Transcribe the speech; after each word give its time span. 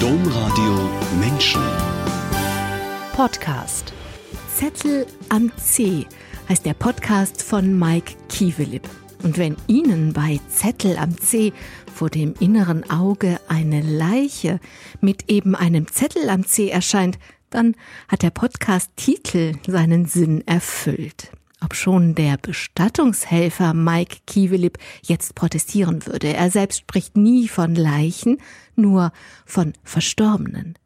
Domradio 0.00 0.88
Menschen. 1.20 1.60
Podcast. 3.12 3.92
Zettel 4.56 5.06
am 5.28 5.52
C 5.58 6.06
heißt 6.48 6.64
der 6.64 6.72
Podcast 6.72 7.42
von 7.42 7.78
Mike 7.78 8.14
Kiewelipp. 8.30 8.88
Und 9.22 9.36
wenn 9.36 9.56
Ihnen 9.66 10.14
bei 10.14 10.40
Zettel 10.48 10.96
am 10.96 11.20
C 11.20 11.52
vor 11.94 12.08
dem 12.08 12.32
inneren 12.40 12.88
Auge 12.90 13.40
eine 13.48 13.82
Leiche 13.82 14.58
mit 15.02 15.30
eben 15.30 15.54
einem 15.54 15.86
Zettel 15.86 16.30
am 16.30 16.46
C 16.46 16.70
erscheint, 16.70 17.18
dann 17.50 17.76
hat 18.08 18.22
der 18.22 18.30
Podcast-Titel 18.30 19.52
seinen 19.66 20.06
Sinn 20.06 20.42
erfüllt. 20.46 21.30
Ob 21.62 21.74
schon 21.74 22.14
der 22.14 22.38
Bestattungshelfer 22.38 23.74
Mike 23.74 24.20
Kiewelipp 24.26 24.78
jetzt 25.02 25.34
protestieren 25.34 26.06
würde. 26.06 26.32
Er 26.32 26.50
selbst 26.50 26.78
spricht 26.78 27.18
nie 27.18 27.48
von 27.48 27.74
Leichen, 27.74 28.38
nur 28.80 29.12
von 29.46 29.72
Verstorbenen. 29.84 30.76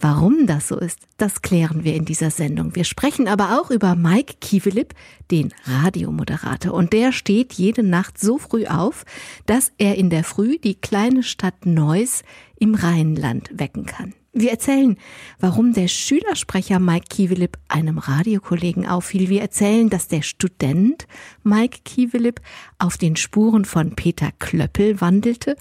Warum 0.00 0.46
das 0.46 0.68
so 0.68 0.78
ist, 0.78 1.00
das 1.16 1.42
klären 1.42 1.82
wir 1.82 1.94
in 1.94 2.04
dieser 2.04 2.30
Sendung. 2.30 2.76
Wir 2.76 2.84
sprechen 2.84 3.26
aber 3.26 3.60
auch 3.60 3.70
über 3.70 3.96
Mike 3.96 4.34
Kiewelipp, 4.40 4.94
den 5.30 5.52
Radiomoderator. 5.64 6.72
Und 6.72 6.92
der 6.92 7.10
steht 7.12 7.54
jede 7.54 7.82
Nacht 7.82 8.18
so 8.18 8.38
früh 8.38 8.66
auf, 8.66 9.04
dass 9.46 9.72
er 9.76 9.96
in 9.96 10.08
der 10.08 10.22
Früh 10.22 10.58
die 10.58 10.76
kleine 10.76 11.24
Stadt 11.24 11.66
Neuss 11.66 12.22
im 12.58 12.76
Rheinland 12.76 13.50
wecken 13.52 13.86
kann. 13.86 14.14
Wir 14.32 14.52
erzählen, 14.52 14.96
warum 15.40 15.72
der 15.72 15.88
Schülersprecher 15.88 16.78
Mike 16.78 17.06
Kiewelipp 17.10 17.58
einem 17.66 17.98
Radiokollegen 17.98 18.86
auffiel. 18.86 19.28
Wir 19.28 19.40
erzählen, 19.40 19.90
dass 19.90 20.06
der 20.06 20.22
Student 20.22 21.08
Mike 21.42 21.78
Kiewelipp 21.84 22.40
auf 22.78 22.98
den 22.98 23.16
Spuren 23.16 23.64
von 23.64 23.96
Peter 23.96 24.30
Klöppel 24.38 25.00
wandelte. 25.00 25.56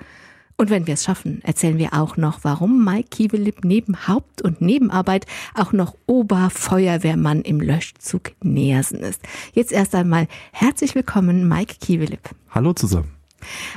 Und 0.59 0.71
wenn 0.71 0.87
wir 0.87 0.95
es 0.95 1.03
schaffen, 1.03 1.39
erzählen 1.43 1.77
wir 1.77 1.93
auch 1.93 2.17
noch, 2.17 2.39
warum 2.41 2.83
Mike 2.83 3.09
Kiewelipp 3.11 3.63
neben 3.63 4.07
Haupt- 4.07 4.41
und 4.41 4.59
Nebenarbeit 4.59 5.27
auch 5.53 5.71
noch 5.71 5.95
Oberfeuerwehrmann 6.07 7.43
im 7.43 7.61
Löschzug 7.61 8.31
Neersen 8.41 9.01
ist. 9.01 9.21
Jetzt 9.53 9.71
erst 9.71 9.93
einmal 9.93 10.27
herzlich 10.51 10.95
willkommen, 10.95 11.47
Mike 11.47 11.75
Kiewelipp. 11.79 12.31
Hallo 12.49 12.73
zusammen. 12.73 13.11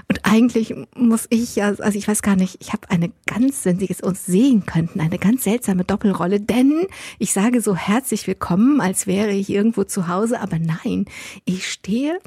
Und 0.08 0.20
eigentlich 0.24 0.74
muss 0.96 1.26
ich 1.28 1.54
ja, 1.54 1.66
also 1.66 1.98
ich 1.98 2.08
weiß 2.08 2.22
gar 2.22 2.34
nicht, 2.34 2.56
ich 2.60 2.72
habe 2.72 2.88
eine 2.88 3.12
ganz, 3.26 3.66
wenn 3.66 3.78
Sie 3.78 3.90
es 3.90 4.00
uns 4.00 4.24
sehen 4.24 4.64
könnten, 4.64 5.00
eine 5.00 5.18
ganz 5.18 5.44
seltsame 5.44 5.84
Doppelrolle, 5.84 6.40
denn 6.40 6.86
ich 7.18 7.34
sage 7.34 7.60
so 7.60 7.76
herzlich 7.76 8.26
willkommen, 8.26 8.80
als 8.80 9.06
wäre 9.06 9.32
ich 9.32 9.50
irgendwo 9.50 9.84
zu 9.84 10.08
Hause, 10.08 10.40
aber 10.40 10.58
nein, 10.58 11.04
ich 11.44 11.70
stehe 11.70 12.18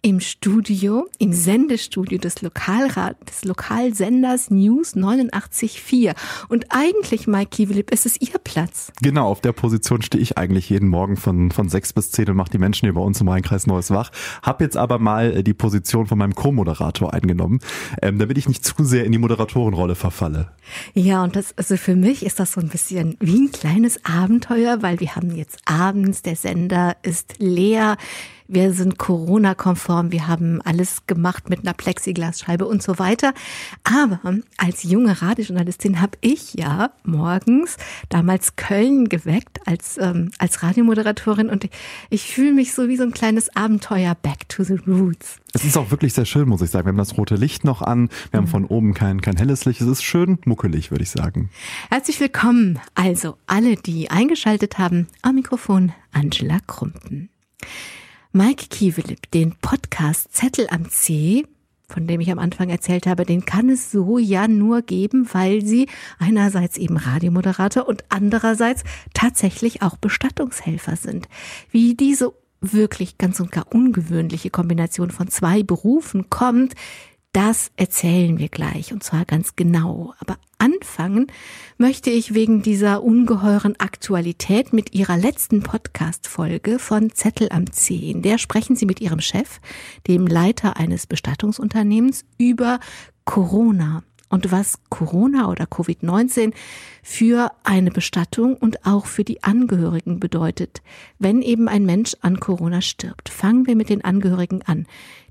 im 0.00 0.20
Studio, 0.20 1.08
im 1.18 1.32
Sendestudio 1.32 2.18
des 2.18 2.40
Lokalrat, 2.42 3.16
des 3.28 3.44
Lokalsenders 3.44 4.50
News 4.50 4.94
89.4. 4.94 6.14
Und 6.48 6.66
eigentlich, 6.70 7.26
Mike 7.26 7.50
Kiewelipp, 7.50 7.90
ist 7.90 8.06
es 8.06 8.20
Ihr 8.20 8.38
Platz. 8.42 8.92
Genau, 9.02 9.28
auf 9.28 9.40
der 9.40 9.52
Position 9.52 10.02
stehe 10.02 10.22
ich 10.22 10.38
eigentlich 10.38 10.70
jeden 10.70 10.88
Morgen 10.88 11.16
von, 11.16 11.50
von 11.50 11.68
sechs 11.68 11.92
bis 11.92 12.12
zehn 12.12 12.30
und 12.30 12.36
mache 12.36 12.50
die 12.50 12.58
Menschen 12.58 12.86
hier 12.86 12.94
bei 12.94 13.00
uns 13.00 13.20
im 13.20 13.28
Rheinkreis 13.28 13.66
Neues 13.66 13.90
wach. 13.90 14.10
Hab 14.42 14.60
jetzt 14.60 14.76
aber 14.76 14.98
mal 14.98 15.38
äh, 15.38 15.42
die 15.42 15.54
Position 15.54 16.06
von 16.06 16.18
meinem 16.18 16.34
Co-Moderator 16.34 17.12
eingenommen, 17.12 17.58
ähm, 18.00 18.18
damit 18.18 18.38
ich 18.38 18.48
nicht 18.48 18.64
zu 18.64 18.84
sehr 18.84 19.04
in 19.04 19.12
die 19.12 19.18
Moderatorenrolle 19.18 19.96
verfalle. 19.96 20.52
Ja, 20.94 21.24
und 21.24 21.34
das, 21.34 21.56
also 21.56 21.76
für 21.76 21.96
mich 21.96 22.24
ist 22.24 22.38
das 22.38 22.52
so 22.52 22.60
ein 22.60 22.68
bisschen 22.68 23.16
wie 23.20 23.40
ein 23.40 23.50
kleines 23.50 24.04
Abenteuer, 24.04 24.80
weil 24.82 25.00
wir 25.00 25.16
haben 25.16 25.34
jetzt 25.34 25.58
abends, 25.64 26.22
der 26.22 26.36
Sender 26.36 26.96
ist 27.02 27.34
leer 27.38 27.96
wir 28.48 28.72
sind 28.72 28.98
Corona-konform, 28.98 30.10
wir 30.10 30.26
haben 30.26 30.62
alles 30.62 31.06
gemacht 31.06 31.50
mit 31.50 31.60
einer 31.60 31.74
Plexiglasscheibe 31.74 32.66
und 32.66 32.82
so 32.82 32.98
weiter. 32.98 33.34
Aber 33.84 34.20
als 34.56 34.82
junge 34.82 35.20
Radiojournalistin 35.20 36.00
habe 36.00 36.16
ich 36.22 36.54
ja 36.54 36.90
morgens 37.04 37.76
damals 38.08 38.56
Köln 38.56 39.10
geweckt 39.10 39.60
als, 39.66 39.98
ähm, 39.98 40.30
als 40.38 40.62
Radiomoderatorin 40.62 41.50
und 41.50 41.68
ich, 42.08 42.28
fühle 42.28 42.52
mich 42.52 42.74
so 42.74 42.88
wie 42.88 42.96
so 42.96 43.02
ein 43.02 43.12
kleines 43.12 43.54
Abenteuer 43.54 44.14
back 44.14 44.48
to 44.48 44.64
the 44.64 44.78
roots. 44.86 45.36
Es 45.52 45.64
ist 45.64 45.76
auch 45.76 45.90
wirklich 45.90 46.14
sehr 46.14 46.24
schön, 46.24 46.48
muss 46.48 46.62
ich 46.62 46.70
sagen. 46.70 46.86
Wir 46.86 46.90
haben 46.90 46.98
das 46.98 47.16
rote 47.16 47.36
Licht 47.36 47.64
noch 47.64 47.82
an. 47.82 48.08
Wir 48.30 48.38
haben 48.38 48.46
mhm. 48.46 48.50
von 48.50 48.64
oben 48.64 48.94
kein, 48.94 49.20
kein 49.20 49.36
helles 49.36 49.64
Licht. 49.66 49.80
Es 49.80 49.86
ist 49.86 50.02
schön 50.02 50.38
muckelig, 50.44 50.90
würde 50.90 51.04
ich 51.04 51.10
sagen. 51.10 51.50
Herzlich 51.90 52.18
willkommen. 52.20 52.78
Also 52.94 53.36
alle, 53.46 53.76
die 53.76 54.10
eingeschaltet 54.10 54.78
haben, 54.78 55.06
am 55.22 55.34
Mikrofon 55.34 55.92
Angela 56.12 56.58
Krumpen. 56.66 57.30
Mike 58.32 58.66
Kiewelipp, 58.68 59.30
den 59.30 59.54
Podcast 59.56 60.34
Zettel 60.34 60.66
am 60.70 60.90
C, 60.90 61.46
von 61.88 62.06
dem 62.06 62.20
ich 62.20 62.30
am 62.30 62.38
Anfang 62.38 62.68
erzählt 62.68 63.06
habe, 63.06 63.24
den 63.24 63.46
kann 63.46 63.70
es 63.70 63.90
so 63.90 64.18
ja 64.18 64.46
nur 64.46 64.82
geben, 64.82 65.26
weil 65.32 65.64
sie 65.64 65.88
einerseits 66.18 66.76
eben 66.76 66.98
Radiomoderator 66.98 67.88
und 67.88 68.04
andererseits 68.10 68.84
tatsächlich 69.14 69.80
auch 69.80 69.96
Bestattungshelfer 69.96 70.96
sind. 70.96 71.26
Wie 71.70 71.94
diese 71.94 72.34
wirklich 72.60 73.16
ganz 73.16 73.40
und 73.40 73.50
gar 73.50 73.72
ungewöhnliche 73.72 74.50
Kombination 74.50 75.10
von 75.10 75.28
zwei 75.28 75.62
Berufen 75.62 76.28
kommt, 76.28 76.74
das 77.38 77.70
erzählen 77.76 78.40
wir 78.40 78.48
gleich 78.48 78.92
und 78.92 79.04
zwar 79.04 79.24
ganz 79.24 79.54
genau. 79.54 80.12
Aber 80.18 80.38
anfangen 80.58 81.28
möchte 81.76 82.10
ich 82.10 82.34
wegen 82.34 82.62
dieser 82.62 83.04
ungeheuren 83.04 83.78
Aktualität 83.78 84.72
mit 84.72 84.92
Ihrer 84.92 85.16
letzten 85.16 85.62
Podcast-Folge 85.62 86.80
von 86.80 87.12
Zettel 87.12 87.50
am 87.52 87.70
C. 87.70 88.10
In 88.10 88.22
der 88.22 88.38
sprechen 88.38 88.74
Sie 88.74 88.86
mit 88.86 89.00
Ihrem 89.00 89.20
Chef, 89.20 89.60
dem 90.08 90.26
Leiter 90.26 90.78
eines 90.78 91.06
Bestattungsunternehmens, 91.06 92.24
über 92.38 92.80
Corona 93.24 94.02
und 94.30 94.50
was 94.50 94.80
Corona 94.90 95.48
oder 95.48 95.66
Covid-19 95.66 96.52
für 97.04 97.52
eine 97.62 97.92
Bestattung 97.92 98.56
und 98.56 98.84
auch 98.84 99.06
für 99.06 99.22
die 99.22 99.44
Angehörigen 99.44 100.18
bedeutet, 100.18 100.82
wenn 101.20 101.42
eben 101.42 101.68
ein 101.68 101.86
Mensch 101.86 102.16
an 102.20 102.40
Corona 102.40 102.80
stirbt. 102.80 103.28
Fangen 103.28 103.68
wir 103.68 103.76
mit 103.76 103.90
den 103.90 104.04
Angehörigen 104.04 104.62
an 104.62 104.86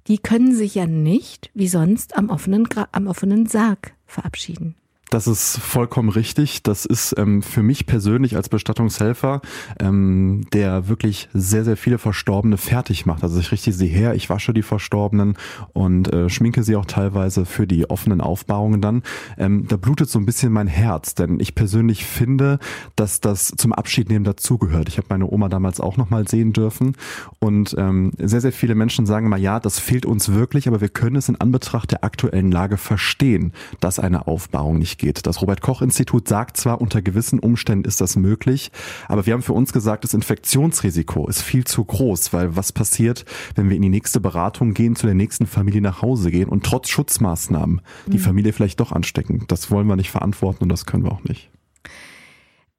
die 0.07 0.17
können 0.17 0.55
sich 0.55 0.75
ja 0.75 0.85
nicht 0.85 1.51
wie 1.53 1.67
sonst 1.67 2.17
am 2.17 2.29
offenen, 2.29 2.67
am 2.91 3.07
offenen 3.07 3.45
Sarg 3.45 3.93
verabschieden. 4.05 4.75
Das 5.09 5.25
ist 5.25 5.57
vollkommen 5.59 6.09
richtig. 6.09 6.63
Das 6.63 6.85
ist 6.85 7.15
ähm, 7.17 7.41
für 7.41 7.63
mich 7.63 7.85
persönlich 7.85 8.35
als 8.35 8.49
Bestattungshelfer, 8.49 9.41
ähm, 9.79 10.45
der 10.51 10.89
wirklich 10.89 11.29
sehr, 11.33 11.63
sehr 11.63 11.77
viele 11.77 11.97
Verstorbene 11.97 12.57
fertig 12.57 13.05
macht. 13.05 13.23
Also 13.23 13.39
ich 13.39 13.51
richte 13.53 13.71
sie 13.71 13.87
her, 13.87 14.15
ich 14.15 14.29
wasche 14.29 14.53
die 14.53 14.63
Verstorbenen 14.63 15.37
und 15.71 16.11
äh, 16.11 16.29
schminke 16.29 16.63
sie 16.63 16.75
auch 16.75 16.85
teilweise 16.85 17.45
für 17.45 17.67
die 17.67 17.89
offenen 17.89 18.19
Aufbauungen 18.19 18.81
dann. 18.81 19.01
Ähm, 19.37 19.65
da 19.67 19.77
blutet 19.77 20.09
so 20.09 20.19
ein 20.19 20.25
bisschen 20.25 20.51
mein 20.51 20.67
Herz, 20.67 21.15
denn 21.15 21.39
ich 21.39 21.55
persönlich 21.55 22.05
finde, 22.05 22.59
dass 22.97 23.21
das 23.21 23.47
zum 23.47 23.71
Abschiednehmen 23.71 24.25
dazugehört. 24.25 24.89
Ich 24.89 24.97
habe 24.97 25.07
meine 25.09 25.31
Oma 25.31 25.47
damals 25.47 25.79
auch 25.79 25.95
nochmal 25.95 26.27
sehen 26.27 26.51
dürfen 26.51 26.95
und 27.39 27.75
ähm, 27.77 28.11
sehr, 28.17 28.41
sehr 28.41 28.51
viele 28.51 28.75
Menschen 28.75 29.05
sagen 29.05 29.27
immer, 29.27 29.37
ja, 29.37 29.61
das 29.61 29.79
fehlt 29.79 30.05
uns 30.05 30.33
wirklich, 30.33 30.67
aber 30.67 30.81
wir 30.81 30.89
können 30.89 31.15
es 31.15 31.29
in 31.29 31.39
Anbetracht 31.39 31.91
der 31.91 32.03
aktuellen 32.03 32.51
Lage 32.51 32.75
verstehen, 32.75 33.53
dass 33.79 33.99
eine 33.99 34.27
Aufbauung 34.27 34.77
nicht 34.77 34.96
geht. 34.97 35.25
Das 35.25 35.41
Robert 35.41 35.61
Koch 35.61 35.81
Institut 35.81 36.27
sagt 36.27 36.57
zwar, 36.57 36.81
unter 36.81 37.01
gewissen 37.01 37.39
Umständen 37.39 37.87
ist 37.87 38.01
das 38.01 38.15
möglich, 38.15 38.71
aber 39.07 39.25
wir 39.25 39.33
haben 39.33 39.41
für 39.41 39.53
uns 39.53 39.73
gesagt, 39.73 40.03
das 40.03 40.13
Infektionsrisiko 40.13 41.27
ist 41.27 41.41
viel 41.41 41.63
zu 41.63 41.83
groß, 41.83 42.33
weil 42.33 42.55
was 42.55 42.71
passiert, 42.71 43.25
wenn 43.55 43.69
wir 43.69 43.75
in 43.75 43.81
die 43.81 43.89
nächste 43.89 44.19
Beratung 44.19 44.73
gehen, 44.73 44.95
zu 44.95 45.05
der 45.05 45.15
nächsten 45.15 45.47
Familie 45.47 45.81
nach 45.81 46.01
Hause 46.01 46.31
gehen 46.31 46.49
und 46.49 46.65
trotz 46.65 46.89
Schutzmaßnahmen 46.89 47.81
die 48.07 48.17
mhm. 48.17 48.21
Familie 48.21 48.53
vielleicht 48.53 48.79
doch 48.79 48.91
anstecken. 48.91 49.45
Das 49.47 49.71
wollen 49.71 49.87
wir 49.87 49.95
nicht 49.95 50.11
verantworten 50.11 50.63
und 50.63 50.69
das 50.69 50.85
können 50.85 51.03
wir 51.03 51.11
auch 51.11 51.23
nicht. 51.23 51.49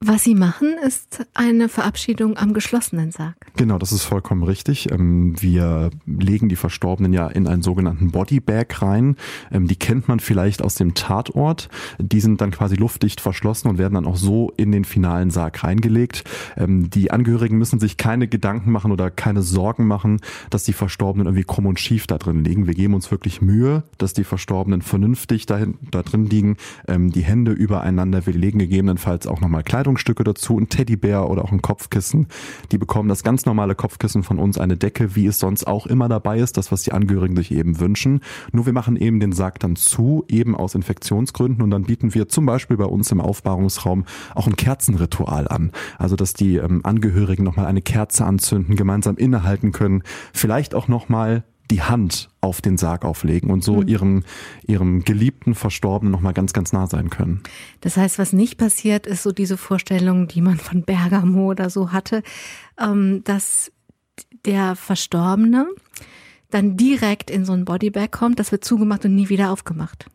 Was 0.01 0.23
Sie 0.23 0.37
machen, 0.37 0.77
ist 0.87 1.27
eine 1.35 1.69
Verabschiedung 1.69 2.37
am 2.37 2.55
geschlossenen 2.55 3.11
Sarg. 3.11 3.35
Genau, 3.57 3.79
das 3.79 3.91
ist 3.91 4.05
vollkommen 4.05 4.45
richtig. 4.45 4.93
Ähm, 4.93 5.35
wir 5.43 5.91
legen 6.07 6.49
die 6.49 6.55
Verstorbenen 6.55 7.13
ja 7.13 7.27
in 7.27 7.49
einen 7.49 7.63
sogenannten 7.63 8.13
Bodybag 8.13 8.67
rein. 8.81 9.17
Ähm, 9.51 9.67
die 9.67 9.75
kennt 9.75 10.07
man 10.07 10.21
vielleicht 10.21 10.63
aus 10.63 10.77
dem 10.77 10.95
Tatort. 10.95 11.69
Die 11.99 12.21
sind 12.21 12.41
dann 12.41 12.53
quasi 12.53 12.77
luftdicht 12.77 13.21
verschlossen 13.21 13.67
und 13.67 13.79
werden 13.79 13.95
dann 13.95 14.07
auch 14.07 14.15
so 14.15 14.53
in 14.57 14.71
den 14.71 14.85
finalen 14.85 15.31
Sarg 15.31 15.65
reingelegt. 15.65 16.23
Ähm, 16.57 16.91
die 16.91 17.11
Angehörigen 17.11 17.59
müssen 17.59 17.81
sich 17.81 17.97
keine 17.97 18.29
Gedanken 18.29 18.71
machen 18.71 18.93
oder 18.93 19.11
keine 19.11 19.43
Sorgen 19.43 19.89
machen, 19.89 20.21
dass 20.51 20.63
die 20.63 20.75
Verstorbenen 20.75 21.27
irgendwie 21.27 21.45
krumm 21.45 21.67
und 21.67 21.81
schief 21.81 22.07
da 22.07 22.19
drin 22.19 22.45
liegen. 22.45 22.69
Wir 22.69 22.75
geben 22.75 22.95
uns 22.95 23.11
wirklich 23.11 23.43
Mühe, 23.43 23.83
dass 23.99 24.13
die 24.13 24.23
Verstorbenen 24.23 24.81
vernünftig 24.81 25.47
da 25.47 25.59
drin 25.91 26.27
liegen, 26.27 26.57
die 26.89 27.23
Hände 27.23 27.51
übereinander. 27.51 28.27
Wir 28.27 28.35
legen 28.35 28.61
gegebenenfalls 28.61 29.27
auch 29.27 29.41
nochmal 29.41 29.65
Kleidung 29.65 29.88
Kleidungsstücke 29.89 30.25
dazu, 30.25 30.59
ein 30.59 30.69
Teddybär 30.69 31.31
oder 31.31 31.45
auch 31.45 31.53
ein 31.53 31.63
Kopfkissen. 31.63 32.27
Die 32.73 32.79
bekommen 32.79 33.09
das 33.09 33.23
ganz 33.23 33.47
normale 33.47 33.75
Kopfkissen 33.75 34.23
von 34.23 34.39
uns, 34.39 34.59
eine 34.59 34.77
Decke, 34.77 35.17
wie 35.17 35.27
es 35.27 35.39
sonst 35.39 35.67
auch 35.67 35.87
immer 35.87 36.09
dabei 36.09 36.39
ist, 36.41 36.59
das, 36.59 36.71
was 36.71 36.83
die 36.83 36.93
Angehörigen 36.93 37.37
sich 37.37 37.53
eben 37.53 37.81
wünschen. 37.81 38.21
Nur 38.53 38.67
wir 38.67 38.75
machen 38.75 38.97
eben 38.97 39.19
den 39.19 39.33
Sarg 39.33 39.59
dann 39.61 39.77
zu, 39.77 40.25
eben 40.29 40.55
aus 40.55 40.75
Infektionsgründen 40.75 41.63
und 41.63 41.71
dann 41.71 41.85
bieten 41.85 42.13
wir 42.15 42.29
zum 42.29 42.45
Beispiel 42.45 42.77
bei 42.77 42.85
uns 42.85 43.11
im 43.11 43.21
Aufbahrungsraum 43.21 44.05
auch 44.35 44.47
ein 44.47 44.57
Kerzenritual 44.57 45.49
an. 45.49 45.73
Also, 45.97 46.17
dass 46.17 46.35
die 46.35 46.57
ähm, 46.57 46.81
Angehörigen 46.85 47.45
nochmal 47.45 47.67
eine 47.67 47.81
Kerze 47.83 48.27
anzünden, 48.27 48.77
gemeinsam 48.77 49.17
innehalten 49.17 49.73
können, 49.73 50.03
vielleicht 50.35 50.75
auch 50.75 50.89
nochmal 50.89 51.45
die 51.71 51.83
Hand 51.83 52.31
auf 52.41 52.61
den 52.61 52.79
Sarg 52.79 53.05
auflegen 53.05 53.51
und 53.51 53.63
so 53.63 53.77
mhm. 53.77 53.89
ihrem, 53.89 54.25
ihrem 54.67 55.05
geliebten 55.05 55.55
Verstorbenen 55.55 56.11
nochmal 56.11 56.33
ganz, 56.33 56.53
ganz 56.53 56.73
nah 56.73 56.87
sein 56.87 57.11
können. 57.11 57.43
Das 57.81 57.97
heißt, 57.97 58.19
was 58.19 58.33
nicht 58.33 58.57
passiert, 58.57 59.07
ist 59.07 59.23
so 59.23 59.33
diese 59.33 59.57
Vorstellung, 59.57 60.29
die 60.29 60.41
man 60.41 60.57
von 60.59 60.83
Bergamo 60.83 61.51
oder 61.51 61.71
so 61.71 61.93
hatte, 61.93 62.23
ähm, 62.79 63.23
dass 63.25 63.71
der 64.45 64.77
Verstorbene 64.77 65.67
dann 66.51 66.77
direkt 66.77 67.31
in 67.31 67.45
so 67.45 67.53
ein 67.53 67.65
Bodybag 67.65 68.11
kommt, 68.11 68.39
das 68.39 68.53
wird 68.53 68.65
zugemacht 68.65 69.05
und 69.05 69.15
nie 69.15 69.29
wieder 69.29 69.51
aufgemacht. 69.51 70.07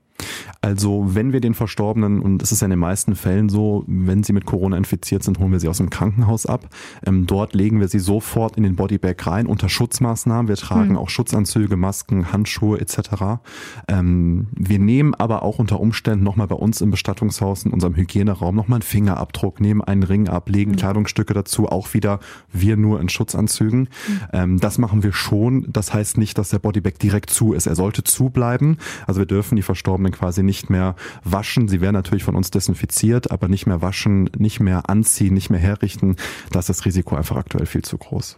Also 0.62 1.16
wenn 1.16 1.34
wir 1.34 1.42
den 1.42 1.54
Verstorbenen, 1.54 2.22
und 2.22 2.42
es 2.42 2.51
ist 2.51 2.62
ja 2.62 2.66
in 2.66 2.72
den 2.72 2.80
meisten 2.80 3.16
Fällen 3.16 3.50
so, 3.50 3.84
wenn 3.88 4.24
sie 4.24 4.34
mit 4.34 4.45
Corona 4.45 4.78
infiziert 4.78 5.24
sind, 5.24 5.40
holen 5.40 5.51
wir 5.51 5.60
sie 5.60 5.68
aus 5.68 5.78
dem 5.78 5.90
Krankenhaus 5.90 6.45
ab. 6.45 6.69
Ähm, 7.06 7.25
dort 7.28 7.54
legen 7.54 7.80
wir 7.80 7.88
sie 7.88 8.00
sofort 8.00 8.57
in 8.57 8.63
den 8.63 8.75
Bodybag 8.75 9.16
rein 9.25 9.48
unter 9.48 9.69
Schutzmaßnahmen. 9.69 10.48
Wir 10.48 10.56
tragen 10.56 10.92
mhm. 10.92 10.98
auch 10.98 11.10
Schutzanzüge, 11.10 11.78
Masken, 11.78 12.31
Handschuhe 12.31 12.80
etc. 12.80 13.42
Ähm, 13.88 14.48
wir 14.51 14.80
nehmen 14.80 15.13
aber 15.16 15.44
auch 15.44 15.60
unter 15.60 15.80
Umständen 15.80 16.24
nochmal 16.24 16.48
bei 16.48 16.56
uns 16.56 16.81
im 16.81 16.92
Bestattungshaus, 16.92 17.66
in 17.66 17.72
unserem 17.72 17.96
Hygieneraum, 17.96 18.56
nochmal 18.56 18.78
einen 18.78 18.84
Fingerabdruck, 18.84 19.60
nehmen 19.60 19.81
einen 19.81 20.04
Ring 20.04 20.28
ab, 20.28 20.50
legen 20.50 20.72
mhm. 20.72 20.75
Kleidungsstücke 20.78 21.34
dazu, 21.34 21.68
auch 21.68 21.94
wieder 21.94 22.19
wir 22.51 22.78
nur 22.78 23.00
in 23.01 23.10
Schutzanzügen. 23.10 23.81
Mhm. 23.81 24.19
Ähm, 24.34 24.60
das 24.60 24.78
machen 24.78 25.04
wir 25.04 25.13
schon. 25.13 25.68
Das 25.72 25.94
heißt 25.94 26.18
nicht, 26.18 26.38
dass 26.38 26.50
der 26.50 26.60
Bodybag 26.60 26.94
direkt 27.01 27.30
zu 27.30 27.54
ist. 27.54 27.68
Er 27.68 27.75
sollte 27.75 28.04
zubleiben. 28.04 28.78
Also 29.07 29.22
wir 29.22 29.25
dürfen 29.25 29.56
die 29.56 29.62
Verstorbenen 29.62 30.12
quasi 30.12 30.32
nicht 30.41 30.63
nicht 30.63 30.69
mehr 30.69 30.95
waschen. 31.24 31.68
Sie 31.68 31.81
werden 31.81 31.95
natürlich 31.95 32.24
von 32.24 32.35
uns 32.35 32.50
desinfiziert, 32.50 33.31
aber 33.31 33.47
nicht 33.50 33.65
mehr 33.65 33.81
waschen, 33.81 34.30
nicht 34.38 34.62
mehr 34.62 34.89
anziehen, 34.89 35.33
nicht 35.33 35.50
mehr 35.50 35.59
herrichten. 35.59 36.15
Da 36.51 36.59
ist 36.59 36.69
das 36.69 36.85
Risiko 36.85 37.15
einfach 37.15 37.35
aktuell 37.35 37.65
viel 37.65 37.81
zu 37.81 37.97
groß. 37.97 38.38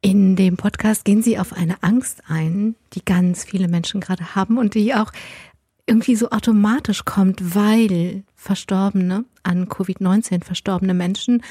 In 0.00 0.36
dem 0.36 0.56
Podcast 0.56 1.04
gehen 1.04 1.22
Sie 1.22 1.38
auf 1.38 1.52
eine 1.52 1.82
Angst 1.82 2.22
ein, 2.28 2.76
die 2.92 3.04
ganz 3.04 3.44
viele 3.44 3.66
Menschen 3.66 4.00
gerade 4.00 4.36
haben 4.36 4.58
und 4.58 4.74
die 4.74 4.94
auch 4.94 5.10
irgendwie 5.86 6.14
so 6.14 6.30
automatisch 6.30 7.04
kommt, 7.04 7.56
weil 7.56 8.22
Verstorbene 8.36 9.24
an 9.42 9.66
Covid-19 9.66 10.44
verstorbene 10.44 10.94
Menschen 10.94 11.42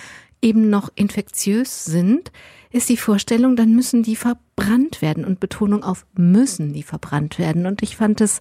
eben 0.41 0.69
noch 0.69 0.89
infektiös 0.95 1.83
sind, 1.83 2.31
ist 2.71 2.89
die 2.89 2.97
Vorstellung, 2.97 3.55
dann 3.55 3.75
müssen 3.75 4.03
die 4.03 4.15
verbrannt 4.15 5.01
werden 5.01 5.25
und 5.25 5.39
Betonung 5.39 5.83
auf 5.83 6.05
müssen 6.15 6.73
die 6.73 6.83
verbrannt 6.83 7.39
werden. 7.39 7.65
Und 7.65 7.81
ich 7.83 7.97
fand 7.97 8.21
es 8.21 8.39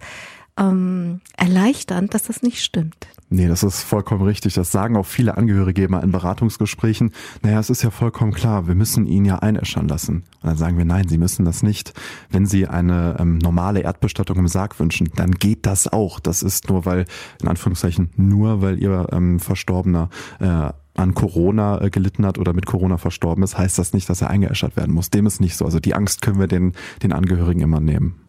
ähm, 0.59 1.21
erleichternd, 1.37 2.15
dass 2.15 2.25
das 2.25 2.43
nicht 2.43 2.63
stimmt. 2.63 3.09
Nee, 3.29 3.49
das 3.49 3.63
ist 3.63 3.83
vollkommen 3.83 4.23
richtig. 4.23 4.55
Das 4.55 4.71
sagen 4.71 4.97
auch 4.97 5.05
viele 5.05 5.37
Angehörige 5.37 5.85
immer 5.85 6.03
in 6.03 6.13
Beratungsgesprächen. 6.13 7.13
Naja, 7.43 7.59
es 7.59 7.71
ist 7.71 7.83
ja 7.83 7.91
vollkommen 7.91 8.33
klar, 8.33 8.69
wir 8.69 8.75
müssen 8.75 9.07
ihn 9.07 9.25
ja 9.25 9.41
einäschern 9.41 9.89
lassen. 9.89 10.25
Und 10.43 10.45
dann 10.45 10.57
sagen 10.57 10.79
wir, 10.79 10.85
nein, 10.85 11.09
Sie 11.09 11.19
müssen 11.19 11.45
das 11.45 11.63
nicht. 11.63 11.93
Wenn 12.31 12.47
Sie 12.47 12.69
eine 12.69 13.17
ähm, 13.19 13.39
normale 13.39 13.81
Erdbestattung 13.81 14.39
im 14.39 14.49
Sarg 14.49 14.79
wünschen, 14.79 15.11
dann 15.17 15.33
geht 15.33 15.67
das 15.67 15.89
auch. 15.89 16.21
Das 16.21 16.43
ist 16.43 16.69
nur, 16.69 16.85
weil, 16.87 17.05
in 17.43 17.49
Anführungszeichen, 17.49 18.11
nur 18.17 18.63
weil 18.63 18.79
Ihr 18.79 19.09
ähm, 19.13 19.41
Verstorbener 19.41 20.09
äh, 20.39 20.71
an 20.99 21.15
Corona 21.15 21.81
äh, 21.81 21.91
gelitten 21.91 22.27
hat 22.27 22.39
oder 22.39 22.53
mit 22.53 22.67
Corona 22.67 22.99
verstorben 22.99 23.43
ist, 23.43 23.59
heißt 23.59 23.79
das 23.79 23.93
nicht, 23.93 24.09
dass 24.09 24.23
er 24.23 24.31
eingeäschert 24.31 24.77
werden 24.77 24.95
muss. 24.95 25.11
Dem 25.11 25.27
ist 25.27 25.41
nicht 25.41 25.57
so. 25.57 25.65
Also 25.65 25.81
die 25.81 25.95
Angst 25.95 26.23
können 26.23 26.41
wir 26.41 26.49
den, 26.49 26.73
den 27.03 27.13
Angehörigen 27.13 27.61
immer 27.61 27.81
nehmen. 27.81 28.21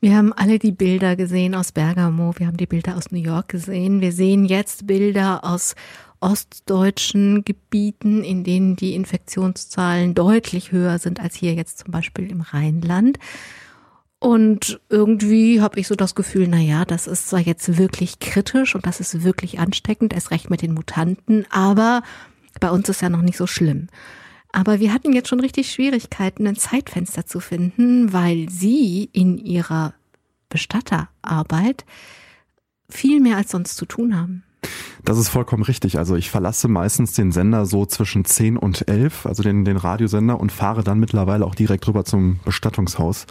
Wir 0.00 0.16
haben 0.16 0.32
alle 0.32 0.60
die 0.60 0.70
Bilder 0.70 1.16
gesehen 1.16 1.56
aus 1.56 1.72
Bergamo, 1.72 2.32
wir 2.36 2.46
haben 2.46 2.56
die 2.56 2.66
Bilder 2.66 2.96
aus 2.96 3.10
New 3.10 3.18
York 3.18 3.48
gesehen, 3.48 4.00
wir 4.00 4.12
sehen 4.12 4.44
jetzt 4.44 4.86
Bilder 4.86 5.42
aus 5.42 5.74
ostdeutschen 6.20 7.44
Gebieten, 7.44 8.22
in 8.22 8.44
denen 8.44 8.76
die 8.76 8.94
Infektionszahlen 8.94 10.14
deutlich 10.14 10.70
höher 10.70 10.98
sind 11.00 11.20
als 11.20 11.34
hier 11.34 11.54
jetzt 11.54 11.78
zum 11.78 11.90
Beispiel 11.90 12.30
im 12.30 12.42
Rheinland. 12.42 13.18
Und 14.20 14.80
irgendwie 14.88 15.60
habe 15.60 15.78
ich 15.78 15.86
so 15.86 15.94
das 15.94 16.16
Gefühl, 16.16 16.48
na 16.48 16.58
ja, 16.58 16.84
das 16.84 17.06
ist 17.06 17.28
zwar 17.28 17.40
jetzt 17.40 17.78
wirklich 17.78 18.18
kritisch 18.18 18.74
und 18.74 18.84
das 18.84 18.98
ist 18.98 19.22
wirklich 19.22 19.60
ansteckend, 19.60 20.12
erst 20.12 20.32
recht 20.32 20.50
mit 20.50 20.60
den 20.60 20.74
Mutanten, 20.74 21.46
aber 21.50 22.02
bei 22.58 22.70
uns 22.70 22.88
ist 22.88 23.00
ja 23.00 23.10
noch 23.10 23.22
nicht 23.22 23.36
so 23.36 23.46
schlimm. 23.46 23.86
Aber 24.52 24.80
wir 24.80 24.92
hatten 24.92 25.12
jetzt 25.12 25.28
schon 25.28 25.40
richtig 25.40 25.70
Schwierigkeiten, 25.70 26.46
ein 26.46 26.56
Zeitfenster 26.56 27.26
zu 27.26 27.38
finden, 27.38 28.12
weil 28.12 28.48
sie 28.48 29.08
in 29.12 29.38
ihrer 29.38 29.94
Bestatterarbeit 30.48 31.84
viel 32.88 33.20
mehr 33.20 33.36
als 33.36 33.50
sonst 33.50 33.76
zu 33.76 33.84
tun 33.84 34.16
haben. 34.16 34.42
Das 35.08 35.16
ist 35.16 35.30
vollkommen 35.30 35.62
richtig. 35.62 35.96
Also 35.96 36.16
ich 36.16 36.28
verlasse 36.28 36.68
meistens 36.68 37.14
den 37.14 37.32
Sender 37.32 37.64
so 37.64 37.86
zwischen 37.86 38.26
10 38.26 38.58
und 38.58 38.86
11, 38.88 39.24
also 39.24 39.42
den, 39.42 39.64
den 39.64 39.78
Radiosender 39.78 40.38
und 40.38 40.52
fahre 40.52 40.84
dann 40.84 41.00
mittlerweile 41.00 41.46
auch 41.46 41.54
direkt 41.54 41.88
rüber 41.88 42.04
zum 42.04 42.40
Bestattungshaus. 42.44 43.24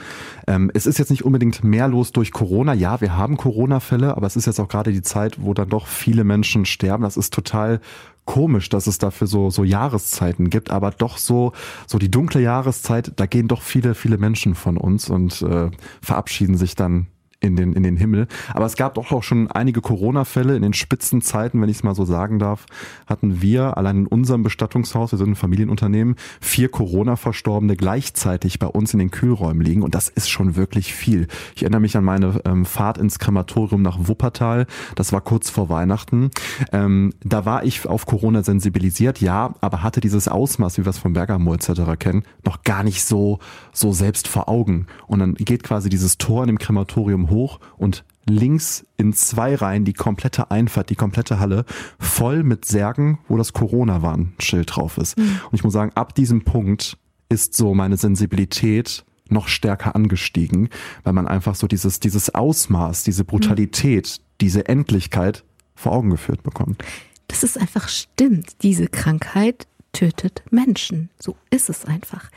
Ähm, 0.48 0.72
es 0.74 0.88
ist 0.88 0.98
jetzt 0.98 1.12
nicht 1.12 1.24
unbedingt 1.24 1.64
mehr 1.64 1.88
los 1.88 2.12
durch 2.14 2.32
Corona. 2.32 2.74
Ja, 2.74 3.00
wir 3.00 3.16
haben 3.16 3.38
Corona-Fälle, 3.38 4.18
aber 4.18 4.26
es 4.26 4.36
ist 4.36 4.48
jetzt 4.48 4.60
auch 4.60 4.70
gerade 4.70 4.92
die 4.92 5.04
Zeit, 5.04 5.40
wo 5.40 5.54
dann 5.54 5.70
doch 5.70 5.86
viele 5.86 6.24
Menschen 6.24 6.66
sterben. 6.66 7.04
Das 7.04 7.16
ist 7.16 7.32
total 7.32 7.80
komisch, 8.26 8.70
dass 8.70 8.88
es 8.88 8.98
dafür 8.98 9.28
so, 9.28 9.52
so 9.52 9.64
Jahreszeiten 9.64 10.50
gibt, 10.50 10.72
aber 10.72 10.90
doch 10.90 11.20
so, 11.20 11.54
so 11.86 12.00
die 12.00 12.10
dunkle 12.10 12.42
Jahreszeit, 12.42 13.12
da 13.18 13.28
gehen 13.28 13.48
doch 13.48 13.62
viele, 13.62 13.94
viele 13.94 14.18
Menschen 14.18 14.56
von 14.56 14.78
uns 14.78 15.12
und 15.12 15.44
äh, 15.44 15.70
verabschieden 16.02 16.58
sich 16.58 16.74
dann 16.74 17.06
in 17.40 17.56
den, 17.56 17.74
in 17.74 17.84
den 17.84 17.98
Himmel. 17.98 18.28
Aber 18.54 18.66
es 18.66 18.76
gab 18.76 18.96
doch 18.96 19.12
auch 19.12 19.24
schon 19.24 19.50
einige 19.52 19.82
Corona-Fälle. 19.82 20.56
In 20.56 20.64
den 20.64 20.74
Spitzenzeiten, 20.74 21.62
wenn 21.62 21.70
ich 21.70 21.78
es 21.78 21.84
mal 21.84 21.94
so 21.94 22.04
sagen 22.04 22.40
darf, 22.40 22.66
hatten 23.06 23.42
wir 23.42 23.78
allein 23.78 23.98
in 23.98 24.08
unserem 24.08 24.42
Bestattungshaus, 24.42 25.12
wir 25.12 25.20
sind 25.20 25.32
ein 25.32 25.36
Familienunternehmen, 25.36 26.16
vier 26.42 26.70
Corona-Verstorbene 26.70 27.76
gleichzeitig 27.76 28.58
bei 28.58 28.68
uns 28.68 28.94
in 28.94 29.00
den 29.00 29.12
Kühlräumen 29.12 29.62
liegen. 29.62 29.84
Und 29.84 29.94
das 29.94 30.10
ist 30.10 30.30
schon 30.30 30.56
wirklich 30.56 30.94
viel. 30.94 31.28
Ich 31.56 31.62
erinnere 31.62 31.82
mich 31.82 31.96
an 31.96 32.04
meine 32.04 32.42
ähm, 32.46 32.66
Fahrt 32.66 32.98
ins 32.98 33.20
Krematorium 33.20 33.84
nach 33.84 33.98
Wuppertal. 34.08 34.66
Das 34.96 35.14
war 35.14 35.22
kurz 35.22 35.50
vor 35.52 35.70
Weihnachten. 35.70 36.32
Ähm, 36.72 37.14
da 37.24 37.46
war 37.46 37.64
ich 37.64 37.86
auf 37.86 38.08
Corona 38.08 38.42
sensibilisiert, 38.42 39.22
ja, 39.22 39.54
aber 39.62 39.84
hatte 39.84 40.02
dieses 40.02 40.28
Ausmaß, 40.28 40.80
wie 40.80 40.86
wir 40.86 40.90
es 40.90 40.98
von 40.98 41.14
Bergamo 41.14 41.54
etc. 41.54 41.82
kennen, 42.00 42.24
noch 42.44 42.64
gar 42.64 42.84
nicht 42.84 43.04
so, 43.04 43.38
so 43.74 43.94
selbst 43.94 44.28
vor 44.28 44.50
Augen. 44.50 44.88
Und 45.06 45.20
dann 45.20 45.36
geht 45.36 45.64
quasi 45.64 45.90
dieses 45.90 46.18
Tor 46.18 46.42
in 46.44 46.48
dem 46.48 46.58
Krematorium 46.58 47.27
hoch 47.30 47.60
und 47.78 48.04
links 48.26 48.86
in 48.98 49.14
zwei 49.14 49.56
Reihen 49.56 49.86
die 49.86 49.94
komplette 49.94 50.52
Einfahrt, 50.52 50.90
die 50.90 50.96
komplette 50.96 51.40
Halle 51.40 51.66
voll 52.00 52.44
mit 52.44 52.66
Särgen, 52.66 53.20
wo 53.28 53.38
das 53.38 53.54
Corona-Warnschild 53.54 54.76
drauf 54.76 54.98
ist. 54.98 55.18
Mhm. 55.18 55.40
Und 55.46 55.54
ich 55.54 55.64
muss 55.64 55.74
sagen, 55.74 55.92
ab 55.96 56.14
diesem 56.14 56.44
Punkt 56.44 56.98
ist 57.30 57.56
so 57.56 57.74
meine 57.74 57.98
Sensibilität 57.98 59.06
noch 59.30 59.48
stärker 59.48 59.96
angestiegen, 59.96 60.70
weil 61.04 61.14
man 61.14 61.28
einfach 61.28 61.56
so 61.56 61.68
dieses, 61.68 62.00
dieses 62.00 62.34
Ausmaß, 62.34 63.04
diese 63.04 63.26
Brutalität, 63.26 64.20
mhm. 64.20 64.24
diese 64.42 64.68
Endlichkeit 64.68 65.44
vor 65.76 65.92
Augen 65.92 66.10
geführt 66.10 66.44
bekommt. 66.44 66.84
Das 67.28 67.44
ist 67.44 67.58
einfach 67.58 67.90
stimmt. 67.90 68.64
Diese 68.64 68.88
Krankheit 68.88 69.68
tötet 69.92 70.44
Menschen. 70.50 71.10
So 71.20 71.36
ist 71.50 71.70
es 71.70 71.86
einfach. 71.86 72.30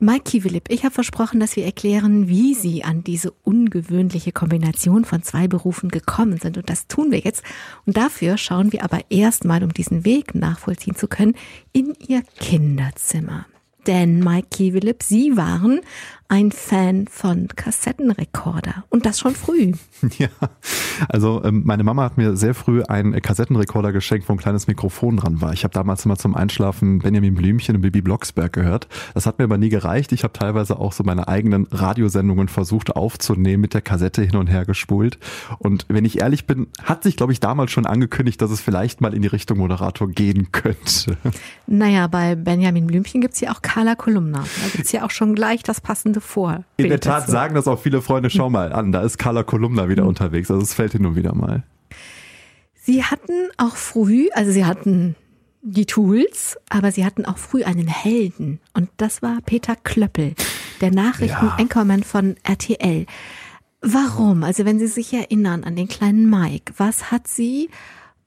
Mike 0.00 0.24
Kiewelip, 0.24 0.70
ich 0.70 0.84
habe 0.84 0.92
versprochen, 0.92 1.38
dass 1.38 1.56
wir 1.56 1.64
erklären, 1.64 2.28
wie 2.28 2.54
Sie 2.54 2.82
an 2.82 3.04
diese 3.04 3.30
ungewöhnliche 3.30 4.32
Kombination 4.32 5.04
von 5.04 5.22
zwei 5.22 5.46
Berufen 5.46 5.88
gekommen 5.88 6.38
sind. 6.38 6.58
Und 6.58 6.68
das 6.68 6.88
tun 6.88 7.12
wir 7.12 7.20
jetzt. 7.20 7.42
Und 7.86 7.96
dafür 7.96 8.36
schauen 8.36 8.72
wir 8.72 8.82
aber 8.82 9.00
erstmal, 9.08 9.62
um 9.62 9.72
diesen 9.72 10.04
Weg 10.04 10.34
nachvollziehen 10.34 10.96
zu 10.96 11.06
können, 11.06 11.34
in 11.72 11.94
Ihr 12.06 12.22
Kinderzimmer. 12.40 13.46
Denn 13.86 14.18
Mike 14.18 14.48
Kiewelip, 14.50 15.02
Sie 15.02 15.36
waren 15.36 15.80
ein 16.28 16.52
Fan 16.52 17.06
von 17.06 17.48
Kassettenrekorder 17.48 18.84
und 18.88 19.06
das 19.06 19.18
schon 19.18 19.34
früh. 19.34 19.72
Ja, 20.18 20.28
also 21.08 21.42
ähm, 21.44 21.62
meine 21.64 21.82
Mama 21.82 22.04
hat 22.04 22.18
mir 22.18 22.36
sehr 22.36 22.54
früh 22.54 22.82
einen 22.84 23.20
Kassettenrekorder 23.20 23.90
geschenkt, 23.90 24.28
wo 24.28 24.32
ein 24.32 24.38
kleines 24.38 24.66
Mikrofon 24.66 25.16
dran 25.16 25.40
war. 25.40 25.52
Ich 25.52 25.64
habe 25.64 25.74
damals 25.74 26.04
immer 26.04 26.16
zum 26.16 26.36
Einschlafen 26.36 27.00
Benjamin 27.00 27.34
Blümchen 27.34 27.76
und 27.76 27.82
Bibi 27.82 28.00
Blocksberg 28.00 28.52
gehört. 28.52 28.86
Das 29.14 29.26
hat 29.26 29.38
mir 29.38 29.44
aber 29.44 29.58
nie 29.58 29.70
gereicht. 29.70 30.12
Ich 30.12 30.22
habe 30.22 30.32
teilweise 30.32 30.78
auch 30.78 30.92
so 30.92 31.02
meine 31.02 31.26
eigenen 31.26 31.66
Radiosendungen 31.70 32.48
versucht 32.48 32.94
aufzunehmen, 32.94 33.62
mit 33.62 33.74
der 33.74 33.80
Kassette 33.80 34.22
hin 34.22 34.36
und 34.36 34.46
her 34.46 34.66
gespult. 34.66 35.18
Und 35.58 35.86
wenn 35.88 36.04
ich 36.04 36.20
ehrlich 36.20 36.46
bin, 36.46 36.68
hat 36.82 37.02
sich, 37.02 37.16
glaube 37.16 37.32
ich, 37.32 37.40
damals 37.40 37.72
schon 37.72 37.86
angekündigt, 37.86 38.40
dass 38.40 38.50
es 38.50 38.60
vielleicht 38.60 39.00
mal 39.00 39.14
in 39.14 39.22
die 39.22 39.28
Richtung 39.28 39.58
Moderator 39.58 40.08
gehen 40.08 40.52
könnte. 40.52 41.16
Naja, 41.66 42.06
bei 42.06 42.34
Benjamin 42.34 42.86
Blümchen 42.86 43.20
gibt's 43.20 43.40
ja 43.40 43.52
auch 43.52 43.62
Carla 43.62 43.94
Kolumna. 43.94 44.40
Da 44.40 44.68
gibt's 44.72 44.92
ja 44.92 45.04
auch 45.04 45.10
schon 45.10 45.34
gleich 45.34 45.62
das 45.62 45.80
passende 45.80 46.13
vor. 46.20 46.64
In 46.76 46.88
der 46.88 47.00
Tat 47.00 47.28
sagen 47.28 47.54
das 47.54 47.68
auch 47.68 47.80
viele 47.80 48.02
Freunde, 48.02 48.30
schau 48.30 48.50
mal 48.50 48.72
an, 48.72 48.92
da 48.92 49.02
ist 49.02 49.18
Carla 49.18 49.42
Kolumna 49.42 49.88
wieder 49.88 50.02
mhm. 50.02 50.10
unterwegs. 50.10 50.50
Also 50.50 50.62
es 50.62 50.74
fällt 50.74 50.92
hin 50.92 51.06
und 51.06 51.16
wieder 51.16 51.34
mal. 51.34 51.62
Sie 52.74 53.04
hatten 53.04 53.48
auch 53.56 53.76
früh, 53.76 54.28
also 54.34 54.50
sie 54.50 54.64
hatten 54.64 55.16
die 55.62 55.86
Tools, 55.86 56.58
aber 56.68 56.92
sie 56.92 57.04
hatten 57.04 57.24
auch 57.24 57.38
früh 57.38 57.64
einen 57.64 57.88
Helden. 57.88 58.60
Und 58.74 58.90
das 58.98 59.22
war 59.22 59.38
Peter 59.44 59.74
Klöppel, 59.76 60.34
der 60.80 60.90
Nachrichten-Anchorman 60.90 62.00
ja. 62.00 62.04
von 62.04 62.36
RTL. 62.42 63.06
Warum? 63.80 64.44
Also 64.44 64.64
wenn 64.64 64.78
Sie 64.78 64.86
sich 64.86 65.12
erinnern 65.12 65.64
an 65.64 65.76
den 65.76 65.88
kleinen 65.88 66.28
Mike, 66.28 66.74
was 66.76 67.10
hat 67.10 67.26
Sie 67.26 67.70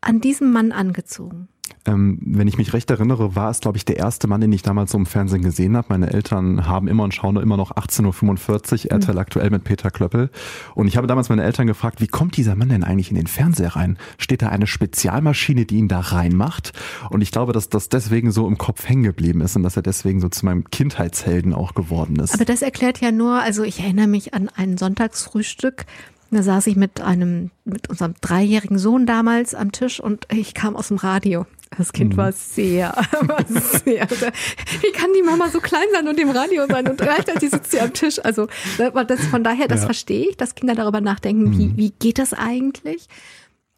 an 0.01 0.21
diesem 0.21 0.51
Mann 0.51 0.71
angezogen? 0.71 1.47
Ähm, 1.87 2.19
wenn 2.21 2.49
ich 2.49 2.57
mich 2.57 2.73
recht 2.73 2.91
erinnere, 2.91 3.35
war 3.35 3.49
es, 3.49 3.61
glaube 3.61 3.77
ich, 3.77 3.85
der 3.85 3.95
erste 3.95 4.27
Mann, 4.27 4.41
den 4.41 4.51
ich 4.51 4.61
damals 4.61 4.91
so 4.91 4.97
im 4.97 5.05
Fernsehen 5.05 5.41
gesehen 5.41 5.77
habe. 5.77 5.87
Meine 5.89 6.11
Eltern 6.11 6.67
haben 6.67 6.87
immer 6.89 7.03
und 7.03 7.13
schauen 7.13 7.37
immer 7.37 7.55
noch 7.55 7.71
18.45 7.71 8.85
Uhr, 8.85 8.91
RTL 8.91 9.13
mhm. 9.13 9.19
aktuell 9.19 9.49
mit 9.49 9.63
Peter 9.63 9.89
Klöppel. 9.89 10.29
Und 10.75 10.87
ich 10.87 10.97
habe 10.97 11.07
damals 11.07 11.29
meine 11.29 11.43
Eltern 11.43 11.65
gefragt, 11.65 12.01
wie 12.01 12.07
kommt 12.07 12.35
dieser 12.35 12.55
Mann 12.55 12.69
denn 12.69 12.83
eigentlich 12.83 13.09
in 13.09 13.15
den 13.15 13.27
Fernseher 13.27 13.77
rein? 13.77 13.97
Steht 14.17 14.41
da 14.41 14.49
eine 14.49 14.67
Spezialmaschine, 14.67 15.65
die 15.65 15.77
ihn 15.77 15.87
da 15.87 16.01
reinmacht? 16.01 16.73
Und 17.09 17.21
ich 17.21 17.31
glaube, 17.31 17.53
dass 17.53 17.69
das 17.69 17.87
deswegen 17.87 18.31
so 18.31 18.47
im 18.47 18.57
Kopf 18.57 18.87
hängen 18.87 19.03
geblieben 19.03 19.39
ist 19.39 19.55
und 19.55 19.63
dass 19.63 19.77
er 19.77 19.83
deswegen 19.83 20.19
so 20.19 20.27
zu 20.27 20.45
meinem 20.45 20.69
Kindheitshelden 20.69 21.53
auch 21.53 21.73
geworden 21.73 22.17
ist. 22.17 22.33
Aber 22.33 22.45
das 22.45 22.61
erklärt 22.61 22.99
ja 22.99 23.11
nur, 23.13 23.41
also 23.41 23.63
ich 23.63 23.79
erinnere 23.79 24.07
mich 24.07 24.33
an 24.33 24.49
ein 24.55 24.77
Sonntagsfrühstück, 24.77 25.85
da 26.31 26.43
saß 26.43 26.67
ich 26.67 26.75
mit 26.75 26.99
einem, 26.99 27.51
mit 27.63 27.89
unserem 27.89 28.13
dreijährigen 28.19 28.77
Sohn 28.77 29.05
damals 29.05 29.55
am 29.55 29.71
Tisch 29.71 29.99
und 30.01 30.27
ich 30.29 30.53
kam 30.53 30.75
aus 30.75 30.89
dem 30.89 30.97
Radio. 30.97 31.45
Das 31.75 31.91
Kind 31.93 32.13
mhm. 32.13 32.17
war 32.17 32.31
sehr, 32.31 32.93
war 33.21 33.45
sehr, 33.47 34.07
wie 34.09 34.91
kann 34.91 35.11
die 35.15 35.23
Mama 35.23 35.49
so 35.49 35.59
klein 35.59 35.87
sein 35.91 36.07
und 36.07 36.19
im 36.19 36.29
Radio 36.29 36.65
sein 36.67 36.87
und 36.87 36.97
gleichzeitig 36.97 37.49
sitzt 37.49 37.71
sie 37.71 37.79
am 37.79 37.93
Tisch? 37.93 38.19
Also, 38.23 38.47
das, 38.77 39.25
von 39.25 39.43
daher, 39.43 39.67
das 39.67 39.81
ja. 39.81 39.85
verstehe 39.85 40.29
ich, 40.29 40.37
dass 40.37 40.55
Kinder 40.55 40.75
darüber 40.75 41.01
nachdenken, 41.01 41.49
mhm. 41.49 41.57
wie, 41.57 41.77
wie 41.77 41.91
geht 41.91 42.19
das 42.19 42.33
eigentlich? 42.33 43.07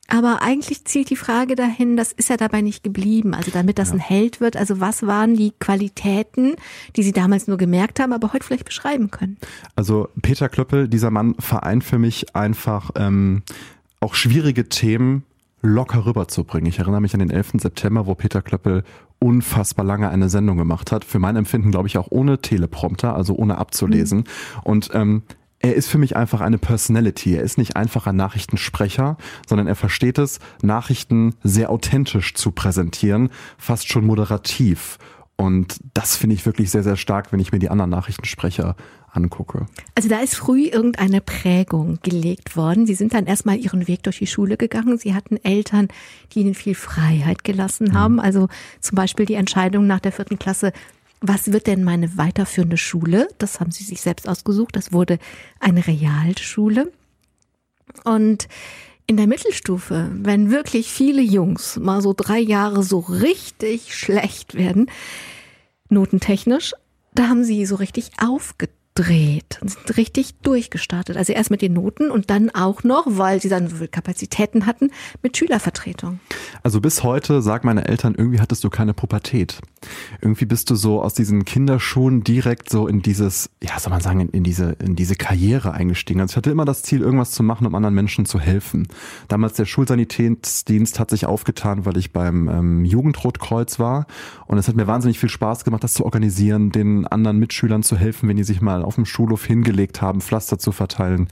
Aber 0.10 0.42
eigentlich 0.42 0.86
zielt 0.86 1.12
die 1.12 1.16
Frage 1.16 1.56
dahin, 1.56 1.96
das 1.96 2.12
ist 2.12 2.30
ja 2.30 2.38
dabei 2.38 2.62
nicht 2.62 2.84
geblieben. 2.84 3.36
Also 3.36 3.52
damit 3.52 3.78
das 3.78 3.90
ja. 3.90 3.96
ein 3.96 4.00
Held 4.00 4.42
wird, 4.42 4.58
also 4.58 4.80
was 4.80 5.06
waren 5.06 5.36
die 5.36 5.54
Qualitäten, 5.60 6.56
die 6.96 7.04
Sie 7.04 7.12
damals 7.12 7.48
nur 7.48 7.58
gemerkt 7.58 8.00
haben, 8.00 8.12
aber 8.12 8.34
heute 8.34 8.44
vielleicht 8.44 8.66
beschreiben 8.66 9.12
können? 9.12 9.38
Also 9.76 10.10
Peter 10.22 10.50
Klöppel, 10.50 10.88
dieser 10.88 11.12
Mann 11.12 11.36
vereint 11.38 11.84
für 11.84 12.00
mich 12.00 12.36
einfach 12.36 12.92
ähm, 12.96 13.44
auch 14.00 14.16
schwierige 14.16 14.68
Themen 14.68 15.24
locker 15.62 16.06
rüberzubringen. 16.06 16.70
Ich 16.70 16.80
erinnere 16.80 17.02
mich 17.02 17.14
an 17.14 17.20
den 17.20 17.32
11. 17.32 17.54
September, 17.58 18.08
wo 18.08 18.16
Peter 18.16 18.42
Klöppel 18.42 18.84
unfassbar 19.20 19.86
lange 19.86 20.10
eine 20.10 20.30
Sendung 20.30 20.58
gemacht 20.58 20.92
hat. 20.92 21.04
Für 21.04 21.20
mein 21.20 21.36
Empfinden, 21.36 21.72
glaube 21.72 21.88
ich, 21.88 21.98
auch 21.98 22.08
ohne 22.10 22.42
Teleprompter, 22.42 23.16
also 23.16 23.36
ohne 23.36 23.58
abzulesen. 23.58 24.20
Mhm. 24.20 24.62
Und 24.64 24.90
ähm, 24.94 25.24
er 25.60 25.76
ist 25.76 25.90
für 25.90 25.98
mich 25.98 26.16
einfach 26.16 26.40
eine 26.40 26.58
Personality. 26.58 27.36
Er 27.36 27.44
ist 27.44 27.58
nicht 27.58 27.76
einfach 27.76 28.08
ein 28.08 28.16
Nachrichtensprecher, 28.16 29.18
sondern 29.48 29.68
er 29.68 29.76
versteht 29.76 30.18
es, 30.18 30.40
Nachrichten 30.62 31.36
sehr 31.44 31.70
authentisch 31.70 32.34
zu 32.34 32.52
präsentieren, 32.52 33.30
fast 33.58 33.90
schon 33.90 34.06
moderativ. 34.06 34.98
Und 35.36 35.80
das 35.94 36.16
finde 36.16 36.36
ich 36.36 36.46
wirklich 36.46 36.72
sehr, 36.72 36.84
sehr 36.84 36.96
stark, 36.96 37.32
wenn 37.32 37.40
ich 37.40 37.52
mir 37.52 37.60
die 37.60 37.70
anderen 37.70 37.92
Nachrichtensprecher 37.92 38.76
angucke. 39.12 39.68
Also 39.96 40.10
da 40.10 40.20
ist 40.20 40.36
früh 40.36 40.66
irgendeine 40.66 41.22
Prägung 41.22 42.00
gelegt 42.04 42.56
worden. 42.56 42.86
Sie 42.86 42.94
sind 42.96 43.14
dann 43.14 43.26
erstmal 43.26 43.58
ihren 43.58 43.88
Weg 43.88 44.04
durch 44.04 44.20
die 44.20 44.28
Schule 44.28 44.58
gegangen. 44.58 44.98
Sie 44.98 45.14
hatten 45.14 45.38
Eltern, 45.44 45.88
die 46.32 46.42
ihnen 46.42 46.56
viel 46.56 46.76
Freiheit 46.76 47.44
gelassen 47.44 47.94
haben. 47.94 48.16
Mhm. 48.16 48.20
Also 48.20 48.48
zum 48.80 48.96
Beispiel 48.96 49.26
die 49.26 49.36
Entscheidung 49.36 49.88
nach 49.88 50.00
der 50.00 50.12
vierten 50.12 50.40
Klasse, 50.40 50.74
was 51.22 51.52
wird 51.52 51.68
denn 51.68 51.84
meine 51.84 52.18
weiterführende 52.18 52.78
Schule? 52.78 53.28
Das 53.40 53.60
haben 53.60 53.72
sie 53.72 53.84
sich 53.84 54.02
selbst 54.02 54.28
ausgesucht. 54.28 54.76
Das 54.76 54.94
wurde 54.94 55.20
eine 55.60 55.86
Realschule. 55.86 56.92
Und 58.06 58.48
in 59.06 59.18
der 59.18 59.28
Mittelstufe, 59.28 60.12
wenn 60.14 60.52
wirklich 60.52 60.90
viele 60.90 61.22
Jungs 61.22 61.78
mal 61.78 62.02
so 62.02 62.14
drei 62.16 62.40
Jahre 62.40 62.84
so 62.84 63.00
richtig 63.00 63.96
schlecht 63.96 64.54
werden, 64.54 64.90
notentechnisch, 65.90 66.74
da 67.16 67.28
haben 67.28 67.44
sie 67.44 67.66
so 67.66 67.76
richtig 67.76 68.12
aufgetan 68.22 68.79
durchgedreht 69.00 69.60
und 69.62 69.70
sind 69.70 69.98
richtig 69.98 70.36
durchgestartet. 70.42 71.18
Also 71.18 71.34
erst 71.34 71.52
mit 71.52 71.62
den 71.62 71.74
Noten 71.74 72.12
und 72.12 72.30
dann 72.30 72.50
auch 72.50 72.84
noch, 72.84 73.06
weil 73.08 73.42
sie 73.42 73.50
dann 73.50 73.68
so 73.68 73.78
viel 73.78 73.88
Kapazitäten 73.88 74.66
hatten, 74.66 74.92
mit 75.24 75.38
Schülervertretung. 75.38 76.20
Also 76.64 76.82
bis 76.82 77.04
heute 77.04 77.42
sagen 77.42 77.68
meine 77.68 77.88
Eltern, 77.88 78.16
irgendwie 78.18 78.40
hattest 78.40 78.64
du 78.64 78.70
keine 78.70 78.94
Pubertät. 78.94 79.60
Irgendwie 80.22 80.46
bist 80.46 80.70
du 80.70 80.76
so 80.76 81.02
aus 81.02 81.14
diesen 81.14 81.46
Kinderschuhen 81.46 82.24
direkt 82.24 82.70
so 82.70 82.88
in 82.88 83.02
dieses, 83.02 83.50
ja, 83.64 83.80
soll 83.80 83.92
man 83.92 84.02
sagen, 84.02 84.30
in, 84.30 84.44
diese, 84.44 84.76
in 84.84 84.96
diese 84.96 85.16
Karriere 85.16 85.72
eingestiegen. 85.72 86.20
Also 86.20 86.34
ich 86.34 86.38
hatte 86.38 86.52
immer 86.52 86.66
das 86.66 86.84
Ziel, 86.84 87.02
irgendwas 87.02 87.32
zu 87.32 87.44
machen, 87.44 87.66
um 87.66 87.76
anderen 87.76 87.96
Menschen 87.96 88.26
zu 88.26 88.40
helfen. 88.40 88.88
Damals 89.28 89.54
der 89.54 89.66
Schulsanitätsdienst 89.66 91.00
hat 91.00 91.10
sich 91.10 91.26
aufgetan, 91.26 91.86
weil 91.86 91.98
ich 91.98 92.12
beim 92.12 92.50
ähm, 92.50 92.86
Jugendrotkreuz 92.86 93.80
war 93.80 94.08
und 94.48 94.58
es 94.58 94.68
hat 94.68 94.76
mir 94.76 94.88
wahnsinnig 94.88 95.20
viel 95.20 95.30
Spaß 95.30 95.64
gemacht, 95.64 95.84
das 95.84 95.94
zu 95.94 96.04
organisieren, 96.04 96.72
den 96.72 97.08
anderen 97.08 97.38
Mitschülern 97.38 97.84
zu 97.84 97.96
helfen, 97.96 98.28
wenn 98.28 98.38
die 98.38 98.44
sich 98.44 98.62
mal 98.62 98.84
auf 98.90 98.96
dem 98.96 99.06
Schulhof 99.06 99.46
hingelegt 99.46 100.02
haben, 100.02 100.20
Pflaster 100.20 100.58
zu 100.58 100.72
verteilen. 100.72 101.28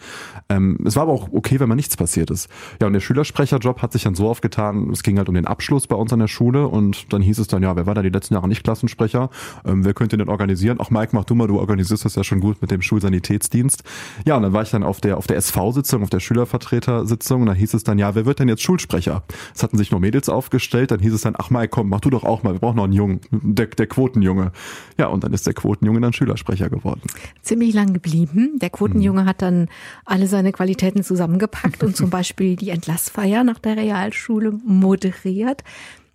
Ähm, 0.48 0.78
es 0.86 0.96
war 0.96 1.04
aber 1.04 1.12
auch 1.12 1.30
okay, 1.32 1.60
wenn 1.60 1.68
mal 1.68 1.76
nichts 1.76 1.98
passiert 1.98 2.30
ist. 2.30 2.50
Ja, 2.80 2.86
und 2.86 2.94
der 2.94 3.00
Schülersprecherjob 3.00 3.82
hat 3.82 3.94
sich 3.94 4.04
dann 4.04 4.14
so 4.14 4.30
aufgetan, 4.30 4.92
es 4.92 5.02
ging 5.02 5.18
halt 5.18 5.28
um 5.28 5.34
den 5.34 5.48
Abschluss 5.48 5.88
bei 5.88 5.96
uns 5.96 6.14
an 6.14 6.20
der 6.20 6.28
Schule 6.28 6.68
und 6.68 7.12
dann 7.12 7.24
hieß 7.24 7.40
es 7.40 7.48
dann, 7.48 7.64
ja, 7.64 7.76
wer 7.76 7.88
war 7.88 7.96
da 7.96 8.04
die 8.04 8.10
letzten 8.10 8.36
Jahre 8.36 8.48
nicht 8.48 8.64
Klassensprecher? 8.64 9.32
Ähm, 9.66 9.84
wer 9.84 9.96
könnte 9.96 10.18
den 10.18 10.30
organisieren? 10.30 10.78
Ach, 10.80 10.92
Mike, 10.92 11.10
mach 11.14 11.26
du 11.26 11.34
mal, 11.34 11.48
du 11.48 11.60
organisierst 11.60 12.06
das 12.06 12.14
ja 12.14 12.24
schon 12.24 12.40
gut 12.40 12.62
mit 12.62 12.70
dem 12.70 12.84
Schulsanitätsdienst. 12.84 13.84
Ja, 14.26 14.38
und 14.38 14.44
dann 14.44 14.54
war 14.54 14.62
ich 14.62 14.70
dann 14.70 14.84
auf 14.84 15.02
der, 15.02 15.18
auf 15.18 15.26
der 15.26 15.38
SV-Sitzung, 15.38 16.04
auf 16.04 16.12
der 16.12 16.20
Schülervertretersitzung 16.20 17.42
und 17.42 17.48
da 17.48 17.54
hieß 17.54 17.74
es 17.74 17.84
dann, 17.84 17.98
ja, 17.98 18.14
wer 18.14 18.28
wird 18.28 18.38
denn 18.40 18.50
jetzt 18.50 18.62
Schulsprecher? 18.62 19.24
Es 19.56 19.64
hatten 19.64 19.78
sich 19.78 19.90
nur 19.90 20.00
Mädels 20.00 20.30
aufgestellt, 20.30 20.92
dann 20.92 21.00
hieß 21.00 21.14
es 21.14 21.22
dann, 21.22 21.34
ach 21.36 21.50
Mike, 21.50 21.70
komm, 21.70 21.90
mach 21.90 22.02
du 22.02 22.12
doch 22.12 22.24
auch 22.24 22.44
mal, 22.44 22.54
wir 22.54 22.60
brauchen 22.60 22.76
noch 22.76 22.84
einen 22.84 22.94
Jungen, 22.94 23.22
der, 23.32 23.66
der 23.66 23.88
Quotenjunge. 23.88 24.52
Ja, 25.00 25.08
und 25.08 25.24
dann 25.24 25.34
ist 25.34 25.48
der 25.48 25.56
Quotenjunge 25.56 26.00
dann 26.02 26.14
Schülersprecher 26.14 26.70
geworden 26.70 27.02
ziemlich 27.48 27.74
lang 27.74 27.94
geblieben. 27.94 28.60
Der 28.60 28.70
Quotenjunge 28.70 29.26
hat 29.26 29.42
dann 29.42 29.70
alle 30.06 30.28
seine 30.28 30.52
Qualitäten 30.52 31.04
zusammengepackt 31.04 31.84
und 31.84 31.96
zum 31.96 32.10
Beispiel 32.12 32.56
die 32.56 32.70
Entlassfeier 32.70 33.44
nach 33.44 33.60
der 33.60 33.78
Realschule 33.78 34.52
moderiert. 34.66 35.64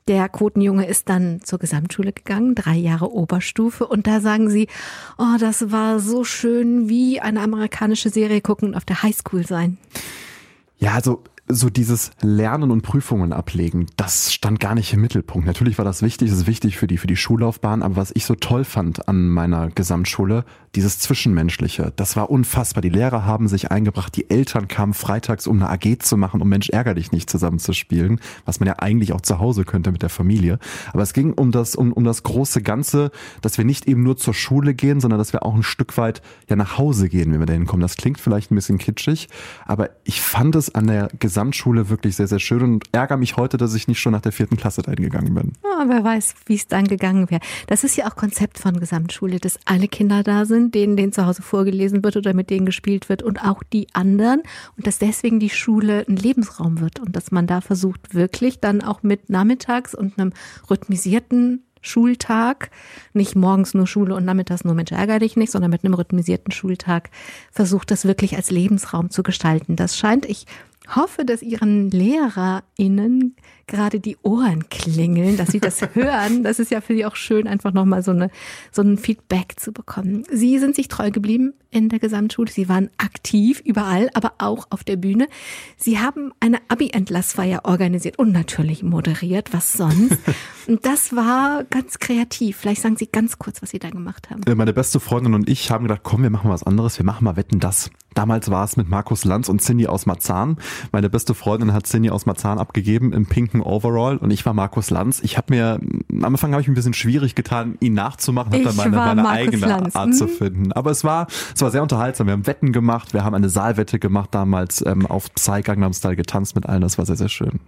Der 0.08 0.28
Quotenjunge 0.28 0.86
ist 0.86 1.08
dann 1.08 1.40
zur 1.42 1.60
Gesamtschule 1.60 2.12
gegangen, 2.12 2.54
drei 2.54 2.76
Jahre 2.76 3.12
Oberstufe. 3.12 3.86
Und 3.86 4.06
da 4.06 4.20
sagen 4.20 4.50
sie, 4.50 4.66
oh, 5.16 5.36
das 5.38 5.70
war 5.70 6.00
so 6.00 6.24
schön 6.24 6.88
wie 6.88 7.20
eine 7.20 7.40
amerikanische 7.40 8.10
Serie 8.10 8.40
gucken 8.40 8.68
und 8.68 8.74
auf 8.74 8.84
der 8.84 9.02
Highschool 9.02 9.46
sein. 9.46 9.78
Ja, 10.78 10.94
also 10.94 11.22
so 11.48 11.70
dieses 11.70 12.10
Lernen 12.20 12.70
und 12.70 12.82
Prüfungen 12.82 13.32
ablegen, 13.32 13.86
das 13.96 14.32
stand 14.32 14.58
gar 14.58 14.74
nicht 14.74 14.92
im 14.92 15.00
Mittelpunkt. 15.00 15.46
Natürlich 15.46 15.78
war 15.78 15.84
das 15.84 16.02
wichtig, 16.02 16.30
das 16.30 16.40
ist 16.40 16.46
wichtig 16.46 16.78
für 16.78 16.86
die, 16.86 16.98
für 16.98 17.06
die 17.06 17.16
Schullaufbahn, 17.16 17.82
aber 17.82 17.96
was 17.96 18.12
ich 18.14 18.26
so 18.26 18.34
toll 18.34 18.64
fand 18.64 19.08
an 19.08 19.28
meiner 19.28 19.70
Gesamtschule, 19.70 20.44
dieses 20.75 20.99
Zwischenmenschliche, 20.99 21.93
das 21.97 22.17
war 22.17 22.31
unfassbar. 22.31 22.81
Die 22.81 22.88
Lehrer 22.88 23.26
haben 23.26 23.47
sich 23.47 23.71
eingebracht, 23.71 24.17
die 24.17 24.31
Eltern 24.31 24.69
kamen 24.69 24.95
freitags, 24.95 25.47
um 25.47 25.62
eine 25.62 25.69
AG 25.69 25.99
zu 25.99 26.17
machen, 26.17 26.41
um 26.41 26.49
Mensch 26.49 26.71
ärger 26.71 26.95
dich 26.95 27.12
nicht 27.12 27.29
zusammenzuspielen, 27.29 28.21
was 28.47 28.59
man 28.59 28.69
ja 28.69 28.76
eigentlich 28.79 29.12
auch 29.12 29.21
zu 29.21 29.38
Hause 29.38 29.64
könnte 29.64 29.93
mit 29.93 30.00
der 30.00 30.09
Familie. 30.09 30.59
Aber 30.93 31.02
es 31.02 31.12
ging 31.12 31.35
um 31.35 31.52
das, 31.52 31.75
um, 31.75 31.93
um 31.93 32.05
das 32.05 32.23
große 32.23 32.62
Ganze, 32.62 33.11
dass 33.43 33.59
wir 33.59 33.67
nicht 33.67 33.87
eben 33.87 34.02
nur 34.02 34.17
zur 34.17 34.33
Schule 34.33 34.73
gehen, 34.73 35.00
sondern 35.00 35.19
dass 35.19 35.35
wir 35.35 35.45
auch 35.45 35.55
ein 35.55 35.62
Stück 35.62 35.99
weit 35.99 36.23
ja 36.49 36.57
nach 36.57 36.79
Hause 36.79 37.11
gehen, 37.11 37.33
wenn 37.33 37.41
wir 37.41 37.47
dahin 37.47 37.67
kommen. 37.67 37.83
Das 37.83 37.97
klingt 37.97 38.19
vielleicht 38.19 38.50
ein 38.50 38.55
bisschen 38.55 38.79
kitschig, 38.79 39.29
aber 39.67 39.91
ich 40.05 40.23
fand 40.23 40.57
es 40.57 40.75
an 40.75 40.87
der 40.87 41.09
Gesamtschule 41.19 41.91
wirklich 41.91 42.17
sehr, 42.17 42.29
sehr 42.29 42.41
schön 42.41 42.62
und 42.62 42.85
ärgere 42.93 43.19
mich 43.19 43.37
heute, 43.37 43.59
dass 43.59 43.75
ich 43.75 43.88
nicht 43.88 44.00
schon 44.00 44.12
nach 44.12 44.23
der 44.23 44.33
vierten 44.33 44.57
Klasse 44.57 44.81
dahin 44.81 45.02
gegangen 45.02 45.35
bin. 45.35 45.52
Ja, 45.62 45.85
wer 45.87 46.02
weiß, 46.02 46.35
wie 46.47 46.55
es 46.55 46.67
dann 46.67 46.88
gegangen 46.88 47.31
wäre. 47.31 47.43
Das 47.67 47.85
ist 47.85 47.97
ja 47.97 48.11
auch 48.11 48.17
Konzept 48.17 48.59
von 48.59 48.81
Gesamtschule, 48.81 49.38
dass 49.38 49.59
alle 49.67 49.88
Kinder 49.88 50.23
da 50.23 50.47
sind 50.47 50.62
sind, 50.62 50.75
denen 50.75 50.97
denen 50.97 51.12
zu 51.12 51.26
Hause 51.26 51.42
vorgelesen 51.42 52.02
wird 52.04 52.16
oder 52.16 52.35
mit 52.35 52.50
denen 52.50 52.66
gespielt 52.66 53.09
wird 53.09 53.23
und 53.23 53.42
auch 53.45 53.62
die 53.62 53.87
anderen 53.92 54.42
und 54.76 54.87
dass 54.87 54.99
deswegen 54.99 55.40
die 55.40 55.50
Schule 55.50 56.04
ein 56.09 56.16
Lebensraum 56.16 56.81
wird 56.81 57.00
und 57.00 57.16
dass 57.16 57.31
man 57.31 57.47
da 57.47 57.61
versucht 57.61 58.14
wirklich 58.14 58.61
dann 58.61 58.83
auch 58.83 59.02
mit 59.02 59.31
nachmittags 59.31 59.95
und 59.95 60.19
einem 60.19 60.33
rhythmisierten 60.71 61.64
Schultag, 61.85 62.71
nicht 63.12 63.35
morgens 63.35 63.75
nur 63.75 63.88
Schule 63.88 64.14
und 64.14 64.25
nachmittags 64.25 64.64
nur 64.64 64.75
Mensch 64.75 64.92
ärger 64.92 65.19
dich 65.19 65.37
nicht, 65.37 65.50
sondern 65.50 65.73
mit 65.73 65.85
einem 65.85 65.95
rhythmisierten 65.95 66.52
Schultag 66.52 67.11
versucht 67.50 67.90
das 67.90 68.04
wirklich 68.04 68.37
als 68.37 68.52
Lebensraum 68.52 69.11
zu 69.11 69.25
gestalten. 69.25 69.75
Das 69.75 69.99
scheint, 69.99 70.25
ich 70.26 70.47
hoffe, 70.96 71.25
dass 71.25 71.42
Ihren 71.42 71.90
LehrerInnen 71.90 73.37
gerade 73.66 74.00
die 74.00 74.16
Ohren 74.22 74.68
klingeln, 74.68 75.37
dass 75.37 75.50
sie 75.50 75.61
das 75.61 75.80
hören. 75.94 76.42
Das 76.42 76.58
ist 76.58 76.70
ja 76.70 76.80
für 76.80 76.94
sie 76.94 77.06
auch 77.06 77.16
schön, 77.16 77.46
einfach 77.49 77.72
nochmal 77.72 78.02
so, 78.02 78.11
eine, 78.11 78.30
so 78.70 78.82
ein 78.82 78.99
Feedback 78.99 79.54
zu 79.56 79.72
bekommen. 79.72 80.25
Sie 80.30 80.58
sind 80.58 80.76
sich 80.76 80.88
treu 80.88 81.11
geblieben 81.11 81.54
in 81.70 81.88
der 81.88 81.99
Gesamtschule. 81.99 82.50
Sie 82.50 82.68
waren 82.68 82.90
aktiv 82.99 83.61
überall, 83.64 84.11
aber 84.14 84.34
auch 84.38 84.66
auf 84.70 84.84
der 84.84 84.96
Bühne. 84.96 85.26
Sie 85.76 85.99
haben 85.99 86.32
eine 86.40 86.58
Abi-Entlassfeier 86.68 87.62
organisiert 87.64 88.18
und 88.18 88.32
natürlich 88.32 88.82
moderiert. 88.82 89.52
Was 89.52 89.72
sonst? 89.72 90.18
Und 90.68 90.87
das 90.87 91.16
war 91.16 91.64
ganz 91.64 91.99
kreativ. 91.99 92.56
Vielleicht 92.56 92.82
sagen 92.82 92.96
Sie 92.96 93.08
ganz 93.08 93.37
kurz, 93.37 93.62
was 93.62 93.70
Sie 93.70 93.80
da 93.80 93.90
gemacht 93.90 94.30
haben. 94.30 94.42
Äh, 94.46 94.54
meine 94.54 94.72
beste 94.72 95.00
Freundin 95.00 95.34
und 95.34 95.49
ich 95.49 95.72
haben 95.72 95.84
gedacht, 95.88 96.02
komm, 96.04 96.22
wir 96.22 96.30
machen 96.30 96.50
was 96.50 96.62
anderes. 96.62 96.99
Wir 96.99 97.04
machen 97.04 97.25
mal 97.25 97.34
Wetten, 97.34 97.58
das. 97.58 97.90
Damals 98.14 98.50
war 98.50 98.64
es 98.64 98.76
mit 98.76 98.88
Markus 98.88 99.25
Lanz 99.25 99.49
und 99.49 99.61
Cindy 99.61 99.87
aus 99.87 100.07
Marzahn. 100.07 100.57
Meine 100.92 101.11
beste 101.11 101.35
Freundin 101.35 101.73
hat 101.73 101.87
Cindy 101.87 102.11
aus 102.11 102.26
Marzahn 102.26 102.59
abgegeben 102.59 103.12
im 103.12 103.26
pinken 103.26 103.61
Overall 103.61 104.16
und 104.19 104.31
ich 104.31 104.45
war 104.47 104.54
Markus 104.54 104.90
Lanz. 104.90 105.21
Ich 105.23 105.37
habe 105.37 105.54
mir, 105.54 105.81
am 106.11 106.25
Anfang 106.25 106.52
habe 106.52 106.62
ich 106.62 106.69
ein 106.69 106.75
bisschen 106.75 106.95
schwierig 106.95 107.35
getan, 107.35 107.76
ihn 107.81 107.95
nachzumachen, 107.95 108.52
habe 108.52 108.64
dann 108.64 108.76
meine, 108.76 108.97
meine 108.97 109.28
eigene 109.28 109.66
Lanz. 109.66 109.97
Art 109.97 110.14
zu 110.14 110.26
hm? 110.26 110.33
finden. 110.33 110.73
Aber 110.73 110.90
es 110.90 111.04
war, 111.04 111.26
es 111.54 111.61
war 111.61 111.71
sehr 111.71 111.83
unterhaltsam. 111.83 112.26
Wir 112.26 112.33
haben 112.33 112.47
Wetten 112.47 112.73
gemacht, 112.73 113.14
wir 113.14 113.25
haben 113.25 113.35
eine 113.35 113.49
Saalwette 113.49 113.99
gemacht 113.99 114.31
damals 114.33 114.85
ähm, 114.85 115.07
auf 115.07 115.33
Psy 115.35 115.62
Gangnam 115.62 115.92
Style 115.92 116.16
getanzt 116.16 116.54
mit 116.54 116.66
allen. 116.66 116.83
Das 116.83 116.99
war 116.99 117.07
sehr, 117.07 117.16
sehr 117.16 117.28
schön. 117.28 117.61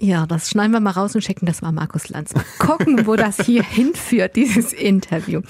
Ja, 0.00 0.26
das 0.26 0.48
schneiden 0.48 0.72
wir 0.72 0.80
mal 0.80 0.90
raus 0.90 1.14
und 1.14 1.22
schicken 1.22 1.46
das 1.46 1.60
mal 1.62 1.70
Markus 1.70 2.08
Lanz. 2.08 2.34
Mal 2.34 2.44
gucken, 2.58 3.06
wo 3.06 3.14
das 3.14 3.36
hier 3.44 3.62
hinführt, 3.62 4.34
dieses 4.36 4.72
Interview. 4.72 5.42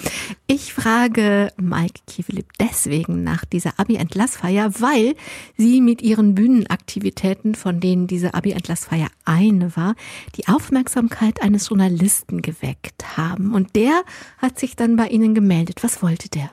Ich 0.47 0.75
frage 0.75 1.53
Mike 1.57 2.01
Kievelip 2.07 2.47
deswegen 2.61 3.23
nach 3.23 3.45
dieser 3.45 3.79
Abi-Entlassfeier, 3.79 4.73
weil 4.81 5.15
sie 5.57 5.81
mit 5.81 6.03
ihren 6.03 6.35
Bühnenaktivitäten, 6.35 7.55
von 7.55 7.81
denen 7.81 8.09
diese 8.09 8.35
Abi-Entlassfeier 8.35 9.09
eine 9.25 9.77
war, 9.77 9.95
die 10.35 10.49
Aufmerksamkeit 10.49 11.41
eines 11.41 11.69
Journalisten 11.69 12.43
geweckt 12.43 13.17
haben. 13.17 13.55
Und 13.55 13.75
der 13.77 14.03
hat 14.39 14.59
sich 14.59 14.77
dann 14.77 14.97
bei 14.97 15.07
Ihnen 15.07 15.35
gemeldet. 15.35 15.83
Was 15.83 16.03
wollte 16.03 16.29
der? 16.29 16.51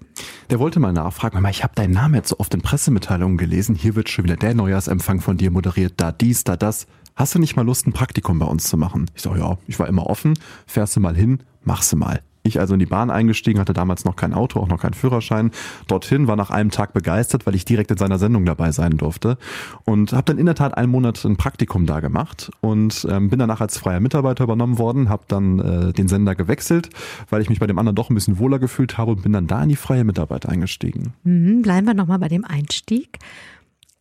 Der 0.50 0.60
wollte 0.60 0.79
mal 0.79 0.93
nachfragen, 0.93 1.43
ich 1.50 1.63
habe 1.63 1.75
deinen 1.75 1.93
Namen 1.93 2.15
jetzt 2.15 2.29
so 2.29 2.39
oft 2.39 2.53
in 2.53 2.62
Pressemitteilungen 2.62 3.38
gelesen. 3.38 3.75
Hier 3.75 3.96
wird 3.96 4.10
schon 4.10 4.25
wieder 4.25 4.38
der 4.38 4.53
Neujahrsempfang 4.53 5.22
von 5.22 5.38
dir 5.38 5.51
moderiert, 5.51 5.96
da 5.98 6.12
dies, 6.12 6.43
da 6.43 6.55
das 6.55 6.88
hast 7.19 7.35
du 7.35 7.39
nicht 7.39 7.55
mal 7.55 7.65
Lust, 7.65 7.85
ein 7.85 7.93
Praktikum 7.93 8.39
bei 8.39 8.45
uns 8.45 8.63
zu 8.63 8.77
machen? 8.77 9.11
Ich 9.13 9.21
sage, 9.21 9.39
ja, 9.39 9.57
ich 9.67 9.77
war 9.77 9.88
immer 9.88 10.07
offen, 10.07 10.39
fährst 10.65 10.95
du 10.95 11.01
mal 11.01 11.15
hin, 11.15 11.39
machst 11.63 11.91
du 11.91 11.97
mal. 11.97 12.21
Ich 12.41 12.57
also 12.59 12.73
in 12.73 12.79
die 12.79 12.85
Bahn 12.85 13.11
eingestiegen, 13.11 13.59
hatte 13.59 13.73
damals 13.73 14.05
noch 14.05 14.15
kein 14.15 14.33
Auto, 14.33 14.61
auch 14.61 14.69
noch 14.69 14.79
keinen 14.79 14.93
Führerschein. 14.93 15.51
Dorthin 15.88 16.27
war 16.27 16.38
nach 16.38 16.49
einem 16.49 16.71
Tag 16.71 16.93
begeistert, 16.93 17.45
weil 17.45 17.53
ich 17.53 17.65
direkt 17.65 17.91
in 17.91 17.97
seiner 17.97 18.17
Sendung 18.17 18.45
dabei 18.45 18.71
sein 18.71 18.95
durfte 18.95 19.38
und 19.83 20.13
habe 20.13 20.23
dann 20.23 20.38
in 20.38 20.45
der 20.45 20.55
Tat 20.55 20.77
einen 20.77 20.89
Monat 20.89 21.23
ein 21.25 21.35
Praktikum 21.35 21.85
da 21.85 21.99
gemacht 21.99 22.49
und 22.61 23.05
ähm, 23.11 23.29
bin 23.29 23.39
danach 23.39 23.59
als 23.59 23.77
freier 23.77 23.99
Mitarbeiter 23.99 24.45
übernommen 24.45 24.77
worden, 24.77 25.09
habe 25.09 25.25
dann 25.27 25.59
äh, 25.59 25.93
den 25.93 26.07
Sender 26.07 26.33
gewechselt, 26.33 26.89
weil 27.29 27.41
ich 27.41 27.49
mich 27.49 27.59
bei 27.59 27.67
dem 27.67 27.77
anderen 27.77 27.97
doch 27.97 28.09
ein 28.09 28.15
bisschen 28.15 28.39
wohler 28.39 28.57
gefühlt 28.57 28.97
habe 28.97 29.11
und 29.11 29.21
bin 29.21 29.33
dann 29.33 29.47
da 29.47 29.61
in 29.61 29.69
die 29.69 29.75
freie 29.75 30.05
Mitarbeit 30.05 30.45
eingestiegen. 30.45 31.13
Mhm, 31.23 31.61
bleiben 31.61 31.88
wir 31.88 31.93
nochmal 31.93 32.19
bei 32.19 32.29
dem 32.29 32.45
Einstieg. 32.45 33.19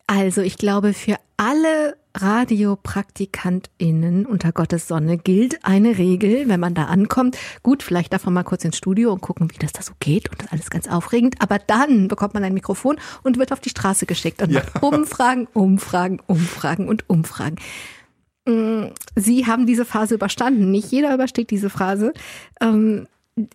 Also 0.07 0.43
ich 0.43 0.57
glaube, 0.57 0.95
für 0.95 1.17
alle 1.37 1.97
RadiopraktikantInnen 2.21 4.27
unter 4.27 4.53
Gottes 4.53 4.89
Sonne 4.89 5.19
gilt 5.19 5.65
eine 5.65 5.99
Regel, 5.99 6.49
wenn 6.49 6.61
man 6.61 6.75
da 6.75 6.85
ankommt. 6.85 7.37
Gut, 7.63 7.83
vielleicht 7.83 8.13
darf 8.13 8.25
man 8.25 8.35
mal 8.35 8.43
kurz 8.43 8.65
ins 8.65 8.77
Studio 8.77 9.13
und 9.13 9.21
gucken, 9.21 9.51
wie 9.51 9.59
das 9.59 9.73
da 9.73 9.83
so 9.83 9.93
geht 10.01 10.31
und 10.31 10.41
das 10.41 10.47
ist 10.47 10.53
alles 10.53 10.71
ganz 10.71 10.89
aufregend. 10.89 11.37
Aber 11.41 11.59
dann 11.59 12.09
bekommt 12.09 12.35
man 12.35 12.45
ein 12.45 12.55
Mikrofon 12.55 12.97
und 13.23 13.39
wird 13.39 13.53
auf 13.53 13.61
die 13.61 13.71
Straße 13.71 14.07
geschickt 14.07 14.43
und 14.43 14.51
ja. 14.51 14.61
macht 14.61 14.83
Umfragen, 14.83 15.49
Umfragen, 15.53 16.21
Umfragen 16.27 16.89
und 16.89 17.09
Umfragen. 17.09 17.57
Mm, 18.47 18.87
Sie 19.15 19.47
haben 19.47 19.67
diese 19.67 19.85
Phase 19.85 20.15
überstanden. 20.15 20.71
Nicht 20.71 20.91
jeder 20.91 21.15
übersteht 21.15 21.51
diese 21.51 21.71
Phase. 21.71 22.13
Ähm, 22.61 23.07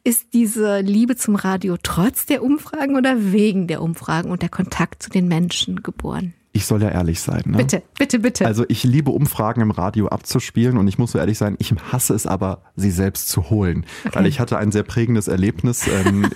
ist 0.03 0.33
diese 0.33 0.79
Liebe 0.79 1.15
zum 1.15 1.35
Radio 1.35 1.77
trotz 1.81 2.25
der 2.25 2.43
Umfragen 2.43 2.95
oder 2.95 3.33
wegen 3.33 3.67
der 3.67 3.81
Umfragen 3.81 4.31
und 4.31 4.41
der 4.41 4.49
Kontakt 4.49 5.03
zu 5.03 5.09
den 5.09 5.27
Menschen 5.27 5.83
geboren? 5.83 6.33
Ich 6.55 6.67
soll 6.67 6.83
ja 6.83 6.89
ehrlich 6.89 7.19
sein. 7.19 7.41
Ne? 7.47 7.57
Bitte, 7.57 7.81
bitte, 7.97 8.19
bitte. 8.19 8.45
Also 8.45 8.63
ich 8.67 8.83
liebe 8.83 9.09
Umfragen 9.09 9.61
im 9.61 9.71
Radio 9.71 10.07
abzuspielen 10.07 10.77
und 10.77 10.87
ich 10.87 10.99
muss 10.99 11.13
so 11.13 11.17
ehrlich 11.17 11.39
sein, 11.39 11.55
ich 11.57 11.73
hasse 11.91 12.13
es 12.13 12.27
aber, 12.27 12.61
sie 12.75 12.91
selbst 12.91 13.27
zu 13.29 13.49
holen. 13.49 13.87
Okay. 14.05 14.15
Weil 14.15 14.27
ich 14.27 14.39
hatte 14.39 14.57
ein 14.59 14.71
sehr 14.71 14.83
prägendes 14.83 15.27
Erlebnis. 15.27 15.87
Ähm, 15.87 16.29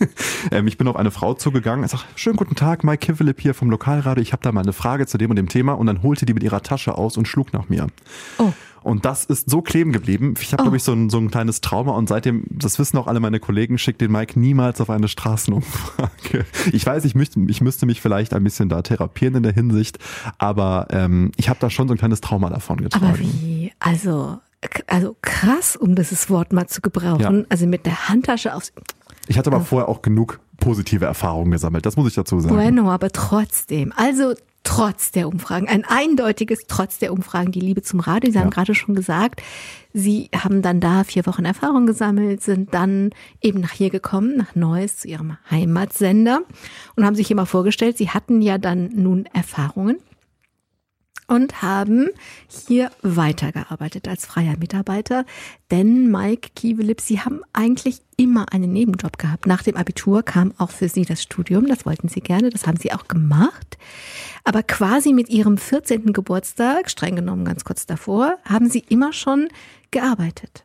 ähm, 0.52 0.68
ich 0.68 0.78
bin 0.78 0.86
auf 0.86 0.94
eine 0.94 1.10
Frau 1.10 1.34
zugegangen, 1.34 1.84
ich 1.84 1.90
sag, 1.90 2.04
schönen 2.14 2.36
guten 2.36 2.54
Tag, 2.54 2.84
Mike 2.84 3.04
Kivelip 3.04 3.40
hier 3.40 3.52
vom 3.52 3.68
Lokalradio, 3.68 4.22
ich 4.22 4.32
habe 4.32 4.44
da 4.44 4.52
mal 4.52 4.62
eine 4.62 4.72
Frage 4.72 5.06
zu 5.08 5.18
dem 5.18 5.30
und 5.30 5.36
dem 5.36 5.48
Thema 5.48 5.72
und 5.72 5.86
dann 5.88 6.04
holte 6.04 6.24
die 6.24 6.34
mit 6.34 6.44
ihrer 6.44 6.62
Tasche 6.62 6.96
aus 6.96 7.16
und 7.16 7.26
schlug 7.26 7.52
nach 7.52 7.68
mir. 7.68 7.88
Oh. 8.38 8.52
Und 8.84 9.06
das 9.06 9.24
ist 9.24 9.48
so 9.48 9.62
kleben 9.62 9.92
geblieben. 9.92 10.34
Ich 10.38 10.52
habe, 10.52 10.62
oh. 10.62 10.64
glaube 10.64 10.76
ich, 10.76 10.82
so 10.82 10.92
ein, 10.92 11.08
so 11.08 11.16
ein 11.16 11.30
kleines 11.30 11.62
Trauma 11.62 11.92
und 11.92 12.06
seitdem, 12.06 12.44
das 12.50 12.78
wissen 12.78 12.98
auch 12.98 13.06
alle 13.06 13.18
meine 13.18 13.40
Kollegen, 13.40 13.78
schickt 13.78 14.02
den 14.02 14.12
Mike 14.12 14.38
niemals 14.38 14.80
auf 14.80 14.90
eine 14.90 15.08
Straßenumfrage. 15.08 16.44
Ich 16.72 16.84
weiß, 16.84 17.04
ich 17.04 17.14
müsste, 17.14 17.40
ich 17.48 17.60
müsste 17.60 17.86
mich 17.86 18.00
vielleicht 18.00 18.34
ein 18.34 18.44
bisschen 18.44 18.68
da 18.68 18.82
therapieren 18.82 19.36
in 19.36 19.42
der 19.42 19.52
Hinsicht, 19.52 19.98
aber 20.38 20.88
ähm, 20.90 21.32
ich 21.36 21.48
habe 21.48 21.58
da 21.60 21.70
schon 21.70 21.88
so 21.88 21.94
ein 21.94 21.98
kleines 21.98 22.20
Trauma 22.20 22.50
davon 22.50 22.78
getragen. 22.78 23.06
Aber 23.06 23.18
wie? 23.18 23.72
Also, 23.80 24.38
also 24.86 25.16
krass, 25.22 25.76
um 25.76 25.94
dieses 25.94 26.28
Wort 26.30 26.52
mal 26.52 26.66
zu 26.66 26.80
gebrauchen. 26.80 27.40
Ja. 27.40 27.44
Also 27.48 27.66
mit 27.66 27.86
der 27.86 28.08
Handtasche 28.08 28.54
aufs. 28.54 28.72
Ich 29.28 29.38
hatte 29.38 29.50
aber 29.50 29.60
oh. 29.60 29.64
vorher 29.64 29.88
auch 29.88 30.02
genug 30.02 30.40
positive 30.58 31.04
Erfahrungen 31.04 31.50
gesammelt, 31.50 31.86
das 31.86 31.96
muss 31.96 32.08
ich 32.08 32.14
dazu 32.14 32.40
sagen. 32.40 32.54
Bueno, 32.54 32.90
aber 32.90 33.10
trotzdem. 33.10 33.92
Also 33.96 34.34
trotz 34.64 35.12
der 35.12 35.28
Umfragen, 35.28 35.68
ein 35.68 35.84
eindeutiges 35.84 36.66
Trotz 36.66 36.98
der 36.98 37.12
Umfragen, 37.12 37.52
die 37.52 37.60
Liebe 37.60 37.82
zum 37.82 38.00
Radio. 38.00 38.30
Sie 38.30 38.36
ja. 38.36 38.42
haben 38.42 38.50
gerade 38.50 38.74
schon 38.74 38.94
gesagt, 38.94 39.42
Sie 39.92 40.28
haben 40.34 40.60
dann 40.60 40.80
da 40.80 41.04
vier 41.04 41.24
Wochen 41.26 41.44
Erfahrung 41.44 41.86
gesammelt, 41.86 42.42
sind 42.42 42.74
dann 42.74 43.10
eben 43.40 43.60
nach 43.60 43.70
hier 43.70 43.90
gekommen, 43.90 44.36
nach 44.36 44.56
Neuss, 44.56 44.98
zu 44.98 45.08
Ihrem 45.08 45.36
Heimatsender 45.50 46.42
und 46.96 47.04
haben 47.04 47.14
sich 47.14 47.30
immer 47.30 47.46
vorgestellt, 47.46 47.96
Sie 47.96 48.10
hatten 48.10 48.42
ja 48.42 48.58
dann 48.58 48.90
nun 48.94 49.26
Erfahrungen 49.26 49.98
und 51.26 51.62
haben 51.62 52.08
hier 52.66 52.90
weitergearbeitet 53.02 54.08
als 54.08 54.26
freier 54.26 54.56
Mitarbeiter. 54.58 55.24
Denn 55.70 56.10
Mike 56.10 56.50
Kievelip, 56.54 57.00
Sie 57.00 57.20
haben 57.20 57.40
eigentlich 57.52 58.00
immer 58.16 58.52
einen 58.52 58.72
Nebenjob 58.72 59.18
gehabt. 59.18 59.46
Nach 59.46 59.62
dem 59.62 59.76
Abitur 59.76 60.22
kam 60.22 60.52
auch 60.58 60.70
für 60.70 60.88
Sie 60.88 61.04
das 61.04 61.22
Studium. 61.22 61.66
Das 61.66 61.86
wollten 61.86 62.08
Sie 62.08 62.20
gerne. 62.20 62.50
Das 62.50 62.66
haben 62.66 62.76
Sie 62.76 62.92
auch 62.92 63.08
gemacht. 63.08 63.78
Aber 64.44 64.62
quasi 64.62 65.12
mit 65.12 65.28
Ihrem 65.28 65.58
14. 65.58 66.12
Geburtstag, 66.12 66.90
streng 66.90 67.16
genommen 67.16 67.44
ganz 67.44 67.64
kurz 67.64 67.86
davor, 67.86 68.38
haben 68.44 68.68
Sie 68.68 68.84
immer 68.88 69.12
schon 69.12 69.48
gearbeitet. 69.90 70.64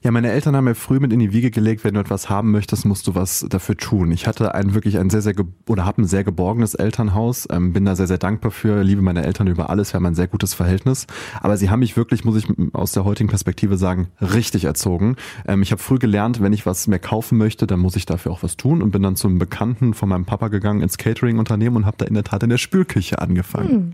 Ja, 0.00 0.12
meine 0.12 0.30
Eltern 0.30 0.54
haben 0.54 0.64
mir 0.64 0.76
früh 0.76 1.00
mit 1.00 1.12
in 1.12 1.18
die 1.18 1.32
Wiege 1.32 1.50
gelegt, 1.50 1.82
wenn 1.82 1.94
du 1.94 2.00
etwas 2.00 2.30
haben 2.30 2.52
möchtest, 2.52 2.84
musst 2.84 3.08
du 3.08 3.16
was 3.16 3.44
dafür 3.48 3.76
tun. 3.76 4.12
Ich 4.12 4.28
hatte 4.28 4.54
ein 4.54 4.72
wirklich 4.74 4.96
ein 4.98 5.10
sehr, 5.10 5.22
sehr, 5.22 5.34
oder 5.68 5.84
habe 5.84 6.02
ein 6.02 6.06
sehr 6.06 6.22
geborgenes 6.22 6.74
Elternhaus, 6.74 7.48
ähm, 7.50 7.72
bin 7.72 7.84
da 7.84 7.96
sehr, 7.96 8.06
sehr 8.06 8.18
dankbar 8.18 8.52
für, 8.52 8.84
liebe 8.84 9.02
meine 9.02 9.24
Eltern 9.24 9.48
über 9.48 9.70
alles, 9.70 9.92
wir 9.92 9.96
haben 9.96 10.06
ein 10.06 10.14
sehr 10.14 10.28
gutes 10.28 10.54
Verhältnis. 10.54 11.08
Aber 11.40 11.56
sie 11.56 11.68
haben 11.68 11.80
mich 11.80 11.96
wirklich, 11.96 12.24
muss 12.24 12.36
ich 12.36 12.46
aus 12.72 12.92
der 12.92 13.04
heutigen 13.04 13.28
Perspektive 13.28 13.76
sagen, 13.76 14.08
richtig 14.20 14.64
erzogen. 14.64 15.16
Ähm, 15.46 15.62
ich 15.62 15.72
habe 15.72 15.82
früh 15.82 15.98
gelernt, 15.98 16.40
wenn 16.40 16.52
ich 16.52 16.64
was 16.64 16.86
mehr 16.86 17.00
kaufen 17.00 17.36
möchte, 17.36 17.66
dann 17.66 17.80
muss 17.80 17.96
ich 17.96 18.06
dafür 18.06 18.30
auch 18.30 18.44
was 18.44 18.56
tun 18.56 18.82
und 18.82 18.92
bin 18.92 19.02
dann 19.02 19.16
zum 19.16 19.38
Bekannten 19.38 19.94
von 19.94 20.08
meinem 20.08 20.26
Papa 20.26 20.46
gegangen 20.48 20.80
ins 20.80 20.96
Catering-Unternehmen 20.98 21.76
und 21.76 21.86
habe 21.86 21.96
da 21.98 22.04
in 22.04 22.14
der 22.14 22.24
Tat 22.24 22.44
in 22.44 22.50
der 22.50 22.58
Spülküche 22.58 23.18
angefangen. 23.18 23.68
Hm. 23.68 23.92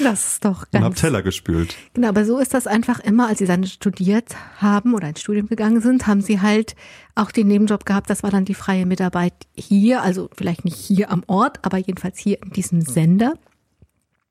Das 0.00 0.26
ist 0.26 0.44
doch 0.44 0.70
ganz. 0.70 0.84
Und 0.84 0.84
hab 0.84 0.94
Teller 0.96 1.22
gespült. 1.22 1.76
Genau, 1.94 2.08
aber 2.08 2.24
so 2.24 2.38
ist 2.38 2.54
das 2.54 2.66
einfach 2.66 3.00
immer, 3.00 3.28
als 3.28 3.38
sie 3.38 3.46
dann 3.46 3.64
studiert 3.64 4.34
haben 4.58 4.94
oder 4.94 5.08
ins 5.08 5.20
Studium 5.20 5.48
gegangen 5.48 5.80
sind, 5.80 6.06
haben 6.06 6.20
sie 6.20 6.40
halt 6.40 6.74
auch 7.14 7.30
den 7.30 7.48
Nebenjob 7.48 7.84
gehabt. 7.84 8.08
Das 8.10 8.22
war 8.22 8.30
dann 8.30 8.44
die 8.44 8.54
freie 8.54 8.86
Mitarbeit 8.86 9.34
hier, 9.54 10.02
also 10.02 10.30
vielleicht 10.34 10.64
nicht 10.64 10.76
hier 10.76 11.10
am 11.10 11.22
Ort, 11.26 11.58
aber 11.62 11.78
jedenfalls 11.78 12.18
hier 12.18 12.42
in 12.42 12.50
diesem 12.50 12.80
Sender. 12.80 13.34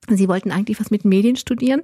Sie 0.10 0.28
wollten 0.28 0.52
eigentlich 0.52 0.80
was 0.80 0.90
mit 0.90 1.06
Medien 1.06 1.36
studieren. 1.36 1.82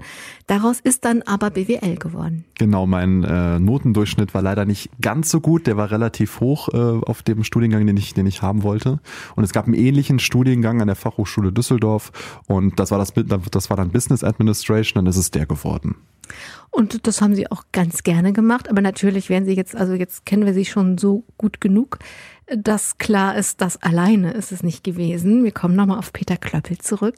Daraus 0.48 0.80
ist 0.80 1.06
dann 1.06 1.22
aber 1.22 1.52
BWL 1.52 1.98
geworden. 1.98 2.46
Genau, 2.56 2.88
mein 2.88 3.24
äh, 3.24 3.60
Notendurchschnitt 3.60 4.34
war 4.34 4.42
leider 4.42 4.66
nicht 4.66 4.90
ganz 5.00 5.30
so 5.30 5.40
gut. 5.40 5.68
Der 5.68 5.78
war 5.78 5.92
relativ 5.92 6.40
hoch 6.40 6.70
äh, 6.74 6.78
auf 6.78 7.22
dem 7.22 7.44
Studiengang, 7.44 7.86
den 7.86 7.96
ich, 7.96 8.16
den 8.16 8.26
ich 8.26 8.42
haben 8.42 8.64
wollte. 8.64 9.00
Und 9.36 9.44
es 9.44 9.54
gab 9.54 9.66
einen 9.66 9.76
ähnlichen 9.76 10.18
Studiengang 10.18 10.82
an 10.82 10.88
der 10.88 10.96
Fachhochschule 10.96 11.52
Düsseldorf. 11.52 12.12
Und 12.48 12.80
das 12.80 12.90
war 12.90 12.98
das, 12.98 13.14
das 13.52 13.70
war 13.70 13.78
dann 13.78 13.92
Business 13.92 14.24
Administration. 14.24 15.06
Dann 15.06 15.10
ist 15.10 15.18
es 15.18 15.30
der 15.30 15.46
geworden. 15.46 15.96
Und 16.72 17.08
das 17.08 17.22
haben 17.22 17.36
Sie 17.36 17.50
auch 17.50 17.66
ganz 17.72 18.04
gerne 18.04 18.34
gemacht. 18.34 18.70
Aber 18.70 18.82
natürlich 18.82 19.30
werden 19.30 19.46
Sie 19.46 19.54
jetzt, 19.54 19.76
also 19.76 19.94
jetzt 19.94 20.26
kennen 20.26 20.46
wir 20.46 20.54
Sie 20.54 20.66
schon 20.66 20.98
so 20.98 21.24
gut 21.38 21.62
genug, 21.62 22.00
dass 22.48 22.98
klar 22.98 23.36
ist, 23.36 23.62
dass 23.62 23.82
alleine 23.82 24.32
ist 24.32 24.52
es 24.52 24.64
nicht 24.64 24.84
gewesen. 24.84 25.44
Wir 25.44 25.52
kommen 25.52 25.76
nochmal 25.76 26.00
auf 26.00 26.14
Peter 26.14 26.38
Klöppel 26.38 26.78
zurück 26.80 27.18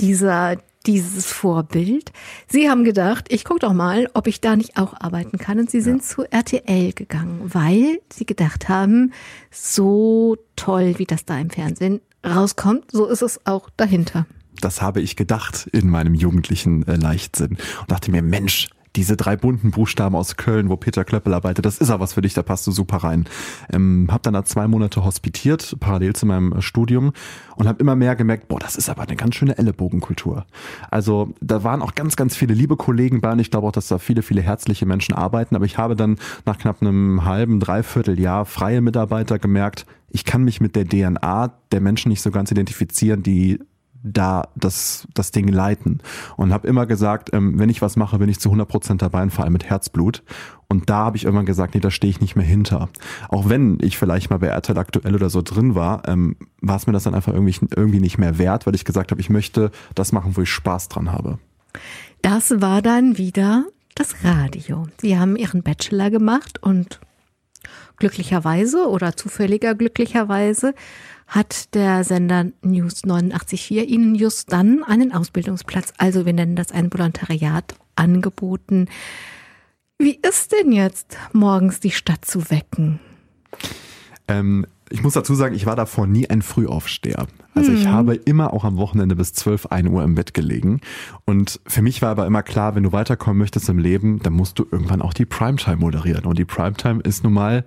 dieser, 0.00 0.56
dieses 0.86 1.26
Vorbild. 1.26 2.12
Sie 2.48 2.68
haben 2.68 2.84
gedacht, 2.84 3.26
ich 3.30 3.44
gucke 3.44 3.60
doch 3.60 3.72
mal, 3.72 4.08
ob 4.14 4.26
ich 4.26 4.40
da 4.40 4.56
nicht 4.56 4.76
auch 4.76 4.94
arbeiten 5.00 5.38
kann. 5.38 5.58
Und 5.58 5.70
Sie 5.70 5.80
sind 5.80 6.02
ja. 6.02 6.08
zu 6.08 6.30
RTL 6.30 6.92
gegangen, 6.92 7.40
weil 7.44 8.00
Sie 8.12 8.26
gedacht 8.26 8.68
haben, 8.68 9.12
so 9.50 10.36
toll, 10.56 10.94
wie 10.98 11.06
das 11.06 11.24
da 11.24 11.38
im 11.38 11.50
Fernsehen 11.50 12.00
rauskommt, 12.24 12.90
so 12.90 13.06
ist 13.06 13.22
es 13.22 13.46
auch 13.46 13.70
dahinter. 13.76 14.26
Das 14.60 14.80
habe 14.80 15.00
ich 15.00 15.16
gedacht 15.16 15.68
in 15.72 15.90
meinem 15.90 16.14
jugendlichen 16.14 16.86
äh, 16.86 16.96
Leichtsinn 16.96 17.58
und 17.80 17.90
dachte 17.90 18.10
mir, 18.10 18.22
Mensch, 18.22 18.68
diese 18.96 19.16
drei 19.16 19.36
bunten 19.36 19.70
Buchstaben 19.70 20.14
aus 20.14 20.36
Köln, 20.36 20.68
wo 20.68 20.76
Peter 20.76 21.04
Klöppel 21.04 21.34
arbeitet, 21.34 21.64
das 21.64 21.78
ist 21.78 21.90
auch 21.90 22.00
was 22.00 22.14
für 22.14 22.22
dich, 22.22 22.34
da 22.34 22.42
passt 22.42 22.66
du 22.66 22.70
super 22.70 22.98
rein. 22.98 23.26
Ähm, 23.72 24.08
hab 24.10 24.22
dann 24.22 24.34
da 24.34 24.44
zwei 24.44 24.68
Monate 24.68 25.04
hospitiert, 25.04 25.76
parallel 25.80 26.14
zu 26.14 26.26
meinem 26.26 26.60
Studium 26.60 27.12
und 27.56 27.66
habe 27.68 27.80
immer 27.80 27.96
mehr 27.96 28.16
gemerkt, 28.16 28.48
boah, 28.48 28.58
das 28.58 28.76
ist 28.76 28.88
aber 28.88 29.02
eine 29.02 29.16
ganz 29.16 29.34
schöne 29.34 29.58
Ellenbogenkultur. 29.58 30.46
Also 30.90 31.34
da 31.40 31.64
waren 31.64 31.82
auch 31.82 31.94
ganz, 31.94 32.16
ganz 32.16 32.36
viele 32.36 32.54
liebe 32.54 32.76
Kollegen 32.76 33.20
bei 33.20 33.32
und 33.32 33.38
ich 33.38 33.50
glaube 33.50 33.66
auch, 33.66 33.72
dass 33.72 33.88
da 33.88 33.98
viele, 33.98 34.22
viele 34.22 34.42
herzliche 34.42 34.86
Menschen 34.86 35.14
arbeiten, 35.14 35.56
aber 35.56 35.64
ich 35.64 35.78
habe 35.78 35.96
dann 35.96 36.18
nach 36.46 36.58
knapp 36.58 36.80
einem 36.80 37.24
halben, 37.24 37.60
dreiviertel 37.60 38.18
Jahr 38.20 38.44
freie 38.46 38.80
Mitarbeiter 38.80 39.38
gemerkt, 39.38 39.86
ich 40.10 40.24
kann 40.24 40.44
mich 40.44 40.60
mit 40.60 40.76
der 40.76 40.86
DNA 40.86 41.52
der 41.72 41.80
Menschen 41.80 42.08
nicht 42.08 42.22
so 42.22 42.30
ganz 42.30 42.52
identifizieren, 42.52 43.24
die 43.24 43.58
da 44.04 44.48
das, 44.54 45.08
das 45.14 45.32
Ding 45.32 45.48
leiten. 45.48 46.00
Und 46.36 46.52
habe 46.52 46.68
immer 46.68 46.86
gesagt, 46.86 47.30
ähm, 47.32 47.58
wenn 47.58 47.70
ich 47.70 47.82
was 47.82 47.96
mache, 47.96 48.18
bin 48.18 48.28
ich 48.28 48.38
zu 48.38 48.50
100 48.50 48.68
Prozent 48.68 49.02
dabei 49.02 49.22
und 49.22 49.32
vor 49.32 49.44
allem 49.44 49.54
mit 49.54 49.64
Herzblut. 49.64 50.22
Und 50.68 50.90
da 50.90 50.98
habe 50.98 51.16
ich 51.16 51.24
irgendwann 51.24 51.46
gesagt, 51.46 51.74
nee, 51.74 51.80
da 51.80 51.90
stehe 51.90 52.10
ich 52.10 52.20
nicht 52.20 52.36
mehr 52.36 52.44
hinter. 52.44 52.88
Auch 53.28 53.48
wenn 53.48 53.78
ich 53.80 53.98
vielleicht 53.98 54.30
mal 54.30 54.38
bei 54.38 54.48
RTL 54.48 54.78
aktuell 54.78 55.14
oder 55.14 55.30
so 55.30 55.42
drin 55.42 55.74
war, 55.74 56.06
ähm, 56.06 56.36
war 56.60 56.76
es 56.76 56.86
mir 56.86 56.92
das 56.92 57.04
dann 57.04 57.14
einfach 57.14 57.32
irgendwie, 57.32 57.56
irgendwie 57.74 58.00
nicht 58.00 58.18
mehr 58.18 58.38
wert, 58.38 58.66
weil 58.66 58.74
ich 58.74 58.84
gesagt 58.84 59.10
habe, 59.10 59.20
ich 59.20 59.30
möchte 59.30 59.70
das 59.94 60.12
machen, 60.12 60.36
wo 60.36 60.42
ich 60.42 60.50
Spaß 60.50 60.88
dran 60.88 61.10
habe. 61.10 61.38
Das 62.22 62.60
war 62.60 62.82
dann 62.82 63.18
wieder 63.18 63.64
das 63.94 64.24
Radio. 64.24 64.86
Sie 65.00 65.18
haben 65.18 65.36
ihren 65.36 65.62
Bachelor 65.62 66.10
gemacht 66.10 66.62
und 66.62 67.00
glücklicherweise 67.96 68.88
oder 68.88 69.16
zufälliger 69.16 69.74
glücklicherweise 69.74 70.74
hat 71.26 71.74
der 71.74 72.04
Sender 72.04 72.46
News 72.62 73.04
89.4 73.04 73.84
Ihnen 73.84 74.14
just 74.14 74.52
dann 74.52 74.84
einen 74.84 75.12
Ausbildungsplatz, 75.12 75.92
also 75.98 76.26
wir 76.26 76.32
nennen 76.32 76.56
das 76.56 76.72
ein 76.72 76.92
Volontariat, 76.92 77.74
angeboten. 77.96 78.86
Wie 79.98 80.18
ist 80.20 80.52
denn 80.52 80.72
jetzt 80.72 81.16
morgens 81.32 81.80
die 81.80 81.92
Stadt 81.92 82.24
zu 82.24 82.50
wecken? 82.50 83.00
Ähm, 84.26 84.66
ich 84.90 85.02
muss 85.02 85.14
dazu 85.14 85.34
sagen, 85.34 85.54
ich 85.54 85.66
war 85.66 85.76
davor 85.76 86.06
nie 86.06 86.28
ein 86.28 86.42
Frühaufsteher. 86.42 87.26
Also 87.54 87.72
ich 87.72 87.84
hm. 87.84 87.92
habe 87.92 88.14
immer 88.14 88.52
auch 88.52 88.64
am 88.64 88.76
Wochenende 88.76 89.14
bis 89.14 89.32
12, 89.32 89.66
1 89.66 89.88
Uhr 89.88 90.02
im 90.02 90.14
Bett 90.14 90.34
gelegen. 90.34 90.80
Und 91.24 91.60
für 91.66 91.82
mich 91.82 92.02
war 92.02 92.10
aber 92.10 92.26
immer 92.26 92.42
klar, 92.42 92.74
wenn 92.74 92.82
du 92.82 92.92
weiterkommen 92.92 93.38
möchtest 93.38 93.68
im 93.68 93.78
Leben, 93.78 94.18
dann 94.20 94.32
musst 94.32 94.58
du 94.58 94.66
irgendwann 94.70 95.02
auch 95.02 95.14
die 95.14 95.24
Primetime 95.24 95.76
moderieren. 95.76 96.24
Und 96.24 96.38
die 96.38 96.44
Primetime 96.44 97.00
ist 97.00 97.22
nun 97.22 97.32
mal 97.32 97.64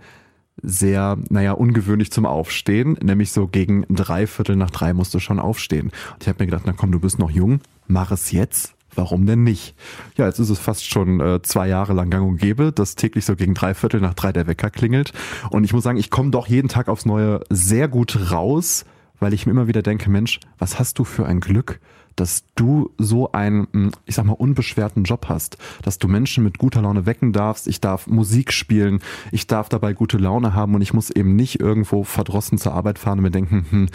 sehr, 0.62 1.17
naja, 1.30 1.54
ungewöhnlich 1.54 2.12
zum 2.12 2.26
Aufstehen, 2.26 2.98
nämlich 3.02 3.32
so 3.32 3.48
gegen 3.48 3.86
drei 3.89 4.28
Viertel 4.28 4.56
nach 4.56 4.72
drei 4.72 4.93
musst 4.93 5.13
du 5.13 5.20
schon 5.20 5.39
aufstehen. 5.39 5.91
Und 6.13 6.22
ich 6.22 6.28
habe 6.28 6.43
mir 6.43 6.48
gedacht, 6.48 6.63
na 6.65 6.74
komm, 6.74 6.91
du 6.91 7.00
bist 7.00 7.20
noch 7.20 7.32
jung, 7.32 7.62
mach 7.88 8.12
es 8.12 8.32
jetzt. 8.32 8.74
Warum 8.96 9.28
denn 9.28 9.43
nicht? 9.43 9.76
Ja, 10.17 10.26
jetzt 10.26 10.39
ist 10.39 10.50
es 10.50 10.58
fast 10.58 10.89
schon 10.89 11.20
äh, 11.20 11.39
zwei 11.43 11.67
Jahre 11.67 11.93
lang 11.93 12.10
gang 12.10 12.28
und 12.28 12.38
gäbe, 12.38 12.72
dass 12.72 12.96
täglich 12.96 13.26
so 13.26 13.36
gegen 13.36 13.54
drei 13.54 13.76
Viertel 13.76 14.02
nach 14.02 14.15
drei 14.15 14.32
der 14.32 14.48
Wecker 14.48 14.72
klingelt. 14.72 15.13
Und 15.52 15.63
ich 15.63 15.72
muss 15.72 15.84
sagen, 15.84 16.00
ich 16.00 16.10
komme 16.10 16.32
doch 16.32 16.48
jeden 16.48 16.67
Tag 16.67 16.88
aufs 16.88 17.06
Neue 17.06 17.41
sehr 17.52 17.88
gut 17.88 18.32
raus, 18.32 18.86
weil 19.20 19.36
ich 19.36 19.46
mir 19.46 19.52
immer 19.52 19.67
wieder 19.67 19.84
denke, 19.84 20.10
Mensch, 20.10 20.39
was 20.58 20.80
hast 20.80 20.98
du 20.98 21.04
für 21.04 21.28
ein 21.28 21.41
Glück, 21.41 21.80
dass 22.18 22.44
du 22.56 22.92
so 22.98 23.32
einen, 23.32 23.68
hm, 23.72 23.92
ich 24.06 24.16
sag 24.16 24.26
mal, 24.26 24.34
unbeschwerten 24.34 25.04
Job 25.04 25.28
hast, 25.30 25.58
dass 25.84 26.00
du 26.00 26.08
Menschen 26.08 26.44
mit 26.44 26.58
guter 26.58 26.82
Laune 26.82 27.06
wecken 27.06 27.32
darfst, 27.32 27.68
ich 27.68 27.80
darf 27.80 28.08
Musik 28.08 28.52
spielen, 28.52 29.00
ich 29.32 29.48
darf 29.48 29.70
dabei 29.70 29.94
gute 29.94 30.18
Laune 30.18 30.54
haben 30.54 30.76
und 30.76 30.82
ich 30.82 30.94
muss 30.94 31.10
eben 31.10 31.36
nicht 31.36 31.60
irgendwo 31.60 32.04
verdrossen 32.04 32.58
zur 32.58 32.74
Arbeit 32.74 33.00
fahren 33.00 33.20
und 33.20 33.24
mir 33.24 33.32
denken, 33.32 33.66
hm, 33.70 33.90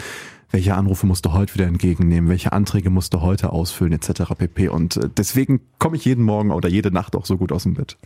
welche 0.49 0.75
Anrufe 0.75 1.05
musst 1.05 1.25
du 1.25 1.33
heute 1.33 1.55
wieder 1.55 1.65
entgegennehmen, 1.65 2.29
welche 2.29 2.53
Anträge 2.53 2.89
musst 2.89 3.13
du 3.13 3.21
heute 3.21 3.51
ausfüllen, 3.51 3.93
etc. 3.93 4.33
pp. 4.37 4.69
Und 4.69 4.97
äh, 4.97 5.09
deswegen 5.15 5.61
komme 5.79 5.95
ich 5.95 6.05
jeden 6.05 6.23
Morgen 6.23 6.51
oder 6.51 6.69
jede 6.69 6.91
Nacht 6.91 7.15
auch 7.15 7.25
so 7.25 7.37
gut 7.37 7.51
aus 7.51 7.63
dem 7.63 7.73
Bett. 7.73 7.97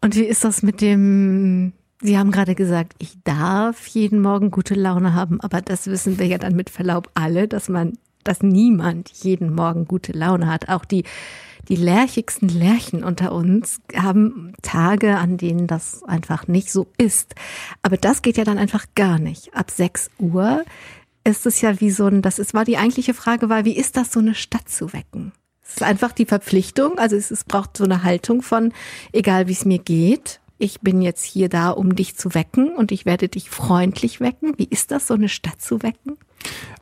Und 0.00 0.16
wie 0.16 0.24
ist 0.24 0.44
das 0.44 0.62
mit 0.62 0.80
dem 0.80 1.72
Sie 2.02 2.16
haben 2.16 2.30
gerade 2.30 2.54
gesagt, 2.54 2.94
ich 2.98 3.22
darf 3.24 3.86
jeden 3.88 4.22
Morgen 4.22 4.50
gute 4.50 4.74
Laune 4.74 5.12
haben, 5.12 5.38
aber 5.42 5.60
das 5.60 5.86
wissen 5.86 6.18
wir 6.18 6.26
ja 6.26 6.38
dann 6.38 6.56
mit 6.56 6.70
Verlaub 6.70 7.10
alle, 7.12 7.46
dass 7.46 7.68
man 7.68 7.98
dass 8.24 8.42
niemand 8.42 9.10
jeden 9.22 9.54
Morgen 9.54 9.86
gute 9.86 10.12
Laune 10.12 10.46
hat. 10.46 10.68
Auch 10.68 10.84
die, 10.84 11.04
die 11.68 11.76
lärchigsten 11.76 12.48
Lärchen 12.48 13.04
unter 13.04 13.32
uns 13.32 13.80
haben 13.94 14.52
Tage, 14.62 15.16
an 15.16 15.36
denen 15.36 15.66
das 15.66 16.02
einfach 16.04 16.48
nicht 16.48 16.70
so 16.70 16.88
ist. 16.98 17.34
Aber 17.82 17.96
das 17.96 18.22
geht 18.22 18.36
ja 18.36 18.44
dann 18.44 18.58
einfach 18.58 18.86
gar 18.94 19.18
nicht. 19.18 19.54
Ab 19.54 19.70
6 19.70 20.10
Uhr 20.18 20.64
ist 21.24 21.46
es 21.46 21.60
ja 21.60 21.80
wie 21.80 21.90
so 21.90 22.06
ein, 22.06 22.22
das 22.22 22.38
ist, 22.38 22.54
war 22.54 22.64
die 22.64 22.78
eigentliche 22.78 23.14
Frage 23.14 23.48
war, 23.48 23.64
wie 23.64 23.76
ist 23.76 23.96
das, 23.96 24.12
so 24.12 24.20
eine 24.20 24.34
Stadt 24.34 24.68
zu 24.68 24.92
wecken? 24.92 25.32
Es 25.62 25.76
ist 25.76 25.82
einfach 25.82 26.12
die 26.12 26.26
Verpflichtung, 26.26 26.98
also 26.98 27.14
es, 27.14 27.30
es 27.30 27.44
braucht 27.44 27.76
so 27.76 27.84
eine 27.84 28.02
Haltung 28.02 28.42
von, 28.42 28.72
egal 29.12 29.46
wie 29.46 29.52
es 29.52 29.64
mir 29.64 29.78
geht, 29.78 30.40
ich 30.60 30.80
bin 30.80 31.02
jetzt 31.02 31.24
hier 31.24 31.48
da, 31.48 31.70
um 31.70 31.96
dich 31.96 32.16
zu 32.16 32.34
wecken 32.34 32.76
und 32.76 32.92
ich 32.92 33.06
werde 33.06 33.28
dich 33.28 33.50
freundlich 33.50 34.20
wecken. 34.20 34.52
Wie 34.56 34.68
ist 34.68 34.90
das, 34.90 35.06
so 35.06 35.14
eine 35.14 35.28
Stadt 35.28 35.60
zu 35.60 35.82
wecken? 35.82 36.18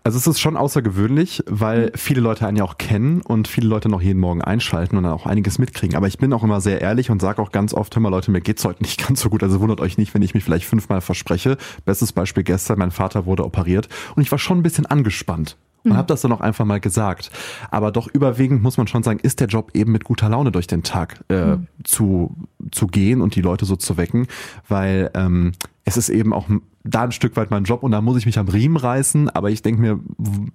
Also 0.04 0.18
es 0.18 0.26
ist 0.26 0.40
schon 0.40 0.56
außergewöhnlich, 0.56 1.42
weil 1.46 1.86
mhm. 1.86 1.90
viele 1.94 2.20
Leute 2.20 2.46
einen 2.46 2.56
ja 2.56 2.64
auch 2.64 2.78
kennen 2.78 3.22
und 3.22 3.48
viele 3.48 3.68
Leute 3.68 3.88
noch 3.88 4.00
jeden 4.00 4.20
Morgen 4.20 4.42
einschalten 4.42 4.96
und 4.96 5.04
dann 5.04 5.12
auch 5.12 5.26
einiges 5.26 5.58
mitkriegen. 5.58 5.96
Aber 5.96 6.06
ich 6.06 6.18
bin 6.18 6.32
auch 6.32 6.42
immer 6.42 6.60
sehr 6.60 6.80
ehrlich 6.80 7.10
und 7.10 7.20
sage 7.20 7.40
auch 7.40 7.52
ganz 7.52 7.74
oft, 7.74 7.94
hör 7.94 8.02
mal 8.02 8.08
Leute, 8.08 8.30
mir 8.30 8.40
geht's 8.40 8.64
heute 8.64 8.82
nicht 8.82 9.06
ganz 9.06 9.20
so 9.20 9.30
gut. 9.30 9.42
Also 9.42 9.60
wundert 9.60 9.80
euch 9.80 9.98
nicht, 9.98 10.14
wenn 10.14 10.22
ich 10.22 10.34
mich 10.34 10.44
vielleicht 10.44 10.66
fünfmal 10.66 11.00
verspreche. 11.00 11.56
Bestes 11.84 12.12
Beispiel 12.12 12.42
gestern, 12.42 12.78
mein 12.78 12.90
Vater 12.90 13.26
wurde 13.26 13.44
operiert 13.44 13.88
und 14.16 14.22
ich 14.22 14.30
war 14.30 14.38
schon 14.38 14.58
ein 14.58 14.62
bisschen 14.62 14.86
angespannt 14.86 15.56
und 15.84 15.92
mhm. 15.92 15.96
habe 15.96 16.08
das 16.08 16.22
dann 16.22 16.32
auch 16.32 16.40
einfach 16.40 16.64
mal 16.64 16.80
gesagt. 16.80 17.30
Aber 17.70 17.92
doch 17.92 18.08
überwiegend 18.08 18.62
muss 18.62 18.76
man 18.76 18.86
schon 18.86 19.02
sagen, 19.02 19.20
ist 19.20 19.40
der 19.40 19.48
Job 19.48 19.70
eben 19.74 19.92
mit 19.92 20.04
guter 20.04 20.28
Laune 20.28 20.52
durch 20.52 20.66
den 20.66 20.82
Tag 20.82 21.24
äh, 21.28 21.56
mhm. 21.56 21.66
zu, 21.84 22.34
zu 22.70 22.86
gehen 22.86 23.20
und 23.20 23.34
die 23.34 23.40
Leute 23.40 23.64
so 23.64 23.76
zu 23.76 23.96
wecken, 23.96 24.26
weil 24.68 25.10
ähm, 25.14 25.52
es 25.84 25.96
ist 25.96 26.08
eben 26.08 26.32
auch 26.32 26.48
da 26.84 27.02
ein 27.02 27.12
Stück 27.12 27.36
weit 27.36 27.50
mein 27.50 27.64
Job 27.64 27.82
und 27.82 27.92
da 27.92 28.00
muss 28.00 28.18
ich 28.18 28.26
mich 28.26 28.38
am 28.38 28.48
Riemen 28.48 28.76
reißen, 28.76 29.30
aber 29.30 29.50
ich 29.50 29.62
denke 29.62 29.80
mir, 29.80 30.00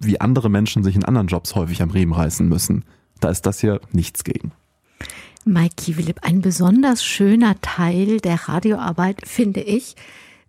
wie 0.00 0.20
andere 0.20 0.48
Menschen 0.48 0.82
sich 0.82 0.96
in 0.96 1.04
anderen 1.04 1.28
Jobs 1.28 1.54
häufig 1.54 1.82
am 1.82 1.90
Riemen 1.90 2.12
reißen 2.12 2.48
müssen. 2.48 2.84
Da 3.20 3.30
ist 3.30 3.46
das 3.46 3.60
hier 3.60 3.80
nichts 3.92 4.24
gegen. 4.24 4.52
Mike 5.44 5.74
Kiewilip, 5.76 6.20
ein 6.22 6.40
besonders 6.40 7.04
schöner 7.04 7.60
Teil 7.60 8.18
der 8.18 8.48
Radioarbeit, 8.48 9.26
finde 9.26 9.60
ich, 9.60 9.94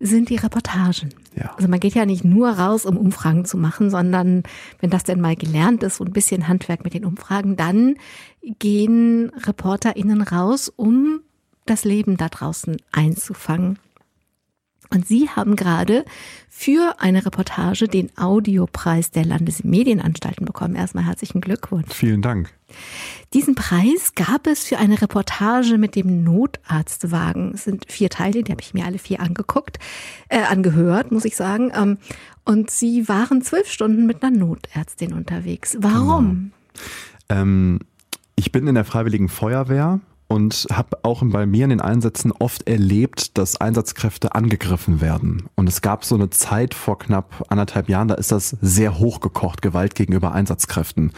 sind 0.00 0.28
die 0.28 0.36
Reportagen. 0.36 1.14
Ja. 1.34 1.54
Also 1.56 1.68
man 1.68 1.80
geht 1.80 1.94
ja 1.94 2.06
nicht 2.06 2.24
nur 2.24 2.50
raus, 2.50 2.84
um 2.84 2.96
Umfragen 2.96 3.44
zu 3.44 3.56
machen, 3.56 3.90
sondern 3.90 4.42
wenn 4.80 4.90
das 4.90 5.04
denn 5.04 5.20
mal 5.20 5.36
gelernt 5.36 5.82
ist, 5.82 5.96
so 5.96 6.04
ein 6.04 6.12
bisschen 6.12 6.48
Handwerk 6.48 6.84
mit 6.84 6.94
den 6.94 7.04
Umfragen, 7.04 7.56
dann 7.56 7.96
gehen 8.42 9.30
ReporterInnen 9.30 10.22
raus, 10.22 10.72
um 10.74 11.20
das 11.64 11.84
Leben 11.84 12.16
da 12.16 12.28
draußen 12.28 12.76
einzufangen. 12.92 13.78
Und 14.90 15.06
Sie 15.06 15.28
haben 15.28 15.56
gerade 15.56 16.04
für 16.48 16.96
eine 16.98 17.26
Reportage 17.26 17.88
den 17.88 18.10
Audiopreis 18.16 19.10
der 19.10 19.24
Landesmedienanstalten 19.24 20.46
bekommen. 20.46 20.74
Erstmal 20.74 21.04
herzlichen 21.04 21.40
Glückwunsch. 21.40 21.92
Vielen 21.92 22.22
Dank. 22.22 22.52
Diesen 23.34 23.54
Preis 23.54 24.12
gab 24.14 24.46
es 24.46 24.64
für 24.64 24.78
eine 24.78 25.00
Reportage 25.00 25.78
mit 25.78 25.94
dem 25.94 26.24
Notarztwagen. 26.24 27.52
Es 27.54 27.64
sind 27.64 27.86
vier 27.88 28.08
Teile, 28.08 28.42
die 28.42 28.52
habe 28.52 28.62
ich 28.62 28.74
mir 28.74 28.84
alle 28.84 28.98
vier 28.98 29.20
angeguckt, 29.20 29.78
äh, 30.28 30.40
angehört, 30.42 31.12
muss 31.12 31.24
ich 31.24 31.36
sagen. 31.36 31.72
Ähm, 31.74 31.98
und 32.44 32.70
Sie 32.70 33.08
waren 33.08 33.42
zwölf 33.42 33.70
Stunden 33.70 34.06
mit 34.06 34.22
einer 34.22 34.36
Notärztin 34.36 35.12
unterwegs. 35.12 35.76
Warum? 35.80 36.52
Genau. 37.28 37.40
Ähm, 37.42 37.80
ich 38.36 38.52
bin 38.52 38.66
in 38.66 38.74
der 38.74 38.84
Freiwilligen 38.84 39.28
Feuerwehr 39.28 40.00
und 40.28 40.66
habe 40.72 40.98
auch 41.02 41.22
bei 41.24 41.46
mir 41.46 41.64
in 41.64 41.70
den 41.70 41.80
Einsätzen 41.80 42.32
oft 42.32 42.68
erlebt, 42.68 43.38
dass 43.38 43.60
Einsatzkräfte 43.60 44.34
angegriffen 44.34 45.00
werden. 45.00 45.48
Und 45.54 45.68
es 45.68 45.82
gab 45.82 46.04
so 46.04 46.14
eine 46.14 46.30
Zeit 46.30 46.74
vor 46.74 46.98
knapp 46.98 47.44
anderthalb 47.48 47.88
Jahren, 47.88 48.08
da 48.08 48.14
ist 48.14 48.32
das 48.32 48.56
sehr 48.60 48.98
hochgekocht, 48.98 49.62
Gewalt 49.62 49.94
gegenüber 49.94 50.32
Einsatzkräften. 50.32 51.12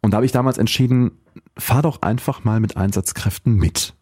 Und 0.00 0.12
da 0.12 0.16
habe 0.16 0.26
ich 0.26 0.32
damals 0.32 0.58
entschieden, 0.58 1.12
fahr 1.58 1.82
doch 1.82 2.02
einfach 2.02 2.44
mal 2.44 2.60
mit 2.60 2.76
Einsatzkräften 2.76 3.56
mit. 3.56 3.94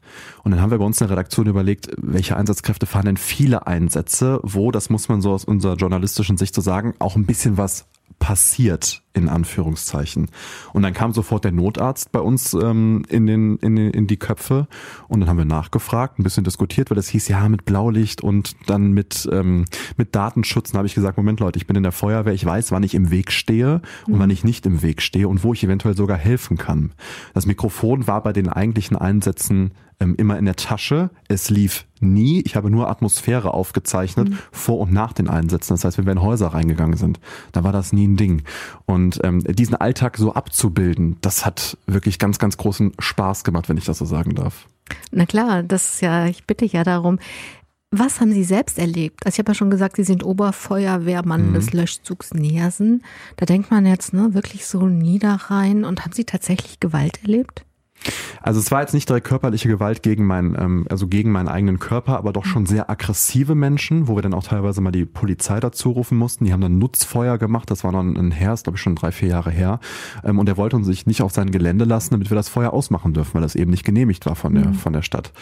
Und 0.42 0.52
dann 0.52 0.60
haben 0.60 0.70
wir 0.70 0.78
bei 0.78 0.84
uns 0.84 1.00
in 1.00 1.06
der 1.06 1.16
Redaktion 1.16 1.46
überlegt, 1.46 1.88
welche 1.96 2.36
Einsatzkräfte 2.36 2.86
fahren 2.86 3.06
denn 3.06 3.16
viele 3.16 3.66
Einsätze, 3.66 4.38
wo, 4.42 4.70
das 4.70 4.90
muss 4.90 5.08
man 5.08 5.20
so 5.20 5.32
aus 5.32 5.44
unserer 5.44 5.76
journalistischen 5.76 6.36
Sicht 6.36 6.54
so 6.54 6.60
sagen, 6.60 6.94
auch 6.98 7.16
ein 7.16 7.26
bisschen 7.26 7.56
was 7.56 7.86
passiert, 8.24 9.02
in 9.12 9.28
Anführungszeichen. 9.28 10.30
Und 10.72 10.82
dann 10.82 10.94
kam 10.94 11.12
sofort 11.12 11.44
der 11.44 11.52
Notarzt 11.52 12.10
bei 12.10 12.20
uns 12.20 12.54
ähm, 12.54 13.04
in, 13.10 13.26
den, 13.26 13.58
in, 13.58 13.76
den, 13.76 13.90
in 13.90 14.06
die 14.06 14.16
Köpfe 14.16 14.66
und 15.08 15.20
dann 15.20 15.28
haben 15.28 15.36
wir 15.36 15.44
nachgefragt, 15.44 16.18
ein 16.18 16.22
bisschen 16.22 16.42
diskutiert, 16.42 16.88
weil 16.90 16.96
das 16.96 17.08
hieß, 17.08 17.28
ja, 17.28 17.46
mit 17.50 17.66
Blaulicht 17.66 18.22
und 18.22 18.56
dann 18.66 18.92
mit, 18.92 19.28
ähm, 19.30 19.66
mit 19.98 20.14
Datenschutz. 20.14 20.70
Dann 20.70 20.78
habe 20.78 20.86
ich 20.86 20.94
gesagt, 20.94 21.18
Moment 21.18 21.38
Leute, 21.40 21.58
ich 21.58 21.66
bin 21.66 21.76
in 21.76 21.82
der 21.82 21.92
Feuerwehr, 21.92 22.32
ich 22.32 22.46
weiß, 22.46 22.72
wann 22.72 22.82
ich 22.82 22.94
im 22.94 23.10
Weg 23.10 23.30
stehe 23.30 23.82
und 24.06 24.14
mhm. 24.14 24.18
wann 24.20 24.30
ich 24.30 24.42
nicht 24.42 24.64
im 24.64 24.80
Weg 24.80 25.02
stehe 25.02 25.28
und 25.28 25.44
wo 25.44 25.52
ich 25.52 25.62
eventuell 25.62 25.94
sogar 25.94 26.16
helfen 26.16 26.56
kann. 26.56 26.94
Das 27.34 27.44
Mikrofon 27.44 28.06
war 28.06 28.22
bei 28.22 28.32
den 28.32 28.48
eigentlichen 28.48 28.96
Einsätzen 28.96 29.72
ähm, 30.00 30.14
immer 30.16 30.38
in 30.38 30.44
der 30.44 30.56
Tasche. 30.56 31.10
Es 31.28 31.50
lief 31.50 31.86
nie. 32.00 32.42
Ich 32.42 32.56
habe 32.56 32.70
nur 32.70 32.88
Atmosphäre 32.88 33.54
aufgezeichnet 33.54 34.30
mhm. 34.30 34.38
vor 34.52 34.80
und 34.80 34.92
nach 34.92 35.12
den 35.12 35.28
Einsätzen. 35.28 35.74
Das 35.74 35.84
heißt, 35.84 35.98
wenn 35.98 36.06
wir 36.06 36.12
in 36.12 36.22
Häuser 36.22 36.48
reingegangen 36.48 36.96
sind, 36.96 37.20
da 37.52 37.64
war 37.64 37.72
das 37.72 37.92
nie 37.92 38.06
ein 38.06 38.16
Ding. 38.16 38.42
Und 38.86 39.20
ähm, 39.24 39.40
diesen 39.40 39.76
Alltag 39.76 40.16
so 40.16 40.34
abzubilden, 40.34 41.16
das 41.20 41.46
hat 41.46 41.78
wirklich 41.86 42.18
ganz, 42.18 42.38
ganz 42.38 42.56
großen 42.56 42.92
Spaß 42.98 43.44
gemacht, 43.44 43.68
wenn 43.68 43.76
ich 43.76 43.84
das 43.84 43.98
so 43.98 44.04
sagen 44.04 44.34
darf. 44.34 44.66
Na 45.10 45.26
klar, 45.26 45.62
das 45.62 45.94
ist 45.94 46.00
ja, 46.02 46.26
ich 46.26 46.46
bitte 46.46 46.66
ja 46.66 46.84
darum. 46.84 47.18
Was 47.96 48.20
haben 48.20 48.32
Sie 48.32 48.42
selbst 48.42 48.78
erlebt? 48.78 49.24
Also 49.24 49.36
ich 49.36 49.38
habe 49.38 49.52
ja 49.52 49.54
schon 49.54 49.70
gesagt, 49.70 49.96
Sie 49.96 50.02
sind 50.02 50.24
Oberfeuerwehrmann 50.24 51.50
mhm. 51.50 51.54
des 51.54 51.72
Löschzugs 51.72 52.34
Nersen. 52.34 53.04
Da 53.36 53.46
denkt 53.46 53.70
man 53.70 53.86
jetzt 53.86 54.12
ne, 54.12 54.34
wirklich 54.34 54.66
so 54.66 54.88
niederrein. 54.88 55.84
Und 55.84 56.04
haben 56.04 56.12
Sie 56.12 56.24
tatsächlich 56.24 56.80
Gewalt 56.80 57.20
erlebt? 57.22 57.64
Also 58.42 58.60
es 58.60 58.70
war 58.70 58.82
jetzt 58.82 58.92
nicht 58.92 59.08
direkt 59.08 59.26
körperliche 59.26 59.68
Gewalt 59.68 60.02
gegen 60.02 60.26
meinen, 60.26 60.54
ähm, 60.58 60.86
also 60.90 61.06
gegen 61.06 61.32
meinen 61.32 61.48
eigenen 61.48 61.78
Körper, 61.78 62.18
aber 62.18 62.32
doch 62.32 62.44
schon 62.44 62.66
sehr 62.66 62.90
aggressive 62.90 63.54
Menschen, 63.54 64.06
wo 64.06 64.16
wir 64.16 64.22
dann 64.22 64.34
auch 64.34 64.44
teilweise 64.44 64.82
mal 64.82 64.90
die 64.90 65.06
Polizei 65.06 65.60
dazu 65.60 65.92
rufen 65.92 66.18
mussten. 66.18 66.44
Die 66.44 66.52
haben 66.52 66.60
dann 66.60 66.76
Nutzfeuer 66.78 67.38
gemacht. 67.38 67.70
Das 67.70 67.84
war 67.84 67.92
dann 67.92 68.16
ein 68.16 68.30
Herr, 68.32 68.52
ist 68.52 68.64
glaube 68.64 68.76
ich 68.76 68.82
schon 68.82 68.96
drei, 68.96 69.12
vier 69.12 69.28
Jahre 69.28 69.50
her. 69.50 69.80
Ähm, 70.22 70.38
und 70.38 70.48
er 70.48 70.58
wollte 70.58 70.76
uns 70.76 70.86
sich 70.86 71.06
nicht 71.06 71.22
auf 71.22 71.32
sein 71.32 71.52
Gelände 71.52 71.86
lassen, 71.86 72.10
damit 72.10 72.30
wir 72.30 72.34
das 72.34 72.50
Feuer 72.50 72.74
ausmachen 72.74 73.14
dürfen, 73.14 73.34
weil 73.34 73.42
das 73.42 73.54
eben 73.54 73.70
nicht 73.70 73.84
genehmigt 73.84 74.26
war 74.26 74.36
von 74.36 74.54
der, 74.54 74.68
mhm. 74.68 74.74
von 74.74 74.92
der 74.92 75.02
Stadt. 75.02 75.32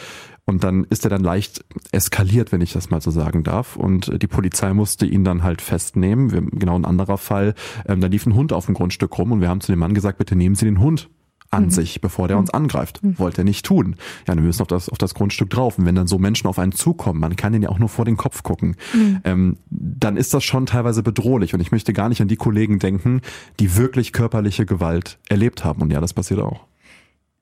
Und 0.45 0.63
dann 0.63 0.85
ist 0.85 1.05
er 1.05 1.11
dann 1.11 1.23
leicht 1.23 1.65
eskaliert, 1.91 2.53
wenn 2.53 2.61
ich 2.61 2.73
das 2.73 2.91
mal 2.91 3.01
so 3.01 3.11
sagen 3.11 3.43
darf. 3.43 3.77
Und 3.77 4.23
die 4.23 4.27
Polizei 4.29 4.75
musste 4.75 5.07
ihn 5.07 5.25
dann 5.25 5.43
halt 5.43 5.61
festnehmen. 5.61 6.31
Wir, 6.31 6.43
genau 6.43 6.77
ein 6.77 6.85
anderer 6.85 7.19
Fall. 7.19 7.55
Ähm, 7.87 8.01
da 8.01 8.07
lief 8.07 8.27
ein 8.27 8.35
Hund 8.35 8.53
auf 8.53 8.67
dem 8.67 8.75
Grundstück 8.75 9.19
rum 9.19 9.33
und 9.33 9.41
wir 9.41 9.49
haben 9.49 9.61
zu 9.61 9.73
dem 9.73 9.81
Mann 9.81 9.95
gesagt, 9.95 10.19
bitte 10.19 10.37
nehmen 10.37 10.55
Sie 10.55 10.67
den 10.67 10.79
Hund 10.79 11.11
an 11.53 11.65
mhm. 11.65 11.71
sich, 11.71 12.01
bevor 12.01 12.29
der 12.29 12.39
uns 12.39 12.51
mhm. 12.53 12.57
angreift. 12.57 13.03
Mhm. 13.03 13.19
Wollte 13.19 13.43
er 13.43 13.45
nicht 13.45 13.65
tun. 13.65 13.97
Ja, 14.27 14.35
wir 14.35 14.43
müssen 14.43 14.63
auf 14.63 14.69
das, 14.69 14.89
auf 14.89 14.99
das 14.99 15.15
Grundstück 15.15 15.51
drauf. 15.51 15.79
Und 15.79 15.87
wenn 15.87 15.95
dann 15.95 16.07
so 16.07 16.19
Menschen 16.19 16.49
auf 16.49 16.59
einen 16.59 16.73
zukommen, 16.73 17.21
man 17.21 17.37
kann 17.37 17.53
denen 17.53 17.63
ja 17.63 17.69
auch 17.69 17.79
nur 17.79 17.89
vor 17.89 18.05
den 18.05 18.17
Kopf 18.17 18.43
gucken, 18.43 18.77
mhm. 18.93 19.21
ähm, 19.25 19.57
dann 19.71 20.17
ist 20.17 20.35
das 20.35 20.45
schon 20.45 20.67
teilweise 20.67 21.03
bedrohlich. 21.03 21.55
Und 21.55 21.61
ich 21.61 21.71
möchte 21.71 21.93
gar 21.93 22.09
nicht 22.09 22.21
an 22.21 22.29
die 22.29 22.37
Kollegen 22.37 22.79
denken, 22.79 23.21
die 23.61 23.77
wirklich 23.77 24.13
körperliche 24.13 24.67
Gewalt 24.67 25.19
erlebt 25.29 25.65
haben. 25.65 25.83
Und 25.83 25.91
ja, 25.93 26.01
das 26.01 26.15
passiert 26.15 26.41
auch. 26.41 26.61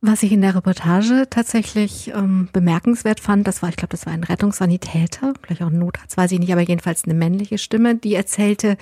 Was 0.02 0.22
ich 0.22 0.32
in 0.32 0.40
der 0.40 0.54
Reportage 0.54 1.26
tatsächlich 1.28 2.10
ähm, 2.14 2.48
bemerkenswert 2.54 3.20
fand, 3.20 3.46
das 3.46 3.60
war, 3.60 3.68
ich 3.68 3.76
glaube, 3.76 3.90
das 3.90 4.06
war 4.06 4.14
ein 4.14 4.24
Rettungssanitäter, 4.24 5.34
vielleicht 5.42 5.62
auch 5.62 5.68
ein 5.68 5.78
Notarzt, 5.78 6.16
weiß 6.16 6.32
ich 6.32 6.38
nicht, 6.38 6.52
aber 6.52 6.62
jedenfalls 6.62 7.04
eine 7.04 7.12
männliche 7.12 7.58
Stimme, 7.58 7.96
die 7.96 8.14
erzählte, 8.14 8.70
äh, 8.70 8.76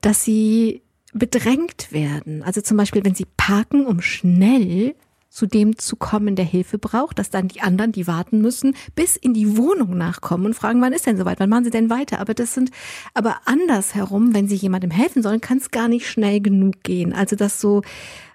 dass 0.00 0.24
sie 0.24 0.82
bedrängt 1.18 1.92
werden. 1.92 2.42
Also 2.42 2.60
zum 2.60 2.76
Beispiel, 2.76 3.04
wenn 3.04 3.14
sie 3.14 3.26
parken, 3.36 3.86
um 3.86 4.00
schnell 4.00 4.94
zu 5.28 5.46
dem 5.46 5.76
zu 5.76 5.96
kommen, 5.96 6.34
der 6.34 6.46
Hilfe 6.46 6.78
braucht, 6.78 7.18
dass 7.18 7.28
dann 7.28 7.48
die 7.48 7.60
anderen, 7.60 7.92
die 7.92 8.06
warten 8.06 8.40
müssen, 8.40 8.74
bis 8.94 9.16
in 9.16 9.34
die 9.34 9.56
Wohnung 9.58 9.96
nachkommen 9.96 10.46
und 10.46 10.54
fragen, 10.54 10.80
wann 10.80 10.94
ist 10.94 11.06
denn 11.06 11.18
soweit, 11.18 11.40
wann 11.40 11.50
machen 11.50 11.64
sie 11.64 11.70
denn 11.70 11.90
weiter? 11.90 12.20
Aber 12.20 12.32
das 12.32 12.54
sind, 12.54 12.70
aber 13.12 13.40
andersherum, 13.44 14.34
wenn 14.34 14.48
sie 14.48 14.54
jemandem 14.54 14.90
helfen 14.90 15.22
sollen, 15.22 15.42
kann 15.42 15.58
es 15.58 15.70
gar 15.70 15.88
nicht 15.88 16.08
schnell 16.08 16.40
genug 16.40 16.82
gehen. 16.84 17.12
Also 17.12 17.36
das 17.36 17.60
so, 17.60 17.82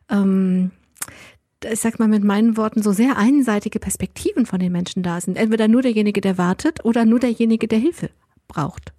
ähm, 0.09 0.69
ich 1.63 1.79
sag 1.79 1.97
mal 1.97 2.07
mit 2.07 2.23
meinen 2.23 2.55
Worten, 2.55 2.83
so 2.83 2.91
sehr 2.91 3.17
einseitige 3.17 3.79
Perspektiven 3.79 4.45
von 4.45 4.59
den 4.59 4.71
Menschen 4.71 5.01
da 5.01 5.21
sind. 5.21 5.37
Entweder 5.37 5.67
nur 5.67 5.81
derjenige, 5.81 6.21
der 6.21 6.37
wartet 6.37 6.85
oder 6.85 7.05
nur 7.05 7.19
derjenige, 7.19 7.67
der 7.67 7.79
Hilfe 7.79 8.11
braucht 8.47 8.93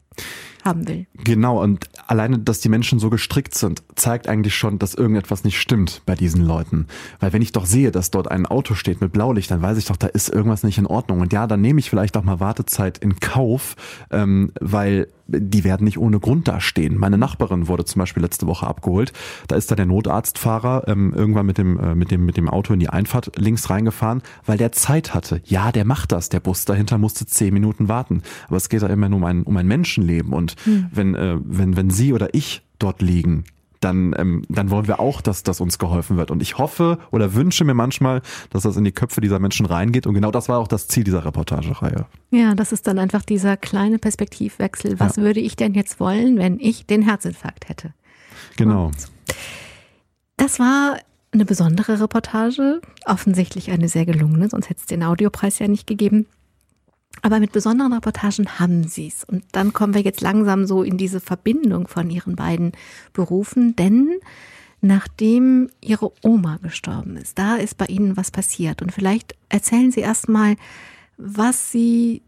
haben 0.62 0.86
will. 0.88 1.06
Genau, 1.24 1.62
und 1.62 1.88
alleine, 2.06 2.38
dass 2.38 2.60
die 2.60 2.68
Menschen 2.68 2.98
so 2.98 3.10
gestrickt 3.10 3.54
sind, 3.54 3.82
zeigt 3.94 4.28
eigentlich 4.28 4.54
schon, 4.54 4.78
dass 4.78 4.94
irgendetwas 4.94 5.44
nicht 5.44 5.60
stimmt 5.60 6.02
bei 6.06 6.14
diesen 6.14 6.44
Leuten. 6.44 6.86
Weil 7.20 7.32
wenn 7.32 7.42
ich 7.42 7.52
doch 7.52 7.66
sehe, 7.66 7.90
dass 7.90 8.10
dort 8.10 8.30
ein 8.30 8.46
Auto 8.46 8.74
steht 8.74 9.00
mit 9.00 9.12
Blaulicht, 9.12 9.50
dann 9.50 9.62
weiß 9.62 9.78
ich 9.78 9.86
doch, 9.86 9.96
da 9.96 10.06
ist 10.06 10.28
irgendwas 10.28 10.62
nicht 10.62 10.78
in 10.78 10.86
Ordnung. 10.86 11.20
Und 11.20 11.32
ja, 11.32 11.46
dann 11.46 11.60
nehme 11.60 11.80
ich 11.80 11.90
vielleicht 11.90 12.16
auch 12.16 12.24
mal 12.24 12.40
Wartezeit 12.40 12.98
in 12.98 13.18
Kauf, 13.20 13.76
ähm, 14.10 14.52
weil 14.60 15.08
die 15.32 15.64
werden 15.64 15.84
nicht 15.84 15.98
ohne 15.98 16.20
Grund 16.20 16.48
dastehen. 16.48 16.98
Meine 16.98 17.18
Nachbarin 17.18 17.68
wurde 17.68 17.84
zum 17.84 18.00
Beispiel 18.00 18.22
letzte 18.22 18.46
Woche 18.46 18.66
abgeholt. 18.66 19.12
Da 19.48 19.56
ist 19.56 19.70
da 19.70 19.74
der 19.74 19.86
Notarztfahrer 19.86 20.84
ähm, 20.88 21.12
irgendwann 21.14 21.46
mit 21.46 21.58
dem, 21.58 21.78
äh, 21.78 21.94
mit, 21.94 22.10
dem, 22.10 22.24
mit 22.24 22.36
dem 22.36 22.48
Auto 22.48 22.72
in 22.74 22.80
die 22.80 22.88
Einfahrt 22.88 23.32
links 23.38 23.70
reingefahren, 23.70 24.22
weil 24.46 24.58
der 24.58 24.72
Zeit 24.72 25.14
hatte. 25.14 25.40
Ja, 25.44 25.72
der 25.72 25.84
macht 25.84 26.12
das. 26.12 26.28
Der 26.28 26.40
Bus 26.40 26.64
dahinter 26.64 26.98
musste 26.98 27.26
zehn 27.26 27.52
Minuten 27.52 27.88
warten. 27.88 28.22
Aber 28.48 28.56
es 28.56 28.68
geht 28.68 28.82
da 28.82 28.86
immer 28.86 29.08
nur 29.08 29.18
um 29.18 29.24
ein, 29.24 29.42
um 29.42 29.56
ein 29.56 29.66
Menschenleben. 29.66 30.32
Und 30.32 30.56
hm. 30.64 30.86
wenn, 30.92 31.14
äh, 31.14 31.36
wenn, 31.42 31.76
wenn 31.76 31.90
sie 31.90 32.12
oder 32.12 32.34
ich 32.34 32.62
dort 32.78 33.02
liegen, 33.02 33.44
dann, 33.84 34.14
ähm, 34.16 34.42
dann 34.48 34.70
wollen 34.70 34.86
wir 34.86 35.00
auch, 35.00 35.20
dass 35.20 35.42
das 35.42 35.60
uns 35.60 35.78
geholfen 35.78 36.16
wird. 36.16 36.30
Und 36.30 36.42
ich 36.42 36.58
hoffe 36.58 36.98
oder 37.10 37.34
wünsche 37.34 37.64
mir 37.64 37.74
manchmal, 37.74 38.22
dass 38.50 38.62
das 38.62 38.76
in 38.76 38.84
die 38.84 38.92
Köpfe 38.92 39.20
dieser 39.20 39.38
Menschen 39.38 39.66
reingeht. 39.66 40.06
Und 40.06 40.14
genau 40.14 40.30
das 40.30 40.48
war 40.48 40.58
auch 40.58 40.68
das 40.68 40.88
Ziel 40.88 41.04
dieser 41.04 41.24
Reportagereihe. 41.24 42.06
Ja, 42.30 42.54
das 42.54 42.72
ist 42.72 42.86
dann 42.86 42.98
einfach 42.98 43.22
dieser 43.22 43.56
kleine 43.56 43.98
Perspektivwechsel. 43.98 44.98
Was 45.00 45.16
ja. 45.16 45.22
würde 45.22 45.40
ich 45.40 45.56
denn 45.56 45.74
jetzt 45.74 46.00
wollen, 46.00 46.38
wenn 46.38 46.58
ich 46.60 46.86
den 46.86 47.02
Herzinfarkt 47.02 47.68
hätte? 47.68 47.92
Genau. 48.56 48.86
Und 48.86 48.96
das 50.36 50.58
war 50.58 50.98
eine 51.32 51.44
besondere 51.44 52.00
Reportage, 52.00 52.80
offensichtlich 53.06 53.70
eine 53.70 53.88
sehr 53.88 54.04
gelungene, 54.04 54.48
sonst 54.48 54.68
hätte 54.68 54.80
es 54.80 54.86
den 54.86 55.02
Audiopreis 55.02 55.58
ja 55.58 55.68
nicht 55.68 55.86
gegeben. 55.86 56.26
Aber 57.20 57.38
mit 57.38 57.52
besonderen 57.52 57.92
Reportagen 57.92 58.58
haben 58.58 58.84
sie 58.84 59.08
es. 59.08 59.24
Und 59.24 59.44
dann 59.52 59.72
kommen 59.72 59.94
wir 59.94 60.00
jetzt 60.00 60.22
langsam 60.22 60.66
so 60.66 60.82
in 60.82 60.96
diese 60.96 61.20
Verbindung 61.20 61.86
von 61.86 62.10
ihren 62.10 62.34
beiden 62.34 62.72
Berufen, 63.12 63.76
denn 63.76 64.18
nachdem 64.80 65.70
ihre 65.80 66.10
Oma 66.22 66.58
gestorben 66.62 67.16
ist, 67.16 67.38
da 67.38 67.56
ist 67.56 67.76
bei 67.76 67.86
ihnen 67.86 68.16
was 68.16 68.30
passiert. 68.30 68.82
Und 68.82 68.92
vielleicht 68.92 69.36
erzählen 69.48 69.92
Sie 69.92 70.00
erstmal, 70.00 70.56
was 71.16 71.70
sie, 71.70 72.22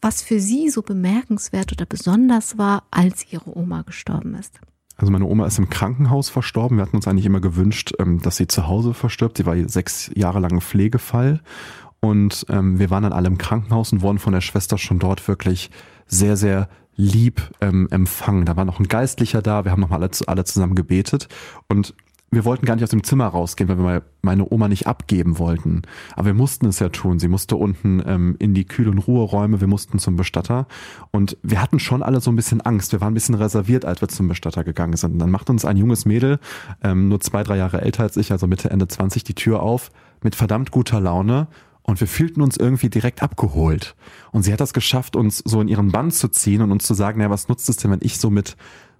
was 0.00 0.22
für 0.22 0.40
Sie 0.40 0.68
so 0.70 0.82
bemerkenswert 0.82 1.72
oder 1.72 1.86
besonders 1.86 2.58
war, 2.58 2.84
als 2.90 3.32
Ihre 3.32 3.56
Oma 3.56 3.82
gestorben 3.82 4.34
ist. 4.34 4.58
Also 4.96 5.12
meine 5.12 5.26
Oma 5.26 5.46
ist 5.46 5.58
im 5.58 5.68
Krankenhaus 5.68 6.30
verstorben. 6.30 6.78
Wir 6.78 6.82
hatten 6.82 6.96
uns 6.96 7.06
eigentlich 7.06 7.26
immer 7.26 7.40
gewünscht, 7.40 7.92
ähm, 7.98 8.20
dass 8.22 8.36
sie 8.36 8.46
zu 8.46 8.66
Hause 8.66 8.94
verstirbt. 8.94 9.36
Sie 9.36 9.46
war 9.46 9.56
sechs 9.68 10.10
Jahre 10.14 10.40
lang 10.40 10.60
Pflegefall 10.60 11.42
und 12.06 12.46
ähm, 12.48 12.78
wir 12.78 12.90
waren 12.90 13.02
dann 13.02 13.12
alle 13.12 13.26
im 13.26 13.36
Krankenhaus 13.36 13.92
und 13.92 14.00
wurden 14.00 14.20
von 14.20 14.32
der 14.32 14.40
Schwester 14.40 14.78
schon 14.78 15.00
dort 15.00 15.26
wirklich 15.26 15.70
sehr, 16.06 16.36
sehr 16.36 16.68
lieb 16.94 17.42
ähm, 17.60 17.88
empfangen. 17.90 18.44
Da 18.44 18.56
war 18.56 18.64
noch 18.64 18.78
ein 18.78 18.86
Geistlicher 18.86 19.42
da, 19.42 19.64
wir 19.64 19.72
haben 19.72 19.80
nochmal 19.80 20.00
alle, 20.02 20.10
alle 20.28 20.44
zusammen 20.44 20.76
gebetet 20.76 21.28
und 21.68 21.94
wir 22.30 22.44
wollten 22.44 22.66
gar 22.66 22.74
nicht 22.74 22.84
aus 22.84 22.90
dem 22.90 23.04
Zimmer 23.04 23.26
rausgehen, 23.26 23.68
weil 23.68 23.78
wir 23.78 24.02
meine 24.22 24.46
Oma 24.50 24.68
nicht 24.68 24.86
abgeben 24.86 25.38
wollten. 25.38 25.82
Aber 26.14 26.26
wir 26.26 26.34
mussten 26.34 26.66
es 26.66 26.80
ja 26.80 26.88
tun. 26.88 27.20
Sie 27.20 27.28
musste 27.28 27.56
unten 27.56 28.02
ähm, 28.04 28.36
in 28.40 28.52
die 28.52 28.64
Kühl- 28.64 28.88
und 28.88 28.98
Ruheräume, 28.98 29.60
wir 29.60 29.68
mussten 29.68 29.98
zum 30.00 30.16
Bestatter. 30.16 30.66
Und 31.12 31.36
wir 31.42 31.62
hatten 31.62 31.78
schon 31.78 32.02
alle 32.02 32.20
so 32.20 32.30
ein 32.30 32.36
bisschen 32.36 32.60
Angst. 32.60 32.92
Wir 32.92 33.00
waren 33.00 33.12
ein 33.12 33.14
bisschen 33.14 33.36
reserviert, 33.36 33.84
als 33.84 34.00
wir 34.00 34.08
zum 34.08 34.26
Bestatter 34.26 34.64
gegangen 34.64 34.96
sind. 34.96 35.12
Und 35.12 35.18
dann 35.20 35.30
macht 35.30 35.50
uns 35.50 35.64
ein 35.64 35.76
junges 35.76 36.04
Mädel, 36.04 36.40
ähm, 36.82 37.08
nur 37.08 37.20
zwei, 37.20 37.44
drei 37.44 37.56
Jahre 37.56 37.80
älter 37.80 38.02
als 38.02 38.16
ich, 38.16 38.32
also 38.32 38.48
Mitte, 38.48 38.70
Ende 38.70 38.88
20, 38.88 39.22
die 39.22 39.34
Tür 39.34 39.62
auf, 39.62 39.90
mit 40.22 40.34
verdammt 40.34 40.72
guter 40.72 41.00
Laune 41.00 41.46
und 41.86 42.00
wir 42.00 42.08
fühlten 42.08 42.42
uns 42.42 42.56
irgendwie 42.56 42.90
direkt 42.90 43.22
abgeholt. 43.22 43.94
Und 44.32 44.42
sie 44.42 44.52
hat 44.52 44.60
das 44.60 44.72
geschafft, 44.72 45.14
uns 45.14 45.38
so 45.38 45.60
in 45.60 45.68
ihren 45.68 45.92
Bann 45.92 46.10
zu 46.10 46.28
ziehen 46.28 46.60
und 46.60 46.72
uns 46.72 46.84
zu 46.84 46.94
sagen, 46.94 47.20
ja, 47.20 47.30
was 47.30 47.48
nutzt 47.48 47.68
es 47.68 47.76
denn, 47.76 47.90
wenn 47.92 48.00
ich 48.02 48.18
so 48.18 48.28
mit 48.30 48.56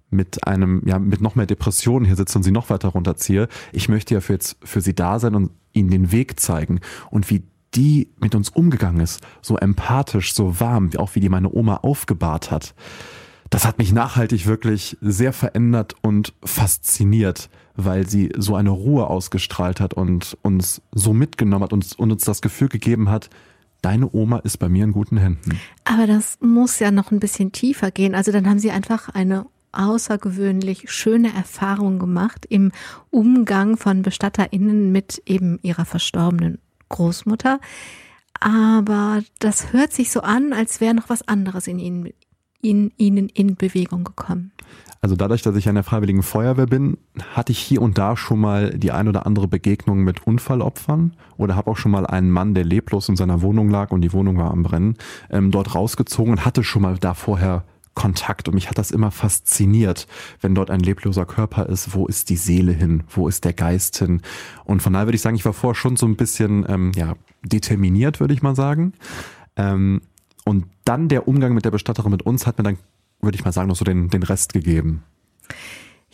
mit 0.08 0.46
einem, 0.46 0.82
ja, 0.86 1.00
mit 1.00 1.20
noch 1.20 1.34
mehr 1.34 1.46
Depressionen 1.46 2.06
hier 2.06 2.14
sitze 2.14 2.38
und 2.38 2.44
sie 2.44 2.52
noch 2.52 2.70
weiter 2.70 2.90
runterziehe. 2.90 3.48
Ich 3.72 3.88
möchte 3.88 4.14
ja 4.14 4.20
für 4.20 4.34
jetzt 4.34 4.56
für 4.62 4.80
sie 4.80 4.94
da 4.94 5.18
sein 5.18 5.34
und 5.34 5.50
ihnen 5.72 5.90
den 5.90 6.12
Weg 6.12 6.38
zeigen. 6.38 6.78
Und 7.10 7.28
wie 7.28 7.42
die 7.74 8.12
mit 8.20 8.36
uns 8.36 8.48
umgegangen 8.50 9.00
ist, 9.00 9.20
so 9.42 9.56
empathisch, 9.56 10.32
so 10.32 10.60
warm, 10.60 10.90
auch 10.96 11.16
wie 11.16 11.20
die 11.20 11.28
meine 11.28 11.52
Oma 11.52 11.78
aufgebahrt 11.78 12.52
hat. 12.52 12.76
Das 13.50 13.64
hat 13.64 13.78
mich 13.78 13.92
nachhaltig 13.92 14.46
wirklich 14.46 14.96
sehr 15.00 15.32
verändert 15.32 15.96
und 16.02 16.34
fasziniert, 16.44 17.50
weil 17.76 18.08
sie 18.08 18.30
so 18.36 18.54
eine 18.56 18.70
Ruhe 18.70 19.08
ausgestrahlt 19.08 19.80
hat 19.80 19.94
und 19.94 20.36
uns 20.42 20.82
so 20.92 21.12
mitgenommen 21.12 21.64
hat 21.64 21.72
und, 21.72 21.98
und 21.98 22.12
uns 22.12 22.24
das 22.24 22.42
Gefühl 22.42 22.68
gegeben 22.68 23.10
hat, 23.10 23.30
deine 23.82 24.10
Oma 24.12 24.38
ist 24.38 24.58
bei 24.58 24.68
mir 24.68 24.84
in 24.84 24.92
guten 24.92 25.18
Händen. 25.18 25.60
Aber 25.84 26.06
das 26.06 26.38
muss 26.40 26.78
ja 26.78 26.90
noch 26.90 27.10
ein 27.12 27.20
bisschen 27.20 27.52
tiefer 27.52 27.90
gehen. 27.90 28.14
Also 28.14 28.32
dann 28.32 28.48
haben 28.48 28.58
sie 28.58 28.70
einfach 28.70 29.08
eine 29.10 29.46
außergewöhnlich 29.72 30.90
schöne 30.90 31.32
Erfahrung 31.34 31.98
gemacht 31.98 32.46
im 32.48 32.72
Umgang 33.10 33.76
von 33.76 34.02
BestatterInnen 34.02 34.90
mit 34.90 35.22
eben 35.26 35.58
ihrer 35.62 35.84
verstorbenen 35.84 36.58
Großmutter. 36.88 37.60
Aber 38.40 39.22
das 39.38 39.72
hört 39.72 39.92
sich 39.92 40.10
so 40.10 40.20
an, 40.20 40.52
als 40.52 40.80
wäre 40.80 40.94
noch 40.94 41.08
was 41.08 41.26
anderes 41.28 41.66
in 41.66 41.78
ihnen, 41.78 42.12
in 42.60 42.92
ihnen 42.96 43.28
in 43.28 43.56
Bewegung 43.56 44.04
gekommen. 44.04 44.52
Also 45.00 45.16
dadurch, 45.16 45.42
dass 45.42 45.56
ich 45.56 45.68
an 45.68 45.74
der 45.74 45.84
Freiwilligen 45.84 46.22
Feuerwehr 46.22 46.66
bin, 46.66 46.98
hatte 47.32 47.52
ich 47.52 47.58
hier 47.58 47.82
und 47.82 47.98
da 47.98 48.16
schon 48.16 48.40
mal 48.40 48.70
die 48.70 48.92
ein 48.92 49.08
oder 49.08 49.26
andere 49.26 49.48
Begegnung 49.48 50.04
mit 50.04 50.26
Unfallopfern 50.26 51.14
oder 51.36 51.56
habe 51.56 51.70
auch 51.70 51.76
schon 51.76 51.92
mal 51.92 52.06
einen 52.06 52.30
Mann, 52.30 52.54
der 52.54 52.64
leblos 52.64 53.08
in 53.08 53.16
seiner 53.16 53.42
Wohnung 53.42 53.70
lag 53.70 53.90
und 53.90 54.00
die 54.00 54.12
Wohnung 54.12 54.38
war 54.38 54.50
am 54.50 54.62
Brennen, 54.62 54.96
ähm, 55.30 55.50
dort 55.50 55.74
rausgezogen 55.74 56.32
und 56.32 56.44
hatte 56.44 56.64
schon 56.64 56.82
mal 56.82 56.96
da 56.98 57.14
vorher 57.14 57.64
Kontakt. 57.96 58.46
Und 58.46 58.54
mich 58.54 58.68
hat 58.68 58.78
das 58.78 58.92
immer 58.92 59.10
fasziniert, 59.10 60.06
wenn 60.40 60.54
dort 60.54 60.70
ein 60.70 60.80
lebloser 60.80 61.24
Körper 61.24 61.66
ist, 61.66 61.94
wo 61.94 62.06
ist 62.06 62.30
die 62.30 62.36
Seele 62.36 62.72
hin, 62.72 63.02
wo 63.08 63.26
ist 63.26 63.44
der 63.44 63.54
Geist 63.54 63.98
hin? 63.98 64.22
Und 64.64 64.82
von 64.82 64.92
daher 64.92 65.08
würde 65.08 65.16
ich 65.16 65.22
sagen, 65.22 65.34
ich 65.34 65.44
war 65.44 65.52
vorher 65.52 65.74
schon 65.74 65.96
so 65.96 66.06
ein 66.06 66.14
bisschen 66.14 66.64
ähm, 66.68 66.92
ja, 66.94 67.14
determiniert, 67.42 68.20
würde 68.20 68.34
ich 68.34 68.42
mal 68.42 68.54
sagen. 68.54 68.92
Ähm, 69.56 70.02
und 70.44 70.66
dann 70.84 71.08
der 71.08 71.26
Umgang 71.26 71.54
mit 71.54 71.64
der 71.64 71.72
Bestatterin 71.72 72.12
mit 72.12 72.22
uns 72.22 72.46
hat 72.46 72.58
mir 72.58 72.64
dann 72.64 72.78
würde 73.20 73.36
ich 73.36 73.44
mal 73.44 73.52
sagen, 73.52 73.68
noch 73.68 73.76
so 73.76 73.84
den, 73.84 74.08
den 74.08 74.22
Rest 74.22 74.52
gegeben. 74.52 75.02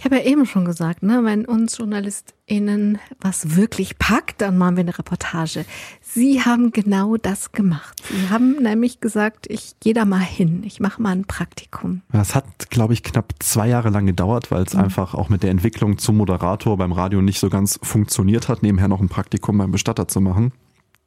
Ich 0.02 0.04
habe 0.04 0.16
ja 0.16 0.24
eben 0.24 0.46
schon 0.46 0.64
gesagt, 0.64 1.04
ne, 1.04 1.20
wenn 1.22 1.44
uns 1.44 1.78
JournalistInnen 1.78 2.98
was 3.20 3.54
wirklich 3.54 3.98
packt, 3.98 4.40
dann 4.40 4.58
machen 4.58 4.76
wir 4.76 4.80
eine 4.80 4.98
Reportage. 4.98 5.64
Sie 6.00 6.42
haben 6.42 6.72
genau 6.72 7.16
das 7.16 7.52
gemacht. 7.52 8.02
Sie 8.10 8.28
haben 8.28 8.60
nämlich 8.62 9.00
gesagt, 9.00 9.46
ich 9.48 9.78
gehe 9.78 9.94
da 9.94 10.04
mal 10.04 10.18
hin, 10.18 10.64
ich 10.66 10.80
mache 10.80 11.00
mal 11.00 11.12
ein 11.12 11.24
Praktikum. 11.24 12.02
Das 12.10 12.34
hat, 12.34 12.68
glaube 12.68 12.94
ich, 12.94 13.04
knapp 13.04 13.34
zwei 13.38 13.68
Jahre 13.68 13.90
lang 13.90 14.06
gedauert, 14.06 14.50
weil 14.50 14.64
es 14.64 14.74
mhm. 14.74 14.80
einfach 14.80 15.14
auch 15.14 15.28
mit 15.28 15.44
der 15.44 15.52
Entwicklung 15.52 15.98
zum 15.98 16.16
Moderator 16.16 16.76
beim 16.76 16.90
Radio 16.90 17.22
nicht 17.22 17.38
so 17.38 17.48
ganz 17.48 17.78
funktioniert 17.80 18.48
hat, 18.48 18.64
nebenher 18.64 18.88
noch 18.88 19.00
ein 19.00 19.08
Praktikum 19.08 19.58
beim 19.58 19.70
Bestatter 19.70 20.08
zu 20.08 20.20
machen. 20.20 20.50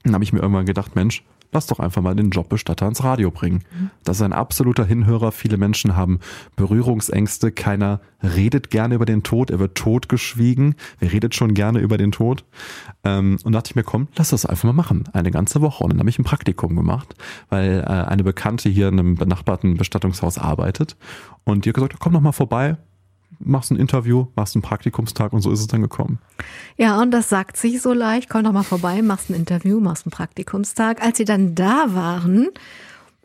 Dann 0.04 0.14
habe 0.14 0.24
ich 0.24 0.32
mir 0.32 0.40
irgendwann 0.40 0.66
gedacht, 0.66 0.96
Mensch, 0.96 1.22
lass 1.52 1.68
doch 1.68 1.80
einfach 1.80 2.02
mal 2.02 2.16
den 2.16 2.30
Jobbestatter 2.30 2.88
ins 2.88 3.04
Radio 3.04 3.32
bringen. 3.32 3.64
Das 4.04 4.18
ist 4.18 4.22
ein 4.22 4.34
absoluter 4.34 4.86
Hinhörer. 4.86 5.32
Viele 5.32 5.58
Menschen 5.58 5.96
haben 5.96 6.20
Berührungsängste. 6.56 7.52
Keiner 7.52 8.02
redet 8.22 8.70
gerne 8.70 8.96
über 8.96 9.06
den 9.06 9.24
Tod. 9.24 9.50
Er 9.52 9.60
wird 9.60 9.76
totgeschwiegen. 9.76 10.76
Wer 11.00 11.12
redet 11.12 11.36
schon 11.36 11.54
gerne 11.54 11.80
über 11.80 11.98
den 11.98 12.12
Tod? 12.12 12.44
Ähm, 13.04 13.38
und 13.44 13.54
dachte 13.54 13.72
ich 13.72 13.76
mir, 13.76 13.84
komm, 13.84 14.08
lass 14.16 14.30
das 14.30 14.46
einfach 14.46 14.66
mal 14.66 14.74
machen. 14.74 15.06
Eine 15.14 15.32
ganze 15.32 15.62
Woche. 15.62 15.84
Und 15.84 15.92
dann 15.92 16.00
habe 16.00 16.10
ich 16.10 16.20
ein 16.20 16.24
Praktikum 16.24 16.76
gemacht, 16.76 17.16
weil 17.50 17.80
äh, 17.80 17.84
eine 17.86 18.24
Bekannte 18.24 18.70
hier 18.70 18.88
in 18.88 19.00
einem 19.00 19.16
benachbarten 19.16 19.78
Bestattungshaus 19.78 20.38
arbeitet. 20.38 20.98
Und 21.44 21.66
die 21.66 21.70
hat 21.70 21.76
gesagt, 21.76 21.96
komm 22.00 22.14
doch 22.14 22.22
mal 22.22 22.32
vorbei 22.32 22.78
machst 23.40 23.72
ein 23.72 23.78
Interview, 23.78 24.28
machst 24.36 24.56
einen 24.56 24.62
Praktikumstag 24.62 25.34
und 25.34 25.42
so 25.42 25.52
ist 25.52 25.60
es 25.60 25.68
dann 25.68 25.82
gekommen. 25.82 26.20
Ja, 26.78 27.02
und 27.02 27.12
das 27.12 27.30
sagt 27.30 27.58
sich 27.58 27.82
so 27.82 27.94
leicht, 27.94 28.30
komm 28.30 28.44
doch 28.44 28.52
mal 28.52 28.64
vorbei, 28.64 29.02
machst 29.02 29.30
ein 29.30 29.36
Interview, 29.36 29.80
machst 29.80 30.06
einen 30.06 30.12
Praktikumstag. 30.12 31.02
Als 31.02 31.18
sie 31.18 31.26
dann 31.26 31.56
da 31.56 31.94
waren, 31.94 32.50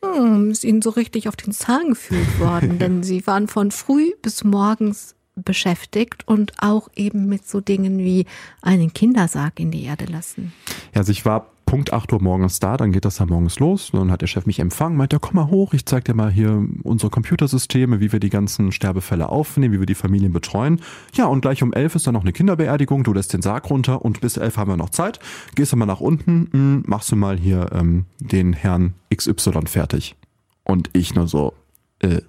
hm, 0.03 0.51
ist 0.51 0.65
ihnen 0.65 0.83
so 0.83 0.91
richtig 0.91 1.29
auf 1.29 1.37
den 1.37 1.53
Zahn 1.53 1.91
gefühlt 1.91 2.41
worden, 2.41 2.79
denn 2.81 3.03
sie 3.03 3.27
waren 3.27 3.49
von 3.49 3.71
früh 3.71 4.13
bis 4.23 4.45
morgens 4.45 5.15
beschäftigt 5.43 6.27
und 6.27 6.53
auch 6.61 6.89
eben 6.97 7.27
mit 7.27 7.47
so 7.47 7.61
Dingen 7.61 7.99
wie 7.99 8.27
einen 8.63 8.93
Kindersarg 8.93 9.61
in 9.61 9.71
die 9.71 9.85
Erde 9.85 10.07
lassen. 10.07 10.53
Ja, 10.95 11.01
also 11.01 11.13
ich 11.13 11.25
war 11.25 11.51
Punkt 11.71 11.93
8 11.93 12.13
Uhr 12.13 12.21
morgens 12.21 12.59
da, 12.59 12.77
dann 12.77 12.91
geht 12.91 13.05
das 13.05 13.19
da 13.19 13.27
morgens 13.27 13.61
los. 13.61 13.91
Dann 13.93 14.11
hat 14.11 14.23
der 14.23 14.27
Chef 14.27 14.45
mich 14.45 14.59
empfangen, 14.59 14.97
meint, 14.97 15.13
ja, 15.13 15.21
komm 15.21 15.37
mal 15.37 15.47
hoch, 15.47 15.73
ich 15.73 15.87
zeig 15.87 16.05
dir 16.05 16.15
mal 16.15 16.29
hier 16.29 16.67
unsere 16.83 17.11
Computersysteme, 17.11 18.01
wie 18.01 18.11
wir 18.11 18.19
die 18.19 18.29
ganzen 18.29 18.73
Sterbefälle 18.73 19.29
aufnehmen, 19.29 19.75
wie 19.75 19.79
wir 19.79 19.87
die 19.87 19.95
Familien 19.95 20.33
betreuen. 20.33 20.81
Ja, 21.15 21.27
und 21.27 21.43
gleich 21.43 21.63
um 21.63 21.73
11 21.73 21.95
ist 21.95 22.09
dann 22.09 22.15
noch 22.15 22.23
eine 22.23 22.33
Kinderbeerdigung, 22.33 23.05
du 23.05 23.13
lässt 23.13 23.33
den 23.35 23.41
Sarg 23.41 23.71
runter 23.71 24.05
und 24.05 24.21
bis 24.21 24.37
11 24.37 24.57
haben 24.57 24.73
wir 24.73 24.77
noch 24.77 24.91
Zeit. 24.91 25.21
Gehst 25.55 25.71
du 25.71 25.77
mal 25.77 25.87
nach 25.87 26.01
unten, 26.01 26.49
hm, 26.51 26.83
machst 26.89 27.13
du 27.13 27.15
mal 27.15 27.39
hier 27.39 27.71
ähm, 27.73 28.07
den 28.19 28.53
Herrn 28.53 28.95
XY 29.15 29.67
fertig. 29.67 30.17
Und 30.65 30.91
ich 30.93 31.15
nur 31.15 31.29
so, 31.29 31.55
äh, 32.01 32.23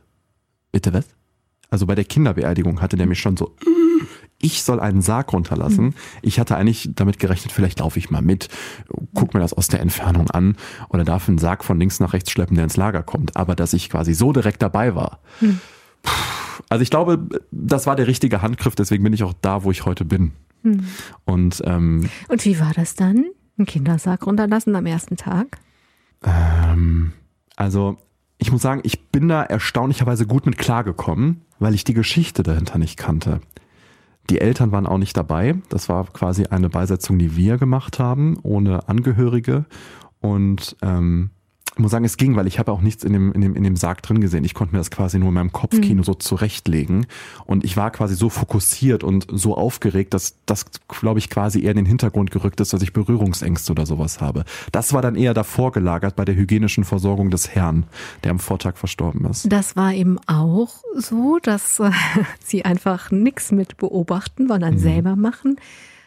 bitte 0.72 0.94
was? 0.94 1.08
Also 1.72 1.88
bei 1.88 1.96
der 1.96 2.06
Kinderbeerdigung 2.06 2.82
hatte 2.82 2.98
der 2.98 3.08
mich 3.08 3.20
schon 3.20 3.38
so, 3.38 3.56
ich 4.42 4.62
soll 4.62 4.80
einen 4.80 5.02
Sarg 5.02 5.32
runterlassen. 5.34 5.86
Mhm. 5.86 5.94
Ich 6.22 6.40
hatte 6.40 6.58
eigentlich 6.58 6.90
damit 6.94 7.18
gerechnet, 7.18 7.52
vielleicht 7.52 7.80
laufe 7.80 7.98
ich 7.98 8.10
mal 8.12 8.22
mit, 8.22 8.50
guck 9.14 9.34
mir 9.34 9.40
das 9.40 9.54
aus 9.54 9.68
der 9.68 9.80
Entfernung 9.80 10.30
an 10.30 10.58
oder 10.90 11.06
darf 11.06 11.28
ein 11.28 11.38
Sarg 11.38 11.64
von 11.64 11.80
links 11.80 12.00
nach 12.00 12.14
rechts 12.14 12.30
schleppen, 12.30 12.56
der 12.56 12.66
ins 12.66 12.78
Lager 12.78 13.04
kommt. 13.04 13.38
Aber 13.38 13.56
dass 13.56 13.74
ich 13.74 13.90
quasi 13.90 14.14
so 14.14 14.34
direkt 14.34 14.62
dabei 14.62 14.96
war. 14.96 15.20
Mhm. 15.40 15.60
Also 16.70 16.84
ich 16.84 16.90
glaube, 16.90 17.28
das 17.52 17.88
war 17.88 17.96
der 17.96 18.08
richtige 18.08 18.42
Handgriff, 18.42 18.76
deswegen 18.76 19.04
bin 19.04 19.14
ich 19.14 19.24
auch 19.24 19.34
da, 19.42 19.64
wo 19.64 19.72
ich 19.72 19.86
heute 19.86 20.04
bin. 20.04 20.34
Mhm. 20.64 20.86
Und, 21.26 21.62
ähm, 21.66 22.10
Und 22.28 22.46
wie 22.46 22.60
war 22.60 22.74
das 22.76 22.96
dann? 22.96 23.26
Ein 23.58 23.66
Kindersarg 23.66 24.26
runterlassen 24.26 24.76
am 24.76 24.86
ersten 24.86 25.16
Tag? 25.16 25.60
Ähm, 26.24 27.14
also 27.56 27.98
ich 28.38 28.52
muss 28.52 28.62
sagen, 28.62 28.82
ich 28.84 29.10
bin 29.10 29.28
da 29.28 29.44
erstaunlicherweise 29.44 30.26
gut 30.26 30.46
mit 30.46 30.58
klargekommen, 30.58 31.42
weil 31.62 31.76
ich 31.76 31.84
die 31.84 31.94
Geschichte 31.94 32.42
dahinter 32.42 32.80
nicht 32.80 32.98
kannte. 32.98 33.40
Die 34.32 34.42
Eltern 34.42 34.72
waren 34.72 34.88
auch 34.88 34.98
nicht 34.98 35.16
dabei. 35.16 35.56
Das 35.70 35.90
war 35.90 36.06
quasi 36.06 36.46
eine 36.46 36.70
Beisetzung, 36.70 37.20
die 37.20 37.36
wir 37.36 37.58
gemacht 37.58 38.00
haben, 38.00 38.40
ohne 38.42 38.90
Angehörige. 38.90 39.66
Und 40.20 40.76
ähm, 40.82 41.30
ich 41.74 41.80
muss 41.80 41.92
sagen, 41.92 42.04
es 42.04 42.18
ging, 42.18 42.36
weil 42.36 42.48
ich 42.48 42.60
habe 42.60 42.72
auch 42.72 42.82
nichts 42.82 43.06
in 43.06 43.14
dem, 43.14 43.32
in, 43.32 43.40
dem, 43.40 43.56
in 43.56 43.64
dem 43.64 43.78
Sarg 43.78 44.02
drin 44.02 44.20
gesehen. 44.20 44.44
Ich 44.44 44.54
konnte 44.54 44.74
mir 44.74 44.80
das 44.80 44.92
quasi 44.92 45.18
nur 45.20 45.30
in 45.30 45.36
meinem 45.36 45.54
Kopfkino 45.54 46.02
mhm. 46.02 46.04
so 46.04 46.14
zurechtlegen. 46.14 47.08
Und 47.46 47.64
ich 47.64 47.78
war 47.78 47.92
quasi 47.92 48.16
so 48.16 48.30
fokussiert 48.30 49.06
und 49.06 49.28
so 49.32 49.56
aufgeregt, 49.56 50.14
dass 50.14 50.36
das, 50.46 50.66
glaube 50.90 51.20
ich, 51.20 51.30
quasi 51.30 51.62
eher 51.62 51.72
in 51.72 51.78
den 51.78 51.86
Hintergrund 51.86 52.30
gerückt 52.30 52.60
ist, 52.60 52.74
dass 52.74 52.82
ich 52.82 52.92
Berührungsängste 52.92 53.72
oder 53.72 53.86
sowas 53.86 54.20
habe. 54.20 54.44
Das 54.74 54.92
war 54.92 55.02
dann 55.02 55.16
eher 55.16 55.34
davor 55.34 55.72
gelagert 55.72 56.18
bei 56.18 56.26
der 56.26 56.36
hygienischen 56.36 56.84
Versorgung 56.84 57.32
des 57.32 57.56
Herrn, 57.56 57.86
der 58.26 58.32
am 58.32 58.40
Vortag 58.40 58.76
verstorben 58.76 59.26
ist. 59.26 59.50
Das 59.50 59.78
war 59.78 59.94
eben 59.94 60.20
auch 60.28 60.84
so, 60.98 61.40
dass 61.42 61.80
äh, 61.80 61.92
sie 62.44 62.66
einfach 62.66 63.12
nichts 63.12 63.54
mit 63.54 63.78
beobachten, 63.78 64.50
sondern 64.50 64.74
mhm. 64.74 64.80
selber 64.80 65.16
machen. 65.16 65.56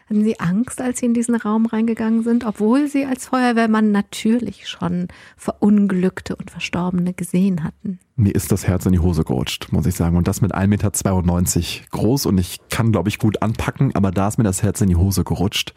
Hatten 0.06 0.22
Sie 0.22 0.38
Angst, 0.38 0.82
als 0.82 0.98
Sie 0.98 1.06
in 1.06 1.14
diesen 1.14 1.34
Raum 1.34 1.64
reingegangen 1.64 2.22
sind, 2.22 2.44
obwohl 2.44 2.88
Sie 2.88 3.06
als 3.06 3.26
Feuerwehrmann 3.26 3.90
natürlich 3.90 4.68
schon 4.68 5.08
Verunglückte 5.36 6.36
und 6.36 6.50
Verstorbene 6.50 7.14
gesehen 7.14 7.64
hatten? 7.64 7.98
Mir 8.16 8.34
ist 8.34 8.52
das 8.52 8.66
Herz 8.66 8.84
in 8.84 8.92
die 8.92 8.98
Hose 8.98 9.24
gerutscht, 9.24 9.68
muss 9.72 9.86
ich 9.86 9.94
sagen. 9.94 10.16
Und 10.16 10.28
das 10.28 10.42
mit 10.42 10.54
1,92 10.54 10.66
Meter 10.68 11.88
groß 11.90 12.26
und 12.26 12.36
ich 12.36 12.60
kann, 12.68 12.92
glaube 12.92 13.08
ich, 13.08 13.18
gut 13.18 13.40
anpacken, 13.42 13.94
aber 13.94 14.10
da 14.10 14.28
ist 14.28 14.36
mir 14.36 14.44
das 14.44 14.62
Herz 14.62 14.82
in 14.82 14.88
die 14.88 14.96
Hose 14.96 15.24
gerutscht. 15.24 15.72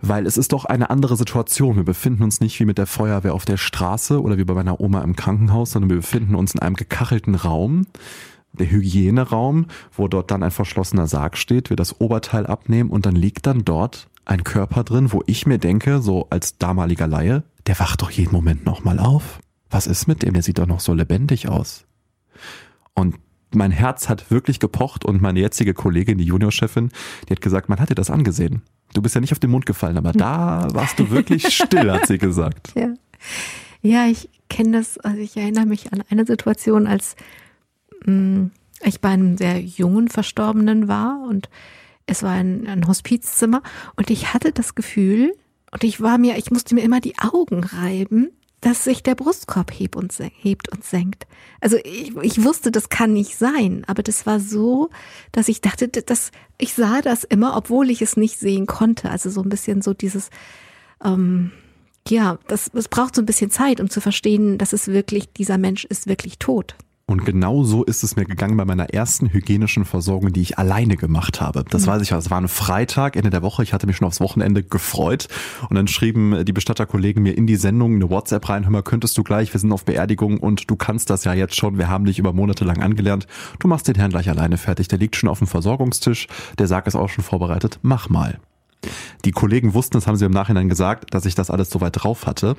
Weil 0.00 0.26
es 0.26 0.38
ist 0.38 0.52
doch 0.52 0.64
eine 0.64 0.88
andere 0.88 1.16
Situation. 1.16 1.76
Wir 1.76 1.84
befinden 1.84 2.22
uns 2.22 2.40
nicht 2.40 2.58
wie 2.58 2.64
mit 2.64 2.78
der 2.78 2.86
Feuerwehr 2.86 3.34
auf 3.34 3.44
der 3.44 3.58
Straße 3.58 4.22
oder 4.22 4.38
wie 4.38 4.44
bei 4.44 4.54
meiner 4.54 4.80
Oma 4.80 5.02
im 5.02 5.16
Krankenhaus, 5.16 5.72
sondern 5.72 5.90
wir 5.90 5.98
befinden 5.98 6.34
uns 6.34 6.54
in 6.54 6.60
einem 6.60 6.76
gekachelten 6.76 7.34
Raum 7.34 7.86
der 8.52 8.70
Hygieneraum, 8.70 9.66
wo 9.92 10.08
dort 10.08 10.30
dann 10.30 10.42
ein 10.42 10.50
verschlossener 10.50 11.06
Sarg 11.06 11.36
steht, 11.36 11.70
wir 11.70 11.76
das 11.76 12.00
Oberteil 12.00 12.46
abnehmen 12.46 12.90
und 12.90 13.06
dann 13.06 13.16
liegt 13.16 13.46
dann 13.46 13.64
dort 13.64 14.08
ein 14.24 14.44
Körper 14.44 14.84
drin, 14.84 15.12
wo 15.12 15.22
ich 15.26 15.46
mir 15.46 15.58
denke, 15.58 16.00
so 16.02 16.26
als 16.30 16.58
damaliger 16.58 17.06
Laie, 17.06 17.44
der 17.66 17.78
wacht 17.78 18.02
doch 18.02 18.10
jeden 18.10 18.32
Moment 18.32 18.66
nochmal 18.66 18.98
auf. 18.98 19.38
Was 19.70 19.86
ist 19.86 20.06
mit 20.06 20.22
dem? 20.22 20.34
Der 20.34 20.42
sieht 20.42 20.58
doch 20.58 20.66
noch 20.66 20.80
so 20.80 20.94
lebendig 20.94 21.48
aus. 21.48 21.84
Und 22.94 23.16
mein 23.54 23.70
Herz 23.70 24.08
hat 24.08 24.30
wirklich 24.30 24.60
gepocht 24.60 25.04
und 25.04 25.22
meine 25.22 25.40
jetzige 25.40 25.74
Kollegin, 25.74 26.18
die 26.18 26.24
Juniorchefin, 26.24 26.90
die 27.28 27.32
hat 27.32 27.40
gesagt, 27.40 27.68
man 27.68 27.78
hat 27.78 27.90
dir 27.90 27.94
das 27.94 28.10
angesehen. 28.10 28.62
Du 28.94 29.02
bist 29.02 29.14
ja 29.14 29.20
nicht 29.20 29.32
auf 29.32 29.38
den 29.38 29.50
Mund 29.50 29.66
gefallen, 29.66 29.96
aber 29.96 30.12
da 30.12 30.68
warst 30.72 30.98
du 30.98 31.10
wirklich 31.10 31.46
still, 31.54 31.90
hat 31.90 32.06
sie 32.06 32.18
gesagt. 32.18 32.72
Ja, 32.74 32.94
ja 33.82 34.06
ich 34.06 34.28
kenne 34.48 34.78
das, 34.78 34.98
also 34.98 35.18
ich 35.18 35.36
erinnere 35.36 35.66
mich 35.66 35.92
an 35.92 36.02
eine 36.08 36.26
Situation, 36.26 36.86
als 36.86 37.16
ich 38.82 39.00
bei 39.00 39.08
einem 39.08 39.36
sehr 39.36 39.60
jungen 39.60 40.08
Verstorbenen 40.08 40.88
war 40.88 41.26
und 41.28 41.48
es 42.06 42.22
war 42.22 42.32
ein, 42.32 42.66
ein 42.66 42.86
Hospizzimmer 42.86 43.62
und 43.96 44.10
ich 44.10 44.32
hatte 44.32 44.52
das 44.52 44.74
Gefühl 44.74 45.34
und 45.72 45.84
ich 45.84 46.00
war 46.00 46.18
mir, 46.18 46.38
ich 46.38 46.50
musste 46.50 46.74
mir 46.74 46.82
immer 46.82 47.00
die 47.00 47.18
Augen 47.18 47.64
reiben, 47.64 48.30
dass 48.60 48.84
sich 48.84 49.02
der 49.02 49.14
Brustkorb 49.14 49.70
hebt 49.70 49.96
und, 49.96 50.12
hebt 50.40 50.72
und 50.72 50.84
senkt. 50.84 51.26
Also 51.60 51.76
ich, 51.84 52.16
ich 52.16 52.42
wusste, 52.42 52.72
das 52.72 52.88
kann 52.88 53.12
nicht 53.12 53.36
sein, 53.36 53.84
aber 53.86 54.02
das 54.02 54.26
war 54.26 54.40
so, 54.40 54.90
dass 55.32 55.48
ich 55.48 55.60
dachte, 55.60 55.88
dass 55.88 56.30
ich 56.58 56.74
sah 56.74 57.02
das 57.02 57.24
immer, 57.24 57.56
obwohl 57.56 57.90
ich 57.90 58.02
es 58.02 58.16
nicht 58.16 58.38
sehen 58.38 58.66
konnte. 58.66 59.10
Also 59.10 59.30
so 59.30 59.42
ein 59.42 59.48
bisschen 59.48 59.82
so 59.82 59.94
dieses, 59.94 60.30
ähm, 61.04 61.52
ja, 62.08 62.38
das, 62.48 62.70
es 62.72 62.88
braucht 62.88 63.14
so 63.14 63.22
ein 63.22 63.26
bisschen 63.26 63.50
Zeit, 63.50 63.80
um 63.80 63.90
zu 63.90 64.00
verstehen, 64.00 64.58
dass 64.58 64.72
es 64.72 64.88
wirklich, 64.88 65.32
dieser 65.32 65.58
Mensch 65.58 65.84
ist 65.84 66.06
wirklich 66.06 66.38
tot. 66.38 66.76
Und 67.08 67.24
genau 67.24 67.62
so 67.62 67.84
ist 67.84 68.02
es 68.02 68.16
mir 68.16 68.24
gegangen 68.24 68.56
bei 68.56 68.64
meiner 68.64 68.90
ersten 68.90 69.32
hygienischen 69.32 69.84
Versorgung, 69.84 70.32
die 70.32 70.40
ich 70.40 70.58
alleine 70.58 70.96
gemacht 70.96 71.40
habe. 71.40 71.64
Das 71.70 71.82
mhm. 71.82 71.90
weiß 71.90 72.02
ich, 72.02 72.10
es 72.10 72.30
war 72.30 72.40
ein 72.40 72.48
Freitag, 72.48 73.14
Ende 73.14 73.30
der 73.30 73.42
Woche. 73.42 73.62
Ich 73.62 73.72
hatte 73.72 73.86
mich 73.86 73.96
schon 73.96 74.08
aufs 74.08 74.18
Wochenende 74.18 74.64
gefreut. 74.64 75.28
Und 75.70 75.76
dann 75.76 75.86
schrieben 75.86 76.44
die 76.44 76.52
Bestatterkollegen 76.52 77.22
mir 77.22 77.38
in 77.38 77.46
die 77.46 77.54
Sendung 77.54 77.94
eine 77.94 78.10
WhatsApp 78.10 78.48
rein, 78.48 78.64
hör 78.64 78.72
mal, 78.72 78.82
könntest 78.82 79.16
du 79.16 79.22
gleich, 79.22 79.54
wir 79.54 79.60
sind 79.60 79.70
auf 79.70 79.84
Beerdigung 79.84 80.38
und 80.38 80.68
du 80.68 80.74
kannst 80.74 81.08
das 81.08 81.22
ja 81.22 81.32
jetzt 81.32 81.54
schon, 81.54 81.78
wir 81.78 81.88
haben 81.88 82.06
dich 82.06 82.18
über 82.18 82.32
Monate 82.32 82.64
lang 82.64 82.82
angelernt. 82.82 83.28
Du 83.60 83.68
machst 83.68 83.86
den 83.86 83.94
Herrn 83.94 84.10
gleich 84.10 84.28
alleine 84.28 84.58
fertig. 84.58 84.88
Der 84.88 84.98
liegt 84.98 85.14
schon 85.14 85.28
auf 85.28 85.38
dem 85.38 85.46
Versorgungstisch, 85.46 86.26
der 86.58 86.66
Sarg 86.66 86.88
ist 86.88 86.96
auch 86.96 87.08
schon 87.08 87.22
vorbereitet, 87.22 87.78
mach 87.82 88.08
mal. 88.08 88.40
Die 89.24 89.30
Kollegen 89.30 89.74
wussten, 89.74 89.96
das 89.96 90.08
haben 90.08 90.16
sie 90.16 90.24
im 90.24 90.32
Nachhinein 90.32 90.68
gesagt, 90.68 91.14
dass 91.14 91.24
ich 91.24 91.36
das 91.36 91.50
alles 91.50 91.70
so 91.70 91.80
weit 91.80 92.02
drauf 92.02 92.26
hatte. 92.26 92.56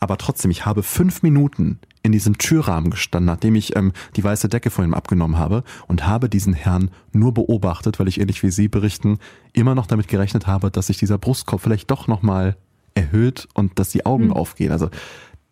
Aber 0.00 0.18
trotzdem, 0.18 0.50
ich 0.50 0.66
habe 0.66 0.82
fünf 0.82 1.22
Minuten 1.22 1.78
in 2.04 2.12
diesem 2.12 2.36
Türrahmen 2.36 2.90
gestanden, 2.90 3.26
nachdem 3.26 3.54
ich 3.54 3.74
ähm, 3.74 3.92
die 4.14 4.22
weiße 4.22 4.48
Decke 4.48 4.70
von 4.70 4.84
ihm 4.84 4.94
abgenommen 4.94 5.38
habe 5.38 5.64
und 5.88 6.06
habe 6.06 6.28
diesen 6.28 6.52
Herrn 6.52 6.90
nur 7.12 7.32
beobachtet, 7.32 7.98
weil 7.98 8.08
ich 8.08 8.20
ähnlich 8.20 8.42
wie 8.42 8.50
Sie 8.50 8.68
berichten, 8.68 9.18
immer 9.54 9.74
noch 9.74 9.86
damit 9.86 10.06
gerechnet 10.06 10.46
habe, 10.46 10.70
dass 10.70 10.88
sich 10.88 10.98
dieser 10.98 11.16
Brustkorb 11.16 11.62
vielleicht 11.62 11.90
doch 11.90 12.06
nochmal 12.06 12.56
erhöht 12.94 13.48
und 13.54 13.78
dass 13.78 13.88
die 13.88 14.04
Augen 14.04 14.26
mhm. 14.26 14.32
aufgehen. 14.34 14.70
Also 14.70 14.90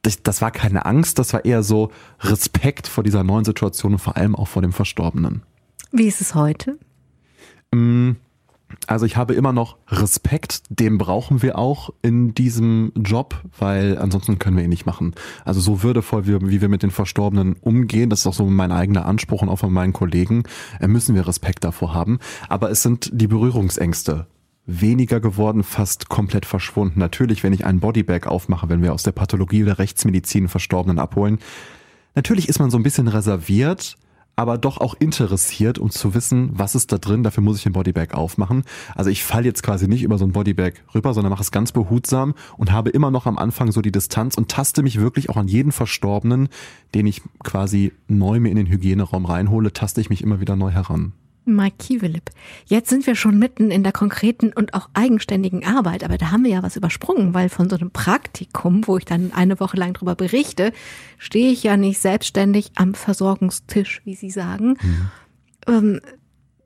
das, 0.02 0.22
das 0.22 0.42
war 0.42 0.50
keine 0.50 0.84
Angst, 0.84 1.18
das 1.18 1.32
war 1.32 1.44
eher 1.44 1.62
so 1.62 1.90
Respekt 2.20 2.86
vor 2.86 3.02
dieser 3.02 3.24
neuen 3.24 3.46
Situation 3.46 3.94
und 3.94 3.98
vor 3.98 4.18
allem 4.18 4.36
auch 4.36 4.48
vor 4.48 4.60
dem 4.60 4.72
Verstorbenen. 4.72 5.42
Wie 5.90 6.06
ist 6.06 6.20
es 6.20 6.34
heute? 6.34 6.78
Ähm, 7.72 8.16
also 8.86 9.06
ich 9.06 9.16
habe 9.16 9.34
immer 9.34 9.52
noch 9.52 9.76
Respekt, 9.88 10.62
den 10.68 10.98
brauchen 10.98 11.42
wir 11.42 11.58
auch 11.58 11.90
in 12.02 12.34
diesem 12.34 12.92
Job, 12.96 13.42
weil 13.58 13.98
ansonsten 13.98 14.38
können 14.38 14.56
wir 14.56 14.64
ihn 14.64 14.70
nicht 14.70 14.86
machen. 14.86 15.14
Also 15.44 15.60
so 15.60 15.82
würdevoll, 15.82 16.26
wie, 16.26 16.40
wie 16.48 16.60
wir 16.60 16.68
mit 16.68 16.82
den 16.82 16.90
Verstorbenen 16.90 17.54
umgehen, 17.60 18.10
das 18.10 18.20
ist 18.20 18.26
auch 18.26 18.34
so 18.34 18.46
mein 18.46 18.72
eigener 18.72 19.06
Anspruch 19.06 19.42
und 19.42 19.48
auch 19.48 19.58
von 19.58 19.72
meinen 19.72 19.92
Kollegen, 19.92 20.44
äh, 20.80 20.88
müssen 20.88 21.14
wir 21.14 21.26
Respekt 21.26 21.64
davor 21.64 21.94
haben. 21.94 22.18
Aber 22.48 22.70
es 22.70 22.82
sind 22.82 23.10
die 23.12 23.26
Berührungsängste 23.26 24.26
weniger 24.66 25.20
geworden, 25.20 25.62
fast 25.62 26.08
komplett 26.08 26.46
verschwunden. 26.46 26.98
Natürlich, 26.98 27.42
wenn 27.42 27.52
ich 27.52 27.66
einen 27.66 27.80
Bodybag 27.80 28.26
aufmache, 28.26 28.68
wenn 28.68 28.82
wir 28.82 28.92
aus 28.92 29.02
der 29.02 29.12
Pathologie 29.12 29.64
oder 29.64 29.78
Rechtsmedizin 29.78 30.48
Verstorbenen 30.48 30.98
abholen, 30.98 31.38
natürlich 32.14 32.48
ist 32.48 32.60
man 32.60 32.70
so 32.70 32.76
ein 32.76 32.82
bisschen 32.82 33.08
reserviert, 33.08 33.96
aber 34.36 34.58
doch 34.58 34.78
auch 34.78 34.94
interessiert, 34.98 35.78
um 35.78 35.90
zu 35.90 36.14
wissen, 36.14 36.50
was 36.52 36.74
ist 36.74 36.92
da 36.92 36.98
drin. 36.98 37.22
Dafür 37.22 37.42
muss 37.42 37.58
ich 37.58 37.62
den 37.64 37.72
Bodybag 37.72 38.14
aufmachen. 38.14 38.64
Also 38.94 39.10
ich 39.10 39.24
falle 39.24 39.44
jetzt 39.44 39.62
quasi 39.62 39.88
nicht 39.88 40.02
über 40.02 40.18
so 40.18 40.24
ein 40.24 40.32
Bodybag 40.32 40.72
rüber, 40.94 41.14
sondern 41.14 41.30
mache 41.30 41.42
es 41.42 41.50
ganz 41.50 41.72
behutsam 41.72 42.34
und 42.56 42.72
habe 42.72 42.90
immer 42.90 43.10
noch 43.10 43.26
am 43.26 43.38
Anfang 43.38 43.72
so 43.72 43.82
die 43.82 43.92
Distanz 43.92 44.36
und 44.36 44.48
taste 44.48 44.82
mich 44.82 45.00
wirklich 45.00 45.28
auch 45.28 45.36
an 45.36 45.48
jeden 45.48 45.72
Verstorbenen, 45.72 46.48
den 46.94 47.06
ich 47.06 47.22
quasi 47.42 47.92
neu 48.08 48.40
mir 48.40 48.50
in 48.50 48.56
den 48.56 48.68
Hygieneraum 48.68 49.26
reinhole, 49.26 49.72
taste 49.72 50.00
ich 50.00 50.10
mich 50.10 50.22
immer 50.22 50.40
wieder 50.40 50.56
neu 50.56 50.70
heran. 50.70 51.12
Mike 51.44 51.76
Kiewelip. 51.78 52.30
Jetzt 52.66 52.90
sind 52.90 53.06
wir 53.06 53.14
schon 53.14 53.38
mitten 53.38 53.70
in 53.70 53.82
der 53.82 53.92
konkreten 53.92 54.52
und 54.52 54.74
auch 54.74 54.88
eigenständigen 54.94 55.64
Arbeit, 55.64 56.04
aber 56.04 56.18
da 56.18 56.30
haben 56.30 56.44
wir 56.44 56.50
ja 56.50 56.62
was 56.62 56.76
übersprungen, 56.76 57.34
weil 57.34 57.48
von 57.48 57.68
so 57.68 57.76
einem 57.76 57.90
Praktikum, 57.90 58.86
wo 58.86 58.96
ich 58.98 59.04
dann 59.04 59.32
eine 59.32 59.60
Woche 59.60 59.76
lang 59.76 59.94
drüber 59.94 60.14
berichte, 60.14 60.72
stehe 61.18 61.50
ich 61.50 61.62
ja 61.62 61.76
nicht 61.76 62.00
selbstständig 62.00 62.72
am 62.76 62.94
Versorgungstisch, 62.94 64.02
wie 64.04 64.14
Sie 64.14 64.30
sagen. 64.30 64.76
Mhm. 64.82 65.10
Ähm, 65.66 66.00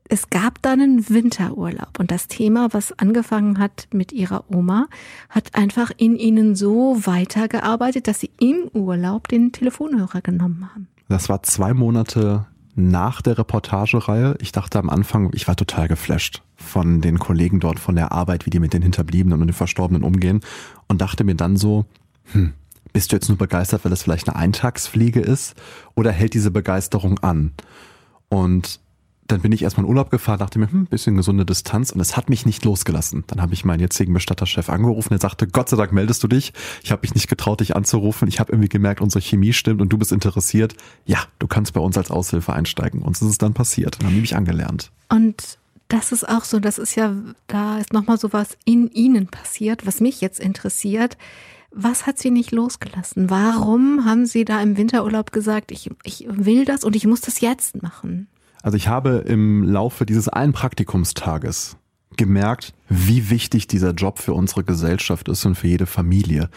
es 0.08 0.30
gab 0.30 0.62
dann 0.62 0.80
einen 0.80 1.08
Winterurlaub 1.08 1.98
und 1.98 2.10
das 2.10 2.28
Thema, 2.28 2.68
was 2.72 2.96
angefangen 2.98 3.58
hat 3.58 3.88
mit 3.92 4.12
ihrer 4.12 4.44
Oma, 4.50 4.86
hat 5.28 5.54
einfach 5.54 5.90
in 5.96 6.16
ihnen 6.16 6.54
so 6.54 7.00
weitergearbeitet, 7.04 8.06
dass 8.06 8.20
sie 8.20 8.30
im 8.38 8.68
Urlaub 8.72 9.28
den 9.28 9.52
Telefonhörer 9.52 10.20
genommen 10.20 10.70
haben. 10.72 10.88
Das 11.08 11.28
war 11.28 11.42
zwei 11.42 11.74
Monate 11.74 12.46
nach 12.76 13.22
der 13.22 13.38
Reportagereihe. 13.38 14.36
Ich 14.40 14.52
dachte 14.52 14.78
am 14.78 14.90
Anfang, 14.90 15.30
ich 15.32 15.48
war 15.48 15.56
total 15.56 15.88
geflasht 15.88 16.42
von 16.56 17.00
den 17.00 17.18
Kollegen 17.18 17.58
dort, 17.58 17.80
von 17.80 17.96
der 17.96 18.12
Arbeit, 18.12 18.46
wie 18.46 18.50
die 18.50 18.60
mit 18.60 18.74
den 18.74 18.82
Hinterbliebenen 18.82 19.40
und 19.40 19.48
den 19.48 19.54
Verstorbenen 19.54 20.04
umgehen 20.04 20.40
und 20.86 21.00
dachte 21.00 21.24
mir 21.24 21.34
dann 21.34 21.56
so, 21.56 21.86
hm, 22.32 22.52
bist 22.92 23.10
du 23.10 23.16
jetzt 23.16 23.28
nur 23.28 23.38
begeistert, 23.38 23.84
weil 23.84 23.90
das 23.90 24.02
vielleicht 24.02 24.28
eine 24.28 24.36
Eintagsfliege 24.36 25.20
ist 25.20 25.54
oder 25.94 26.12
hält 26.12 26.34
diese 26.34 26.50
Begeisterung 26.50 27.18
an? 27.20 27.52
Und 28.28 28.80
dann 29.26 29.40
bin 29.40 29.52
ich 29.52 29.62
erstmal 29.62 29.84
in 29.84 29.90
Urlaub 29.90 30.10
gefahren, 30.10 30.38
dachte 30.38 30.58
mir, 30.58 30.70
hm, 30.70 30.86
bisschen 30.86 31.16
gesunde 31.16 31.44
Distanz 31.44 31.90
und 31.90 32.00
es 32.00 32.16
hat 32.16 32.30
mich 32.30 32.46
nicht 32.46 32.64
losgelassen. 32.64 33.24
Dann 33.26 33.40
habe 33.40 33.54
ich 33.54 33.64
meinen 33.64 33.80
jetzigen 33.80 34.12
Bestatterchef 34.12 34.68
angerufen, 34.68 35.10
der 35.10 35.20
sagte, 35.20 35.46
Gott 35.46 35.68
sei 35.68 35.76
Dank 35.76 35.92
meldest 35.92 36.22
du 36.22 36.28
dich. 36.28 36.52
Ich 36.82 36.92
habe 36.92 37.02
mich 37.02 37.14
nicht 37.14 37.28
getraut, 37.28 37.60
dich 37.60 37.76
anzurufen. 37.76 38.28
Ich 38.28 38.40
habe 38.40 38.52
irgendwie 38.52 38.68
gemerkt, 38.68 39.00
unsere 39.00 39.22
Chemie 39.22 39.52
stimmt 39.52 39.80
und 39.80 39.92
du 39.92 39.98
bist 39.98 40.12
interessiert. 40.12 40.74
Ja, 41.04 41.24
du 41.38 41.46
kannst 41.46 41.72
bei 41.72 41.80
uns 41.80 41.96
als 41.96 42.10
Aushilfe 42.10 42.52
einsteigen. 42.52 43.02
Und 43.02 43.16
so 43.16 43.26
ist 43.26 43.32
es 43.32 43.38
dann 43.38 43.54
passiert. 43.54 43.98
Dann 43.98 44.08
haben 44.08 44.14
die 44.14 44.20
mich 44.20 44.36
angelernt. 44.36 44.90
Und 45.08 45.58
das 45.88 46.12
ist 46.12 46.28
auch 46.28 46.44
so, 46.44 46.58
das 46.58 46.78
ist 46.78 46.94
ja, 46.96 47.14
da 47.46 47.78
ist 47.78 47.92
nochmal 47.92 48.18
so 48.18 48.32
was 48.32 48.56
in 48.64 48.90
Ihnen 48.90 49.28
passiert, 49.28 49.86
was 49.86 50.00
mich 50.00 50.20
jetzt 50.20 50.40
interessiert. 50.40 51.16
Was 51.70 52.06
hat 52.06 52.18
Sie 52.18 52.30
nicht 52.30 52.52
losgelassen? 52.52 53.28
Warum 53.28 54.04
haben 54.04 54.24
Sie 54.24 54.44
da 54.44 54.62
im 54.62 54.76
Winterurlaub 54.76 55.30
gesagt, 55.30 55.70
ich, 55.70 55.90
ich 56.04 56.26
will 56.28 56.64
das 56.64 56.84
und 56.84 56.96
ich 56.96 57.06
muss 57.06 57.20
das 57.20 57.40
jetzt 57.40 57.82
machen? 57.82 58.28
Also 58.66 58.74
ich 58.78 58.88
habe 58.88 59.18
im 59.18 59.62
Laufe 59.62 60.04
dieses 60.04 60.28
einen 60.28 60.52
Praktikumstages 60.52 61.76
gemerkt, 62.16 62.74
wie 62.88 63.30
wichtig 63.30 63.68
dieser 63.68 63.92
Job 63.92 64.18
für 64.18 64.34
unsere 64.34 64.64
Gesellschaft 64.64 65.28
ist 65.28 65.46
und 65.46 65.54
für 65.54 65.68
jede 65.68 65.86
Familie. 65.86 66.50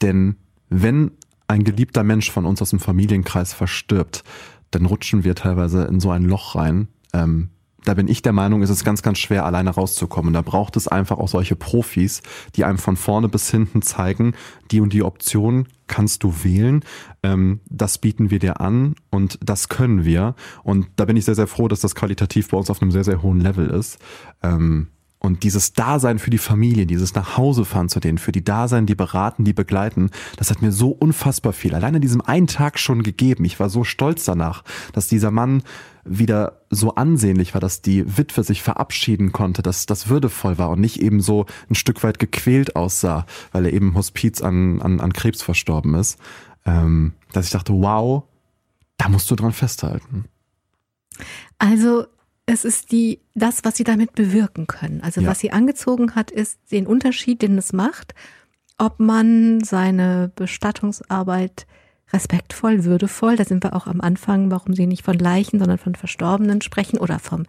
Denn 0.00 0.36
wenn 0.68 1.10
ein 1.48 1.64
geliebter 1.64 2.04
Mensch 2.04 2.30
von 2.30 2.46
uns 2.46 2.62
aus 2.62 2.70
dem 2.70 2.78
Familienkreis 2.78 3.52
verstirbt, 3.52 4.22
dann 4.70 4.86
rutschen 4.86 5.24
wir 5.24 5.34
teilweise 5.34 5.86
in 5.86 5.98
so 5.98 6.12
ein 6.12 6.22
Loch 6.22 6.54
rein, 6.54 6.86
ähm, 7.12 7.50
da 7.86 7.94
bin 7.94 8.08
ich 8.08 8.20
der 8.20 8.32
Meinung, 8.32 8.62
ist 8.62 8.70
es 8.70 8.84
ganz, 8.84 9.02
ganz 9.02 9.18
schwer, 9.18 9.46
alleine 9.46 9.70
rauszukommen. 9.70 10.34
Da 10.34 10.42
braucht 10.42 10.76
es 10.76 10.88
einfach 10.88 11.18
auch 11.18 11.28
solche 11.28 11.54
Profis, 11.54 12.20
die 12.56 12.64
einem 12.64 12.78
von 12.78 12.96
vorne 12.96 13.28
bis 13.28 13.50
hinten 13.50 13.80
zeigen, 13.80 14.34
die 14.72 14.80
und 14.80 14.92
die 14.92 15.04
Option 15.04 15.68
kannst 15.86 16.24
du 16.24 16.34
wählen. 16.42 16.84
Ähm, 17.22 17.60
das 17.70 17.98
bieten 17.98 18.30
wir 18.30 18.40
dir 18.40 18.60
an 18.60 18.96
und 19.10 19.38
das 19.40 19.68
können 19.68 20.04
wir. 20.04 20.34
Und 20.64 20.88
da 20.96 21.04
bin 21.04 21.16
ich 21.16 21.24
sehr, 21.24 21.36
sehr 21.36 21.46
froh, 21.46 21.68
dass 21.68 21.80
das 21.80 21.94
qualitativ 21.94 22.48
bei 22.48 22.56
uns 22.58 22.70
auf 22.70 22.82
einem 22.82 22.90
sehr, 22.90 23.04
sehr 23.04 23.22
hohen 23.22 23.40
Level 23.40 23.70
ist. 23.70 23.98
Ähm, 24.42 24.88
und 25.26 25.42
dieses 25.42 25.72
Dasein 25.72 26.18
für 26.18 26.30
die 26.30 26.38
Familie, 26.38 26.86
dieses 26.86 27.14
Nachhausefahren 27.14 27.88
zu 27.88 28.00
denen, 28.00 28.18
für 28.18 28.32
die 28.32 28.44
Dasein, 28.44 28.86
die 28.86 28.94
beraten, 28.94 29.44
die 29.44 29.52
begleiten, 29.52 30.10
das 30.36 30.50
hat 30.50 30.62
mir 30.62 30.72
so 30.72 30.90
unfassbar 30.90 31.52
viel 31.52 31.74
allein 31.74 31.96
in 31.96 32.00
diesem 32.00 32.20
einen 32.20 32.46
Tag 32.46 32.78
schon 32.78 33.02
gegeben. 33.02 33.44
Ich 33.44 33.58
war 33.60 33.68
so 33.68 33.84
stolz 33.84 34.24
danach, 34.24 34.62
dass 34.92 35.08
dieser 35.08 35.30
Mann 35.30 35.62
wieder 36.04 36.60
so 36.70 36.94
ansehnlich 36.94 37.54
war, 37.54 37.60
dass 37.60 37.82
die 37.82 38.16
Witwe 38.16 38.44
sich 38.44 38.62
verabschieden 38.62 39.32
konnte, 39.32 39.62
dass 39.62 39.86
das 39.86 40.08
würdevoll 40.08 40.58
war 40.58 40.70
und 40.70 40.80
nicht 40.80 41.02
eben 41.02 41.20
so 41.20 41.46
ein 41.68 41.74
Stück 41.74 42.04
weit 42.04 42.20
gequält 42.20 42.76
aussah, 42.76 43.26
weil 43.50 43.66
er 43.66 43.72
eben 43.72 43.94
Hospiz 43.94 44.40
an, 44.40 44.80
an, 44.80 45.00
an 45.00 45.12
Krebs 45.12 45.42
verstorben 45.42 45.94
ist. 45.94 46.18
Ähm, 46.64 47.14
dass 47.32 47.46
ich 47.46 47.52
dachte, 47.52 47.72
wow, 47.72 48.24
da 48.96 49.08
musst 49.08 49.30
du 49.30 49.34
dran 49.34 49.52
festhalten. 49.52 50.26
Also 51.58 52.06
es 52.46 52.64
ist 52.64 52.92
die, 52.92 53.20
das, 53.34 53.64
was 53.64 53.76
sie 53.76 53.84
damit 53.84 54.14
bewirken 54.14 54.68
können. 54.68 55.00
Also 55.02 55.20
ja. 55.20 55.28
was 55.28 55.40
sie 55.40 55.52
angezogen 55.52 56.14
hat, 56.14 56.30
ist 56.30 56.58
den 56.70 56.86
Unterschied, 56.86 57.42
den 57.42 57.58
es 57.58 57.72
macht, 57.72 58.14
ob 58.78 59.00
man 59.00 59.62
seine 59.64 60.30
Bestattungsarbeit 60.36 61.66
respektvoll, 62.12 62.84
würdevoll, 62.84 63.34
da 63.34 63.44
sind 63.44 63.64
wir 63.64 63.74
auch 63.74 63.88
am 63.88 64.00
Anfang, 64.00 64.50
warum 64.50 64.74
sie 64.74 64.86
nicht 64.86 65.04
von 65.04 65.18
Leichen, 65.18 65.58
sondern 65.58 65.78
von 65.78 65.96
Verstorbenen 65.96 66.60
sprechen 66.60 66.98
oder 66.98 67.18
vom 67.18 67.46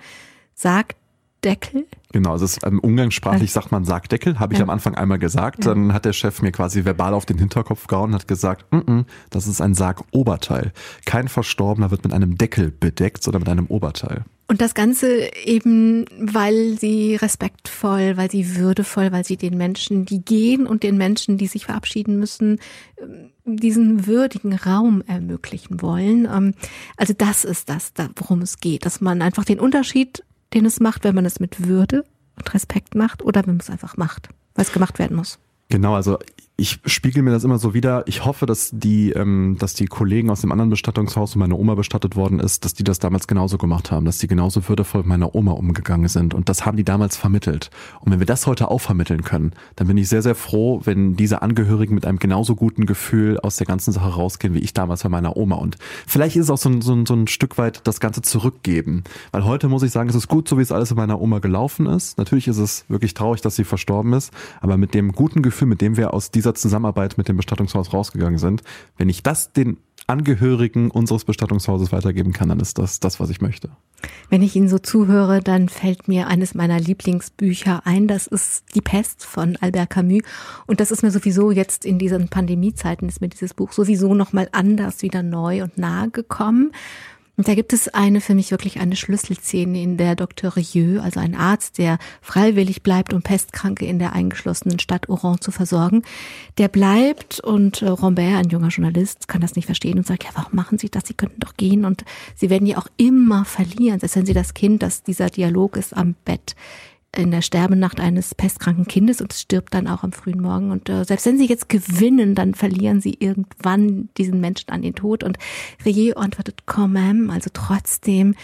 Sargdeckel. 0.55 1.85
Genau, 2.11 2.31
also 2.31 2.45
ist, 2.45 2.65
ähm, 2.65 2.79
umgangssprachlich 2.79 3.51
sagt 3.51 3.71
man 3.71 3.85
Sargdeckel, 3.85 4.39
habe 4.39 4.53
ich 4.53 4.59
ja. 4.59 4.63
am 4.63 4.71
Anfang 4.71 4.95
einmal 4.95 5.19
gesagt. 5.19 5.65
Ja. 5.65 5.75
Dann 5.75 5.93
hat 5.93 6.05
der 6.05 6.13
Chef 6.13 6.41
mir 6.41 6.51
quasi 6.51 6.85
verbal 6.85 7.13
auf 7.13 7.27
den 7.27 7.37
Hinterkopf 7.37 7.85
gehauen 7.85 8.11
und 8.11 8.15
hat 8.15 8.27
gesagt, 8.27 8.65
mm 8.71 8.77
-mm, 8.77 9.05
das 9.29 9.45
ist 9.45 9.61
ein 9.61 9.75
Sargoberteil. 9.75 10.71
Kein 11.05 11.27
Verstorbener 11.27 11.91
wird 11.91 12.03
mit 12.03 12.13
einem 12.13 12.35
Deckel 12.35 12.71
bedeckt, 12.71 13.21
sondern 13.21 13.41
mit 13.41 13.49
einem 13.49 13.67
Oberteil. 13.67 14.25
Und 14.49 14.61
das 14.61 14.73
Ganze 14.73 15.29
eben, 15.43 16.05
weil 16.17 16.77
sie 16.79 17.15
respektvoll, 17.17 18.15
weil 18.15 18.31
sie 18.31 18.55
würdevoll, 18.55 19.11
weil 19.11 19.25
sie 19.25 19.35
den 19.35 19.57
Menschen, 19.57 20.05
die 20.05 20.21
gehen 20.21 20.65
und 20.65 20.83
den 20.83 20.97
Menschen, 20.97 21.37
die 21.37 21.47
sich 21.47 21.65
verabschieden 21.65 22.17
müssen, 22.17 22.59
ähm, 23.01 23.31
diesen 23.43 24.07
würdigen 24.07 24.53
Raum 24.53 25.03
ermöglichen 25.05 25.81
wollen. 25.81 26.25
Ähm, 26.31 26.53
also 26.95 27.13
das 27.13 27.43
ist 27.43 27.67
das, 27.67 27.91
worum 28.15 28.41
es 28.41 28.57
geht, 28.57 28.85
dass 28.85 29.01
man 29.01 29.21
einfach 29.21 29.43
den 29.43 29.59
Unterschied, 29.59 30.23
den 30.53 30.65
es 30.65 30.79
macht, 30.79 31.03
wenn 31.03 31.15
man 31.15 31.25
es 31.25 31.41
mit 31.41 31.67
Würde 31.67 32.05
und 32.37 32.53
Respekt 32.53 32.95
macht 32.95 33.23
oder 33.23 33.41
wenn 33.41 33.55
man 33.55 33.61
es 33.61 33.69
einfach 33.69 33.97
macht, 33.97 34.29
weil 34.55 34.63
es 34.63 34.71
gemacht 34.71 34.97
werden 34.97 35.17
muss. 35.17 35.39
Genau, 35.67 35.95
also 35.95 36.19
ich 36.59 36.79
spiegel 36.87 37.21
mir 37.21 37.29
das 37.29 37.43
immer 37.43 37.59
so 37.59 37.75
wieder. 37.75 38.03
Ich 38.07 38.25
hoffe, 38.25 38.47
dass 38.47 38.71
die, 38.73 39.11
ähm, 39.11 39.57
dass 39.59 39.75
die 39.75 39.85
Kollegen 39.85 40.31
aus 40.31 40.41
dem 40.41 40.51
anderen 40.51 40.71
Bestattungshaus, 40.71 41.35
wo 41.35 41.39
meine 41.39 41.55
Oma 41.55 41.75
bestattet 41.75 42.15
worden 42.15 42.39
ist, 42.39 42.65
dass 42.65 42.73
die 42.73 42.83
das 42.83 42.97
damals 42.97 43.27
genauso 43.27 43.59
gemacht 43.59 43.91
haben, 43.91 44.07
dass 44.07 44.17
die 44.17 44.25
genauso 44.25 44.67
würdevoll 44.67 45.01
mit 45.01 45.07
meiner 45.07 45.35
Oma 45.35 45.51
umgegangen 45.51 46.07
sind. 46.07 46.33
Und 46.33 46.49
das 46.49 46.65
haben 46.65 46.75
die 46.75 46.83
damals 46.83 47.15
vermittelt. 47.15 47.69
Und 48.01 48.11
wenn 48.11 48.17
wir 48.17 48.25
das 48.25 48.47
heute 48.47 48.71
auch 48.71 48.79
vermitteln 48.79 49.21
können, 49.21 49.51
dann 49.75 49.85
bin 49.85 49.97
ich 49.97 50.09
sehr, 50.09 50.23
sehr 50.23 50.33
froh, 50.33 50.81
wenn 50.83 51.15
diese 51.15 51.43
Angehörigen 51.43 51.93
mit 51.93 52.07
einem 52.07 52.17
genauso 52.17 52.55
guten 52.55 52.87
Gefühl 52.87 53.39
aus 53.39 53.57
der 53.57 53.67
ganzen 53.67 53.91
Sache 53.91 54.09
rausgehen, 54.09 54.55
wie 54.55 54.59
ich 54.59 54.73
damals 54.73 55.03
bei 55.03 55.09
meiner 55.09 55.37
Oma. 55.37 55.57
Und 55.57 55.77
vielleicht 56.07 56.37
ist 56.37 56.45
es 56.45 56.49
auch 56.49 56.57
so 56.57 56.69
ein, 56.69 56.81
so 56.81 56.93
ein, 56.93 57.05
so 57.05 57.13
ein 57.13 57.27
Stück 57.27 57.59
weit 57.59 57.81
das 57.83 57.99
Ganze 57.99 58.23
zurückgeben. 58.23 59.03
Weil 59.31 59.45
heute 59.45 59.67
muss 59.67 59.83
ich 59.83 59.91
sagen, 59.91 60.09
es 60.09 60.15
ist 60.15 60.27
gut, 60.27 60.49
so 60.49 60.57
wie 60.57 60.63
es 60.63 60.71
alles 60.71 60.89
in 60.89 60.97
meiner 60.97 61.21
Oma 61.21 61.37
gelaufen 61.37 61.85
ist. 61.85 62.17
Natürlich 62.17 62.47
ist 62.47 62.57
es 62.57 62.85
wirklich 62.87 63.13
traurig, 63.13 63.41
dass 63.41 63.55
sie 63.55 63.63
verstorben 63.63 64.13
ist. 64.13 64.33
Aber 64.59 64.77
mit 64.77 64.95
dem 64.95 65.11
guten 65.11 65.43
Gefühl, 65.43 65.67
mit 65.67 65.81
dem 65.81 65.97
wir 65.97 66.15
aus 66.15 66.31
dieser 66.31 66.46
dieser 66.47 66.55
Zusammenarbeit 66.55 67.17
mit 67.17 67.27
dem 67.27 67.37
Bestattungshaus 67.37 67.93
rausgegangen 67.93 68.39
sind. 68.39 68.63
Wenn 68.97 69.09
ich 69.09 69.23
das 69.23 69.51
den 69.51 69.77
Angehörigen 70.09 70.89
unseres 70.89 71.25
Bestattungshauses 71.25 71.91
weitergeben 71.91 72.31
kann, 72.31 72.47
dann 72.47 72.61
ist 72.61 72.77
das 72.77 73.01
das, 73.01 73.19
was 73.19 73.29
ich 73.29 73.41
möchte. 73.41 73.69
Wenn 74.29 74.41
ich 74.41 74.55
Ihnen 74.55 74.69
so 74.69 74.79
zuhöre, 74.79 75.41
dann 75.41 75.67
fällt 75.67 76.07
mir 76.07 76.27
eines 76.27 76.55
meiner 76.55 76.79
Lieblingsbücher 76.79 77.81
ein. 77.85 78.07
Das 78.07 78.27
ist 78.27 78.63
Die 78.73 78.81
Pest 78.81 79.25
von 79.25 79.57
Albert 79.57 79.89
Camus. 79.89 80.21
Und 80.65 80.79
das 80.79 80.91
ist 80.91 81.03
mir 81.03 81.11
sowieso 81.11 81.51
jetzt 81.51 81.83
in 81.83 81.99
diesen 81.99 82.29
Pandemiezeiten 82.29 83.09
ist 83.09 83.19
mir 83.19 83.27
dieses 83.27 83.53
Buch 83.53 83.73
sowieso 83.73 84.13
nochmal 84.13 84.47
anders 84.53 85.01
wieder 85.01 85.23
neu 85.23 85.63
und 85.63 85.77
nahe 85.77 86.09
gekommen. 86.09 86.71
Und 87.37 87.47
da 87.47 87.53
gibt 87.53 87.71
es 87.71 87.87
eine 87.87 88.19
für 88.19 88.33
mich 88.33 88.49
wirklich 88.49 88.79
eine 88.79 88.95
Schlüsselszene, 88.95 89.79
in 89.79 89.97
der 89.97 90.15
Dr. 90.15 90.55
Rieu, 90.55 90.99
also 90.99 91.19
ein 91.19 91.35
Arzt, 91.35 91.77
der 91.77 91.99
freiwillig 92.19 92.81
bleibt, 92.81 93.13
um 93.13 93.21
Pestkranke 93.21 93.85
in 93.85 93.99
der 93.99 94.13
eingeschlossenen 94.13 94.79
Stadt 94.79 95.07
Oran 95.07 95.39
zu 95.39 95.51
versorgen, 95.51 96.01
der 96.57 96.67
bleibt 96.67 97.39
und 97.39 97.83
äh, 97.83 97.89
Rombert, 97.89 98.37
ein 98.37 98.49
junger 98.49 98.69
Journalist, 98.69 99.27
kann 99.27 99.41
das 99.41 99.55
nicht 99.55 99.67
verstehen 99.67 99.99
und 99.99 100.07
sagt, 100.07 100.23
ja, 100.23 100.31
warum 100.33 100.55
machen 100.55 100.79
Sie 100.79 100.89
das? 100.89 101.03
Sie 101.05 101.13
könnten 101.13 101.39
doch 101.39 101.55
gehen 101.55 101.85
und 101.85 102.05
Sie 102.35 102.49
werden 102.49 102.65
ja 102.65 102.79
auch 102.79 102.87
immer 102.97 103.45
verlieren, 103.45 103.99
selbst 103.99 104.15
wenn 104.15 104.25
Sie 104.25 104.33
das 104.33 104.55
Kind, 104.55 104.81
dass 104.81 105.03
dieser 105.03 105.29
Dialog 105.29 105.77
ist 105.77 105.95
am 105.95 106.15
Bett 106.25 106.55
in 107.17 107.31
der 107.31 107.41
Sterbenacht 107.41 107.99
eines 107.99 108.35
pestkranken 108.35 108.85
Kindes 108.85 109.21
und 109.21 109.33
es 109.33 109.41
stirbt 109.41 109.73
dann 109.73 109.87
auch 109.87 110.03
am 110.03 110.11
frühen 110.11 110.41
Morgen. 110.41 110.71
Und 110.71 110.89
äh, 110.89 111.03
selbst 111.03 111.25
wenn 111.25 111.37
sie 111.37 111.47
jetzt 111.47 111.69
gewinnen, 111.69 112.35
dann 112.35 112.53
verlieren 112.53 113.01
sie 113.01 113.17
irgendwann 113.19 114.09
diesen 114.17 114.39
Menschen 114.39 114.69
an 114.69 114.81
den 114.81 114.95
Tod. 114.95 115.23
Und 115.23 115.37
Rieu 115.85 116.13
antwortet 116.15 116.65
quand 116.65 116.91
même, 116.91 117.29
also 117.29 117.49
trotzdem, 117.53 118.35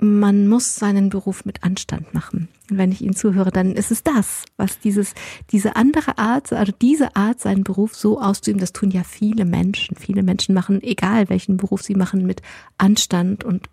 man 0.00 0.48
muss 0.48 0.74
seinen 0.74 1.10
Beruf 1.10 1.44
mit 1.44 1.62
Anstand 1.62 2.14
machen. 2.14 2.48
Und 2.70 2.78
wenn 2.78 2.92
ich 2.92 3.02
Ihnen 3.02 3.16
zuhöre, 3.16 3.50
dann 3.50 3.72
ist 3.72 3.90
es 3.90 4.02
das, 4.02 4.44
was 4.56 4.78
dieses, 4.78 5.14
diese 5.50 5.76
andere 5.76 6.18
Art, 6.18 6.52
also 6.52 6.72
diese 6.80 7.16
Art, 7.16 7.40
seinen 7.40 7.64
Beruf 7.64 7.94
so 7.94 8.20
auszuüben, 8.20 8.60
das 8.60 8.72
tun 8.72 8.90
ja 8.90 9.02
viele 9.02 9.44
Menschen. 9.44 9.96
Viele 9.96 10.22
Menschen 10.22 10.54
machen, 10.54 10.82
egal 10.82 11.28
welchen 11.28 11.56
Beruf 11.56 11.82
sie 11.82 11.94
machen, 11.94 12.24
mit 12.26 12.42
Anstand 12.78 13.44
und 13.44 13.68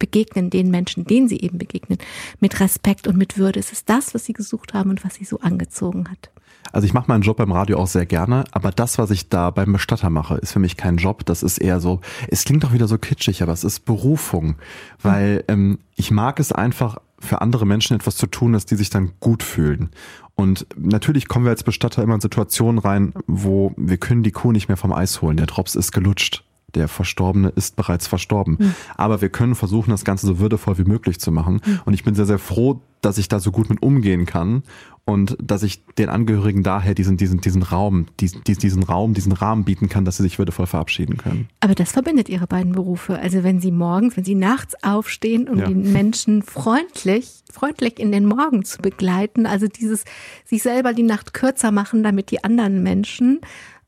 begegnen 0.00 0.50
den 0.50 0.72
Menschen, 0.72 1.04
denen 1.04 1.28
sie 1.28 1.38
eben 1.38 1.58
begegnen, 1.58 1.98
mit 2.40 2.58
Respekt 2.58 3.06
und 3.06 3.16
mit 3.16 3.38
Würde. 3.38 3.60
Es 3.60 3.70
ist 3.70 3.88
das, 3.88 4.12
was 4.14 4.24
sie 4.24 4.32
gesucht 4.32 4.74
haben 4.74 4.90
und 4.90 5.04
was 5.04 5.14
sie 5.14 5.24
so 5.24 5.38
angezogen 5.38 6.10
hat. 6.10 6.30
Also 6.72 6.86
ich 6.86 6.94
mache 6.94 7.06
meinen 7.08 7.22
Job 7.22 7.36
beim 7.36 7.52
Radio 7.52 7.78
auch 7.78 7.86
sehr 7.86 8.06
gerne, 8.06 8.44
aber 8.52 8.70
das, 8.70 8.98
was 8.98 9.10
ich 9.10 9.28
da 9.28 9.50
beim 9.50 9.72
Bestatter 9.72 10.10
mache, 10.10 10.36
ist 10.36 10.52
für 10.52 10.58
mich 10.58 10.76
kein 10.76 10.96
Job. 10.96 11.24
Das 11.26 11.42
ist 11.42 11.58
eher 11.58 11.80
so, 11.80 12.00
es 12.28 12.44
klingt 12.44 12.64
doch 12.64 12.72
wieder 12.72 12.86
so 12.86 12.98
kitschig, 12.98 13.42
aber 13.42 13.52
es 13.52 13.64
ist 13.64 13.84
Berufung, 13.84 14.56
weil 15.02 15.44
ähm, 15.48 15.78
ich 15.96 16.10
mag 16.10 16.38
es 16.38 16.52
einfach 16.52 16.98
für 17.18 17.40
andere 17.40 17.66
Menschen 17.66 17.96
etwas 17.96 18.16
zu 18.16 18.26
tun, 18.26 18.52
dass 18.52 18.66
die 18.66 18.76
sich 18.76 18.90
dann 18.90 19.12
gut 19.20 19.42
fühlen. 19.42 19.90
Und 20.36 20.66
natürlich 20.76 21.28
kommen 21.28 21.44
wir 21.44 21.50
als 21.50 21.64
Bestatter 21.64 22.02
immer 22.02 22.14
in 22.14 22.20
Situationen 22.20 22.78
rein, 22.78 23.12
wo 23.26 23.74
wir 23.76 23.98
können 23.98 24.22
die 24.22 24.30
Kuh 24.30 24.52
nicht 24.52 24.68
mehr 24.68 24.78
vom 24.78 24.92
Eis 24.92 25.20
holen. 25.20 25.36
Der 25.36 25.46
Drops 25.46 25.74
ist 25.74 25.92
gelutscht 25.92 26.44
Der 26.74 26.88
Verstorbene 26.88 27.48
ist 27.48 27.76
bereits 27.76 28.06
verstorben. 28.06 28.56
Mhm. 28.58 28.74
Aber 28.96 29.20
wir 29.20 29.28
können 29.28 29.54
versuchen, 29.54 29.90
das 29.90 30.04
Ganze 30.04 30.26
so 30.26 30.38
würdevoll 30.38 30.78
wie 30.78 30.84
möglich 30.84 31.20
zu 31.20 31.32
machen. 31.32 31.60
Mhm. 31.64 31.80
Und 31.84 31.94
ich 31.94 32.04
bin 32.04 32.14
sehr, 32.14 32.26
sehr 32.26 32.38
froh, 32.38 32.80
dass 33.00 33.18
ich 33.18 33.28
da 33.28 33.40
so 33.40 33.50
gut 33.50 33.70
mit 33.70 33.82
umgehen 33.82 34.26
kann 34.26 34.62
und 35.04 35.36
dass 35.42 35.62
ich 35.62 35.84
den 35.98 36.08
Angehörigen 36.08 36.62
daher 36.62 36.94
diesen, 36.94 37.16
diesen, 37.16 37.40
diesen 37.40 37.62
Raum, 37.62 38.06
diesen, 38.20 38.44
diesen 38.44 38.82
Raum, 38.82 39.14
diesen 39.14 39.32
Rahmen 39.32 39.64
bieten 39.64 39.88
kann, 39.88 40.04
dass 40.04 40.18
sie 40.18 40.22
sich 40.22 40.38
würdevoll 40.38 40.66
verabschieden 40.66 41.16
können. 41.16 41.48
Aber 41.60 41.74
das 41.74 41.92
verbindet 41.92 42.28
Ihre 42.28 42.46
beiden 42.46 42.72
Berufe. 42.72 43.18
Also 43.18 43.42
wenn 43.42 43.60
Sie 43.60 43.72
morgens, 43.72 44.16
wenn 44.16 44.24
Sie 44.24 44.34
nachts 44.34 44.74
aufstehen, 44.84 45.48
um 45.48 45.58
ja. 45.58 45.66
die 45.66 45.74
Menschen 45.74 46.42
freundlich, 46.42 47.42
freundlich 47.50 47.98
in 47.98 48.12
den 48.12 48.26
Morgen 48.26 48.64
zu 48.64 48.78
begleiten, 48.78 49.46
also 49.46 49.66
dieses 49.66 50.04
sich 50.44 50.62
selber 50.62 50.92
die 50.92 51.02
Nacht 51.02 51.34
kürzer 51.34 51.72
machen, 51.72 52.02
damit 52.02 52.30
die 52.30 52.44
anderen 52.44 52.82
Menschen 52.82 53.40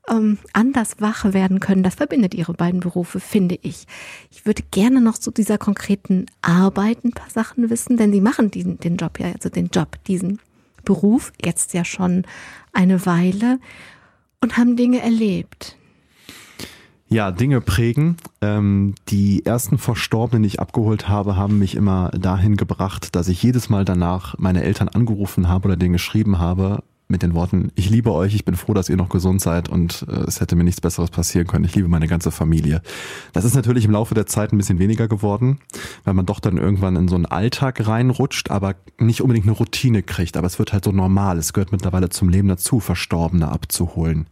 ähm, 0.09 0.37
anders 0.51 0.95
wach 0.99 1.33
werden 1.33 1.59
können, 1.59 1.83
das 1.83 1.95
verbindet 1.95 2.33
Ihre 2.33 2.53
beiden 2.53 2.79
Berufe, 2.79 3.19
finde 3.19 3.57
ich. 3.61 3.85
Ich 4.31 4.45
würde 4.45 4.63
gerne 4.71 5.01
noch 5.01 5.17
zu 5.17 5.31
dieser 5.31 5.57
konkreten 5.57 6.25
Arbeit 6.41 7.03
ein 7.03 7.11
paar 7.11 7.29
Sachen 7.29 7.69
wissen, 7.69 7.97
denn 7.97 8.11
Sie 8.11 8.21
machen 8.21 8.51
diesen, 8.51 8.79
den 8.79 8.97
Job 8.97 9.19
ja, 9.19 9.31
also 9.31 9.49
den 9.49 9.67
Job, 9.67 9.97
diesen 10.07 10.39
Beruf, 10.83 11.31
jetzt 11.43 11.73
ja 11.73 11.85
schon 11.85 12.23
eine 12.73 13.05
Weile 13.05 13.59
und 14.41 14.57
haben 14.57 14.75
Dinge 14.75 15.01
erlebt. 15.01 15.77
Ja, 17.07 17.31
Dinge 17.31 17.61
prägen. 17.61 18.17
Ähm, 18.41 18.95
die 19.09 19.45
ersten 19.45 19.77
Verstorbenen, 19.77 20.41
die 20.41 20.47
ich 20.47 20.59
abgeholt 20.59 21.07
habe, 21.07 21.35
haben 21.35 21.59
mich 21.59 21.75
immer 21.75 22.09
dahin 22.09 22.57
gebracht, 22.57 23.15
dass 23.15 23.27
ich 23.27 23.43
jedes 23.43 23.69
Mal 23.69 23.85
danach 23.85 24.35
meine 24.39 24.63
Eltern 24.63 24.89
angerufen 24.89 25.47
habe 25.47 25.67
oder 25.67 25.77
denen 25.77 25.93
geschrieben 25.93 26.39
habe, 26.39 26.83
mit 27.07 27.21
den 27.21 27.33
Worten, 27.33 27.71
ich 27.75 27.89
liebe 27.89 28.11
euch, 28.11 28.33
ich 28.33 28.45
bin 28.45 28.55
froh, 28.55 28.73
dass 28.73 28.89
ihr 28.89 28.95
noch 28.95 29.09
gesund 29.09 29.41
seid 29.41 29.69
und 29.69 30.05
äh, 30.09 30.21
es 30.21 30.41
hätte 30.41 30.55
mir 30.55 30.63
nichts 30.63 30.81
Besseres 30.81 31.09
passieren 31.09 31.47
können. 31.47 31.65
Ich 31.65 31.75
liebe 31.75 31.87
meine 31.87 32.07
ganze 32.07 32.31
Familie. 32.31 32.81
Das 33.33 33.45
ist 33.45 33.55
natürlich 33.55 33.85
im 33.85 33.91
Laufe 33.91 34.15
der 34.15 34.25
Zeit 34.25 34.51
ein 34.51 34.57
bisschen 34.57 34.79
weniger 34.79 35.07
geworden, 35.07 35.59
weil 36.03 36.13
man 36.13 36.25
doch 36.25 36.39
dann 36.39 36.57
irgendwann 36.57 36.95
in 36.95 37.07
so 37.07 37.15
einen 37.15 37.25
Alltag 37.25 37.85
reinrutscht, 37.87 38.51
aber 38.51 38.75
nicht 38.99 39.21
unbedingt 39.21 39.45
eine 39.45 39.55
Routine 39.55 40.01
kriegt. 40.01 40.37
Aber 40.37 40.47
es 40.47 40.59
wird 40.59 40.73
halt 40.73 40.85
so 40.85 40.91
normal. 40.91 41.37
Es 41.37 41.53
gehört 41.53 41.71
mittlerweile 41.71 42.09
zum 42.09 42.29
Leben 42.29 42.47
dazu, 42.47 42.79
Verstorbene 42.79 43.49
abzuholen. 43.49 44.27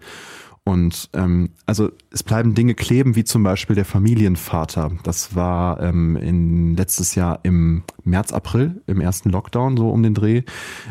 Und 0.64 1.10
ähm, 1.14 1.50
also 1.66 1.90
es 2.12 2.22
bleiben 2.22 2.54
Dinge 2.54 2.76
kleben, 2.76 3.16
wie 3.16 3.24
zum 3.24 3.42
Beispiel 3.42 3.76
der 3.76 3.86
Familienvater. 3.86 4.92
Das 5.04 5.36
war 5.36 5.82
ähm, 5.82 6.16
in 6.16 6.76
letztes 6.76 7.16
Jahr 7.16 7.40
im 7.42 7.84
März, 8.04 8.32
April, 8.32 8.82
im 8.86 9.02
ersten 9.02 9.32
Lockdown, 9.32 9.76
so 9.76 9.90
um 9.90 10.04
den 10.04 10.14
Dreh, 10.14 10.44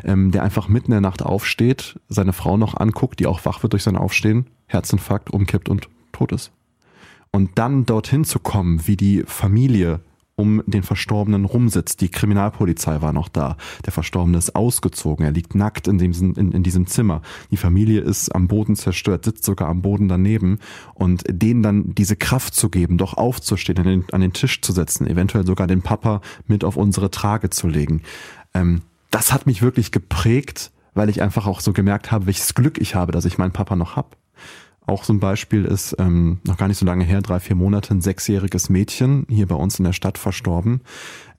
ähm, 0.03 0.33
der 0.33 0.43
einfach 0.43 0.69
mitten 0.69 0.87
in 0.87 0.97
der 0.97 1.01
Nacht 1.01 1.23
aufsteht, 1.23 2.01
seine 2.09 2.33
Frau 2.33 2.57
noch 2.57 2.77
anguckt, 2.77 3.21
die 3.21 3.27
auch 3.27 3.45
wach 3.45 3.63
wird 3.63 3.73
durch 3.73 3.85
sein 3.85 3.97
Aufstehen, 3.97 4.47
Herzinfarkt, 4.67 5.31
umkippt 5.31 5.69
und 5.69 5.89
tot 6.11 6.33
ist. 6.33 6.51
Und 7.31 7.59
dann 7.59 7.87
dorthin 7.87 8.25
zu 8.25 8.41
kommen, 8.41 8.89
wie 8.89 8.97
die 8.97 9.23
Familie 9.25 10.01
um 10.41 10.63
den 10.67 10.83
Verstorbenen 10.83 11.45
rumsitzt. 11.45 12.01
Die 12.01 12.09
Kriminalpolizei 12.09 13.03
war 13.03 13.13
noch 13.13 13.29
da. 13.29 13.57
Der 13.85 13.93
Verstorbene 13.93 14.39
ist 14.39 14.57
ausgezogen. 14.57 15.25
Er 15.25 15.33
liegt 15.33 15.55
nackt 15.55 15.87
in, 15.87 15.99
dem, 15.99 16.13
in, 16.13 16.53
in 16.53 16.63
diesem 16.63 16.87
Zimmer. 16.87 17.23
Die 17.51 17.57
Familie 17.57 18.01
ist 18.01 18.35
am 18.35 18.49
Boden 18.49 18.75
zerstört, 18.75 19.25
sitzt 19.25 19.45
sogar 19.45 19.69
am 19.69 19.83
Boden 19.83 20.09
daneben. 20.09 20.59
Und 20.95 21.25
denen 21.29 21.63
dann 21.63 21.95
diese 21.95 22.17
Kraft 22.17 22.55
zu 22.55 22.71
geben, 22.71 22.97
doch 22.97 23.15
aufzustehen, 23.15 23.79
an 23.79 23.85
den, 23.85 24.05
an 24.13 24.21
den 24.21 24.33
Tisch 24.33 24.63
zu 24.63 24.73
setzen, 24.73 25.07
eventuell 25.07 25.47
sogar 25.47 25.67
den 25.67 25.83
Papa 25.83 26.21
mit 26.47 26.65
auf 26.65 26.77
unsere 26.77 27.11
Trage 27.11 27.51
zu 27.51 27.69
legen. 27.69 28.03
Ähm, 28.55 28.83
das 29.11 29.33
hat 29.33 29.47
mich 29.47 29.61
wirklich 29.61 29.93
geprägt, 29.93 30.71
weil 30.95 31.09
ich 31.09 31.23
einfach 31.23 31.47
auch 31.47 31.61
so 31.61 31.73
gemerkt 31.73 32.11
habe, 32.13 32.27
welches 32.27 32.55
Glück 32.55 32.79
ich 32.79 32.95
habe, 32.95 33.13
dass 33.13 33.25
ich 33.25 33.39
meinen 33.39 33.53
Papa 33.53 33.77
noch 33.77 33.97
hab. 33.97 34.17
Auch 34.91 35.05
so 35.05 35.13
ein 35.13 35.21
Beispiel 35.21 35.67
ist 35.67 35.95
ähm, 36.01 36.41
noch 36.45 36.57
gar 36.57 36.67
nicht 36.67 36.79
so 36.79 36.85
lange 36.85 37.05
her, 37.05 37.23
drei, 37.23 37.39
vier 37.39 37.55
Monate, 37.55 37.95
ein 37.95 38.01
sechsjähriges 38.01 38.71
Mädchen 38.71 39.25
hier 39.29 39.47
bei 39.47 39.55
uns 39.55 39.79
in 39.79 39.85
der 39.85 39.93
Stadt 39.93 40.19
verstorben. 40.19 40.81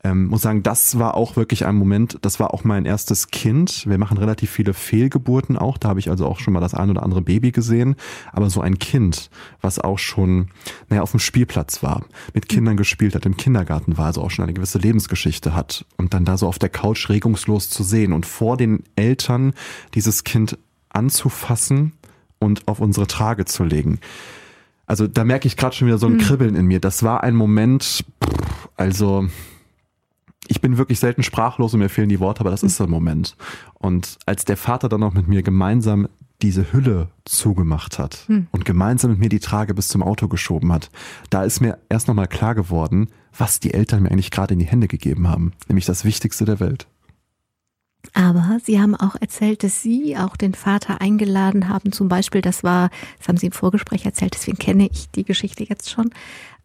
Ähm, 0.06 0.28
muss 0.28 0.42
sagen, 0.42 0.64
das 0.64 1.00
war 1.00 1.16
auch 1.16 1.36
wirklich 1.36 1.66
ein 1.66 1.76
Moment, 1.76 2.18
das 2.22 2.40
war 2.40 2.54
auch 2.54 2.64
mein 2.64 2.86
erstes 2.86 3.28
Kind. 3.28 3.86
Wir 3.86 3.98
machen 3.98 4.18
relativ 4.18 4.52
viele 4.52 4.74
Fehlgeburten 4.74 5.58
auch, 5.58 5.78
da 5.78 5.90
habe 5.90 6.00
ich 6.00 6.10
also 6.10 6.28
auch 6.28 6.40
schon 6.40 6.54
mal 6.54 6.62
das 6.62 6.74
ein 6.74 6.90
oder 6.90 7.04
andere 7.04 7.22
Baby 7.22 7.52
gesehen. 7.52 7.98
Aber 8.32 8.50
so 8.50 8.62
ein 8.62 8.80
Kind, 8.80 9.30
was 9.60 9.80
auch 9.80 10.00
schon, 10.00 10.48
naja, 10.88 11.02
auf 11.02 11.12
dem 11.12 11.20
Spielplatz 11.20 11.84
war, 11.84 12.06
mit 12.34 12.48
Kindern 12.48 12.78
gespielt 12.78 13.16
hat, 13.16 13.26
im 13.26 13.36
Kindergarten 13.36 13.98
war, 13.98 14.06
also 14.06 14.22
auch 14.22 14.32
schon 14.32 14.44
eine 14.44 14.54
gewisse 14.54 14.78
Lebensgeschichte 14.78 15.54
hat 15.54 15.86
und 15.98 16.14
dann 16.14 16.24
da 16.24 16.38
so 16.38 16.48
auf 16.48 16.58
der 16.58 16.70
Couch 16.70 17.10
regungslos 17.10 17.70
zu 17.70 17.84
sehen 17.84 18.14
und 18.14 18.26
vor 18.26 18.56
den 18.56 18.86
Eltern 18.96 19.52
dieses 19.94 20.24
Kind 20.24 20.58
anzufassen 20.88 21.92
und 22.42 22.68
auf 22.68 22.80
unsere 22.80 23.08
Trage 23.08 23.46
zu 23.46 23.64
legen. 23.64 24.00
Also 24.86 25.08
da 25.08 25.24
merke 25.24 25.48
ich 25.48 25.56
gerade 25.56 25.76
schon 25.76 25.88
wieder 25.88 25.98
so 25.98 26.08
ein 26.08 26.20
hm. 26.20 26.20
Kribbeln 26.20 26.56
in 26.56 26.66
mir. 26.66 26.82
Das 26.82 27.04
war 27.04 27.24
ein 27.24 27.36
Moment, 27.36 28.04
also 28.76 29.28
ich 30.48 30.60
bin 30.60 30.78
wirklich 30.78 31.00
selten 31.00 31.24
sprachlos 31.24 31.74
und 31.74 31.80
mir 31.80 31.88
fehlen 31.88 32.10
die 32.10 32.20
Worte, 32.20 32.42
aber 32.42 32.52
das 32.52 32.64
ist 32.64 32.76
so 32.76 32.84
ein 32.84 32.90
Moment. 32.90 33.38
Und 33.76 34.18
als 34.26 34.44
der 34.44 34.58
Vater 34.58 34.90
dann 34.90 35.00
noch 35.00 35.14
mit 35.14 35.28
mir 35.28 35.44
gemeinsam 35.44 36.10
diese 36.42 36.74
Hülle 36.74 37.10
zugemacht 37.24 38.00
hat 38.00 38.26
hm. 38.28 38.48
und 38.52 38.66
gemeinsam 38.66 39.12
mit 39.12 39.20
mir 39.20 39.30
die 39.30 39.40
Trage 39.40 39.74
bis 39.74 39.88
zum 39.88 40.02
Auto 40.02 40.28
geschoben 40.28 40.74
hat, 40.74 40.90
da 41.30 41.44
ist 41.44 41.62
mir 41.62 41.78
erst 41.88 42.08
nochmal 42.08 42.28
klar 42.28 42.56
geworden, 42.56 43.10
was 43.38 43.60
die 43.60 43.74
Eltern 43.74 44.04
mir 44.04 44.12
eigentlich 44.12 44.32
gerade 44.32 44.56
in 44.56 44.60
die 44.60 44.66
Hände 44.66 44.88
gegeben 44.88 45.30
haben, 45.30 45.54
nämlich 45.68 45.86
das 45.86 46.04
Wichtigste 46.04 46.46
der 46.46 46.60
Welt. 46.60 46.88
Aber 48.14 48.60
Sie 48.64 48.82
haben 48.82 48.96
auch 48.96 49.16
erzählt, 49.20 49.64
dass 49.64 49.82
Sie 49.82 50.18
auch 50.18 50.36
den 50.36 50.54
Vater 50.54 51.02
eingeladen 51.02 51.70
haben. 51.70 51.92
Zum 51.92 52.10
Beispiel, 52.10 52.42
das 52.42 52.64
war, 52.64 52.90
das 53.20 53.28
haben 53.28 53.38
Sie 53.38 53.46
im 53.46 53.52
Vorgespräch 53.52 54.06
erzählt, 54.06 54.34
deswegen 54.34 54.58
kenne 54.58 54.90
ich 54.92 55.10
die 55.12 55.24
Geschichte 55.24 55.64
jetzt 55.64 55.90
schon, 55.90 56.10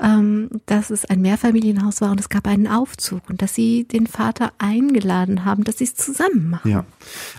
ähm, 0.02 0.50
dass 0.66 0.90
es 0.90 1.04
ein 1.04 1.20
Mehrfamilienhaus 1.20 2.00
war 2.00 2.10
und 2.10 2.20
es 2.20 2.28
gab 2.28 2.46
einen 2.46 2.66
Aufzug 2.66 3.22
und 3.28 3.42
dass 3.42 3.54
Sie 3.54 3.84
den 3.84 4.06
Vater 4.06 4.52
eingeladen 4.58 5.44
haben, 5.44 5.64
dass 5.64 5.78
Sie 5.78 5.84
es 5.84 5.94
zusammen 5.94 6.50
machen. 6.50 6.70
Ja, 6.70 6.84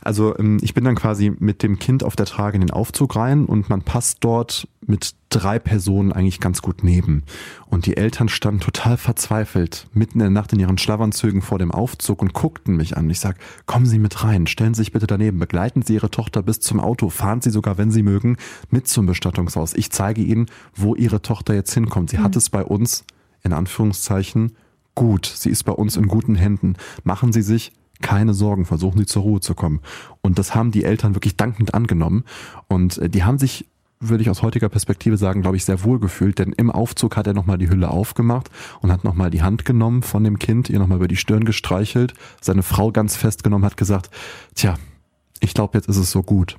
also 0.02 0.38
ähm, 0.38 0.58
ich 0.62 0.74
bin 0.74 0.84
dann 0.84 0.96
quasi 0.96 1.34
mit 1.38 1.62
dem 1.62 1.78
Kind 1.78 2.04
auf 2.04 2.16
der 2.16 2.26
Trage 2.26 2.56
in 2.56 2.62
den 2.62 2.72
Aufzug 2.72 3.16
rein 3.16 3.46
und 3.46 3.70
man 3.70 3.82
passt 3.82 4.20
dort 4.22 4.68
mit 4.86 5.16
drei 5.38 5.60
Personen 5.60 6.12
eigentlich 6.12 6.40
ganz 6.40 6.62
gut 6.62 6.84
neben. 6.84 7.24
Und 7.68 7.86
die 7.86 7.98
Eltern 7.98 8.30
standen 8.30 8.60
total 8.60 8.98
verzweifelt, 8.98 9.88
mitten 9.94 10.20
in 10.20 10.26
der 10.26 10.30
Nacht 10.30 10.54
in 10.54 10.60
ihren 10.60 10.78
Schlafanzügen 10.78 11.42
vor 11.42 11.60
dem 11.60 11.72
Aufzug 11.72 12.22
und 12.22 12.34
guckten 12.34 12.76
mich 12.76 12.98
an. 12.98 13.10
Ich 13.10 13.20
sag, 13.20 13.38
kommen 13.66 13.86
Sie 13.86 14.00
mit 14.00 14.24
rein, 14.24 14.48
stellen 14.48 14.74
Sie 14.74 14.82
sich 14.82 14.92
bitte 14.92 15.08
daneben, 15.08 15.40
begleiten 15.40 15.82
Sie 15.82 15.94
Ihre 15.94 16.10
Tochter 16.10 16.42
bis 16.42 16.60
zum 16.60 16.80
Auto, 16.80 17.10
fahren 17.10 17.42
Sie 17.42 17.52
sogar, 17.52 17.78
wenn 17.78 17.92
Sie 17.92 18.04
mögen, 18.04 18.38
mit 18.70 18.88
zum 18.88 19.06
Bestattungshaus. 19.06 19.74
Ich 19.74 19.92
zeige 19.92 20.22
Ihnen, 20.22 20.48
wo 20.76 20.96
Ihre 20.96 21.22
Tochter 21.22 21.54
jetzt 21.54 21.74
hinkommt. 21.74 22.10
Sie 22.10 22.18
mhm. 22.18 22.24
hat 22.24 22.36
es 22.36 22.50
bei 22.50 22.64
uns, 22.64 23.06
in 23.44 23.54
Anführungszeichen, 23.54 24.54
gut. 24.96 25.26
Sie 25.28 25.50
ist 25.50 25.64
bei 25.64 25.74
uns 25.74 25.96
in 25.96 26.08
guten 26.08 26.36
Händen. 26.36 26.76
Machen 27.04 27.32
Sie 27.32 27.44
sich 27.44 27.74
keine 28.02 28.34
Sorgen, 28.34 28.66
versuchen 28.66 29.00
Sie 29.00 29.06
zur 29.06 29.24
Ruhe 29.24 29.40
zu 29.40 29.56
kommen. 29.56 29.82
Und 30.22 30.40
das 30.40 30.56
haben 30.56 30.72
die 30.72 30.84
Eltern 30.84 31.16
wirklich 31.16 31.38
dankend 31.38 31.74
angenommen. 31.74 32.24
Und 32.68 32.98
äh, 32.98 33.10
die 33.10 33.24
haben 33.24 33.38
sich 33.38 33.66
würde 34.00 34.22
ich 34.22 34.30
aus 34.30 34.42
heutiger 34.42 34.70
Perspektive 34.70 35.18
sagen, 35.18 35.42
glaube 35.42 35.58
ich, 35.58 35.66
sehr 35.66 35.84
wohl 35.84 36.00
gefühlt, 36.00 36.40
denn 36.40 36.54
im 36.54 36.70
Aufzug 36.70 37.18
hat 37.18 37.28
er 37.28 37.34
nochmal 37.34 37.58
die 37.58 37.70
Hülle 37.70 37.90
aufgemacht 37.90 38.50
und 38.82 38.92
hat 38.92 39.04
nochmal 39.04 39.30
die 39.30 39.42
Hand 39.42 39.66
genommen 39.66 40.04
von 40.04 40.24
dem 40.24 40.40
Kind, 40.40 40.70
ihr 40.70 40.80
nochmal 40.80 40.98
über 40.98 41.08
die 41.08 41.16
Stirn 41.16 41.46
gestreichelt, 41.46 42.14
seine 42.42 42.64
Frau 42.64 42.92
ganz 42.92 43.16
festgenommen, 43.16 43.66
hat 43.66 43.78
gesagt, 43.78 44.10
tja, 44.56 44.76
ich 45.40 45.54
glaube, 45.54 45.78
jetzt 45.78 45.88
ist 45.88 45.98
es 45.98 46.12
so 46.12 46.24
gut. 46.24 46.58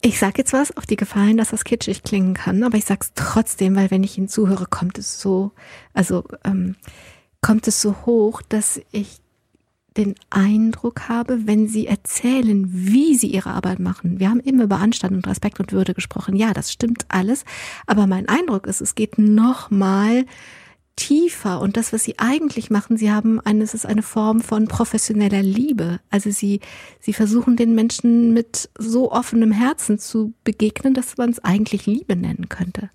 Ich 0.00 0.18
sage 0.18 0.34
jetzt 0.36 0.52
was 0.52 0.76
auf 0.76 0.84
die 0.84 0.96
Gefallen, 0.96 1.38
dass 1.38 1.50
das 1.50 1.64
kitschig 1.64 2.02
klingen 2.02 2.34
kann, 2.34 2.62
aber 2.62 2.76
ich 2.76 2.84
sag's 2.84 3.12
trotzdem, 3.14 3.74
weil 3.74 3.90
wenn 3.90 4.02
ich 4.02 4.18
Ihnen 4.18 4.28
zuhöre, 4.28 4.66
kommt 4.66 4.98
es 4.98 5.18
so, 5.18 5.52
also 5.94 6.24
ähm, 6.44 6.76
kommt 7.40 7.66
es 7.68 7.80
so 7.80 7.96
hoch, 8.04 8.42
dass 8.42 8.80
ich 8.92 9.20
den 9.96 10.14
Eindruck 10.30 11.08
habe, 11.08 11.46
wenn 11.46 11.68
Sie 11.68 11.86
erzählen, 11.86 12.66
wie 12.68 13.14
Sie 13.14 13.28
Ihre 13.28 13.50
Arbeit 13.50 13.78
machen. 13.78 14.18
Wir 14.18 14.28
haben 14.28 14.40
immer 14.40 14.64
über 14.64 14.78
Anstand 14.78 15.14
und 15.14 15.26
Respekt 15.26 15.60
und 15.60 15.72
Würde 15.72 15.94
gesprochen. 15.94 16.36
Ja, 16.36 16.52
das 16.52 16.72
stimmt 16.72 17.06
alles. 17.08 17.44
Aber 17.86 18.06
mein 18.06 18.28
Eindruck 18.28 18.66
ist, 18.66 18.80
es 18.80 18.94
geht 18.94 19.18
noch 19.18 19.70
mal 19.70 20.24
tiefer 20.96 21.60
und 21.60 21.76
das, 21.76 21.92
was 21.92 22.04
Sie 22.04 22.18
eigentlich 22.18 22.70
machen, 22.70 22.96
Sie 22.96 23.10
haben 23.10 23.40
eine, 23.40 23.64
es 23.64 23.74
ist 23.74 23.86
eine 23.86 24.02
Form 24.02 24.40
von 24.40 24.68
professioneller 24.68 25.42
Liebe. 25.42 26.00
Also 26.10 26.30
Sie, 26.30 26.60
Sie 27.00 27.12
versuchen 27.12 27.56
den 27.56 27.74
Menschen 27.74 28.32
mit 28.32 28.70
so 28.78 29.10
offenem 29.12 29.52
Herzen 29.52 29.98
zu 29.98 30.34
begegnen, 30.44 30.94
dass 30.94 31.16
man 31.16 31.30
es 31.30 31.40
eigentlich 31.40 31.86
Liebe 31.86 32.16
nennen 32.16 32.48
könnte. 32.48 32.90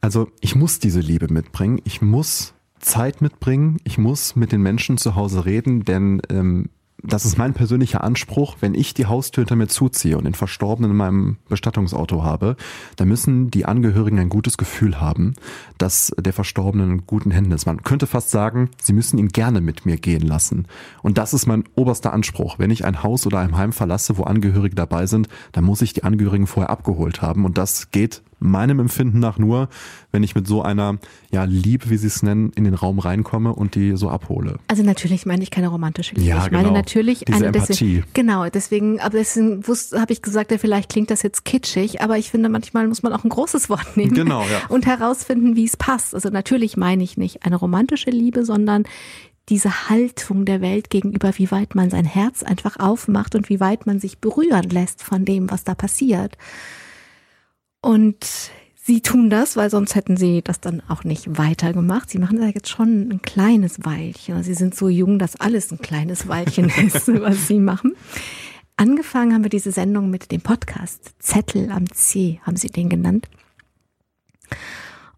Also 0.00 0.28
ich 0.40 0.54
muss 0.54 0.78
diese 0.78 1.00
Liebe 1.00 1.32
mitbringen. 1.32 1.80
Ich 1.84 2.00
muss 2.00 2.54
Zeit 2.80 3.20
mitbringen. 3.20 3.78
Ich 3.84 3.98
muss 3.98 4.36
mit 4.36 4.52
den 4.52 4.62
Menschen 4.62 4.98
zu 4.98 5.14
Hause 5.14 5.44
reden, 5.44 5.84
denn 5.84 6.22
ähm, 6.30 6.70
das 7.02 7.24
ist 7.24 7.38
mein 7.38 7.54
persönlicher 7.54 8.02
Anspruch, 8.02 8.56
wenn 8.60 8.74
ich 8.74 8.92
die 8.92 9.06
Haustür 9.06 9.42
hinter 9.42 9.54
mir 9.54 9.68
zuziehe 9.68 10.18
und 10.18 10.24
den 10.24 10.34
Verstorbenen 10.34 10.90
in 10.90 10.96
meinem 10.96 11.36
Bestattungsauto 11.48 12.24
habe, 12.24 12.56
dann 12.96 13.06
müssen 13.06 13.52
die 13.52 13.66
Angehörigen 13.66 14.18
ein 14.18 14.28
gutes 14.28 14.58
Gefühl 14.58 15.00
haben, 15.00 15.34
dass 15.78 16.12
der 16.18 16.32
Verstorbene 16.32 16.82
in 16.82 17.06
guten 17.06 17.30
Händen 17.30 17.52
ist. 17.52 17.66
Man 17.66 17.84
könnte 17.84 18.08
fast 18.08 18.30
sagen, 18.30 18.70
sie 18.82 18.92
müssen 18.92 19.18
ihn 19.18 19.28
gerne 19.28 19.60
mit 19.60 19.86
mir 19.86 19.96
gehen 19.96 20.26
lassen. 20.26 20.66
Und 21.02 21.18
das 21.18 21.34
ist 21.34 21.46
mein 21.46 21.64
oberster 21.76 22.12
Anspruch. 22.12 22.58
Wenn 22.58 22.70
ich 22.70 22.84
ein 22.84 23.04
Haus 23.04 23.26
oder 23.26 23.38
ein 23.38 23.56
Heim 23.56 23.72
verlasse, 23.72 24.18
wo 24.18 24.24
Angehörige 24.24 24.74
dabei 24.74 25.06
sind, 25.06 25.28
dann 25.52 25.64
muss 25.64 25.82
ich 25.82 25.92
die 25.92 26.02
Angehörigen 26.02 26.48
vorher 26.48 26.70
abgeholt 26.70 27.22
haben. 27.22 27.44
Und 27.44 27.58
das 27.58 27.92
geht 27.92 28.22
meinem 28.38 28.78
Empfinden 28.80 29.18
nach 29.18 29.38
nur, 29.38 29.68
wenn 30.12 30.22
ich 30.22 30.34
mit 30.34 30.46
so 30.46 30.62
einer 30.62 30.98
ja, 31.30 31.44
Liebe, 31.44 31.90
wie 31.90 31.96
Sie 31.96 32.06
es 32.06 32.22
nennen, 32.22 32.52
in 32.54 32.64
den 32.64 32.74
Raum 32.74 32.98
reinkomme 32.98 33.52
und 33.54 33.74
die 33.74 33.96
so 33.96 34.08
abhole. 34.08 34.58
Also 34.68 34.82
natürlich 34.82 35.26
meine 35.26 35.42
ich 35.42 35.50
keine 35.50 35.68
romantische 35.68 36.14
Liebe. 36.14 36.28
Ja, 36.28 36.44
ich 36.44 36.50
meine 36.50 36.64
genau. 36.64 36.76
natürlich 36.76 37.20
Diese 37.20 37.36
eine 37.36 37.46
Empathie. 37.46 37.96
Deswegen, 37.96 38.06
genau, 38.14 38.48
deswegen, 38.48 39.00
aber 39.00 39.18
deswegen 39.18 39.62
habe 39.64 40.12
ich 40.12 40.22
gesagt, 40.22 40.50
ja, 40.50 40.58
vielleicht 40.58 40.90
klingt 40.90 41.10
das 41.10 41.22
jetzt 41.22 41.44
kitschig, 41.44 42.00
aber 42.00 42.18
ich 42.18 42.30
finde, 42.30 42.48
manchmal 42.48 42.86
muss 42.88 43.02
man 43.02 43.12
auch 43.12 43.24
ein 43.24 43.30
großes 43.30 43.68
Wort 43.68 43.96
nehmen 43.96 44.14
Genau, 44.14 44.42
ja. 44.42 44.66
und 44.68 44.86
herausfinden, 44.86 45.56
wie 45.56 45.64
es 45.64 45.76
passt. 45.76 46.14
Also 46.14 46.30
natürlich 46.30 46.76
meine 46.76 47.02
ich 47.02 47.16
nicht 47.16 47.44
eine 47.44 47.56
romantische 47.56 48.10
Liebe, 48.10 48.44
sondern 48.44 48.84
diese 49.48 49.88
Haltung 49.88 50.44
der 50.44 50.60
Welt 50.60 50.90
gegenüber, 50.90 51.32
wie 51.36 51.50
weit 51.50 51.74
man 51.74 51.90
sein 51.90 52.04
Herz 52.04 52.42
einfach 52.42 52.78
aufmacht 52.78 53.34
und 53.34 53.48
wie 53.48 53.60
weit 53.60 53.86
man 53.86 53.98
sich 53.98 54.18
berühren 54.18 54.68
lässt 54.70 55.02
von 55.02 55.24
dem, 55.24 55.50
was 55.50 55.64
da 55.64 55.74
passiert. 55.74 56.36
Und 57.80 58.26
sie 58.74 59.00
tun 59.02 59.30
das, 59.30 59.56
weil 59.56 59.70
sonst 59.70 59.94
hätten 59.94 60.16
sie 60.16 60.42
das 60.42 60.60
dann 60.60 60.82
auch 60.88 61.04
nicht 61.04 61.38
weitergemacht. 61.38 62.10
Sie 62.10 62.18
machen 62.18 62.40
da 62.40 62.46
jetzt 62.46 62.68
schon 62.68 63.08
ein 63.10 63.22
kleines 63.22 63.84
Weilchen. 63.84 64.36
Also 64.36 64.48
sie 64.48 64.54
sind 64.54 64.74
so 64.74 64.88
jung, 64.88 65.18
dass 65.18 65.36
alles 65.36 65.70
ein 65.70 65.78
kleines 65.78 66.26
Weilchen 66.28 66.68
ist, 66.86 67.08
was 67.08 67.46
sie 67.48 67.58
machen. 67.60 67.94
Angefangen 68.76 69.34
haben 69.34 69.42
wir 69.42 69.50
diese 69.50 69.72
Sendung 69.72 70.10
mit 70.10 70.30
dem 70.30 70.40
Podcast 70.40 71.12
Zettel 71.18 71.70
am 71.72 71.90
C, 71.92 72.40
haben 72.44 72.56
sie 72.56 72.68
den 72.68 72.88
genannt. 72.88 73.28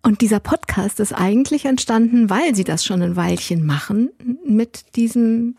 Und 0.02 0.22
dieser 0.22 0.40
Podcast 0.40 0.98
ist 0.98 1.12
eigentlich 1.12 1.66
entstanden, 1.66 2.30
weil 2.30 2.54
sie 2.54 2.64
das 2.64 2.84
schon 2.86 3.02
ein 3.02 3.16
Weilchen 3.16 3.66
machen 3.66 4.10
mit 4.46 4.96
diesem 4.96 5.56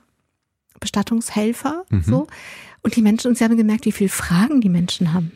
Bestattungshelfer, 0.80 1.84
Mhm. 1.90 2.02
so. 2.02 2.28
Und 2.82 2.96
die 2.96 3.04
Menschen, 3.04 3.28
und 3.28 3.38
sie 3.38 3.44
haben 3.44 3.56
gemerkt, 3.56 3.86
wie 3.86 3.92
viele 3.92 4.10
Fragen 4.10 4.62
die 4.62 4.70
Menschen 4.70 5.14
haben. 5.14 5.32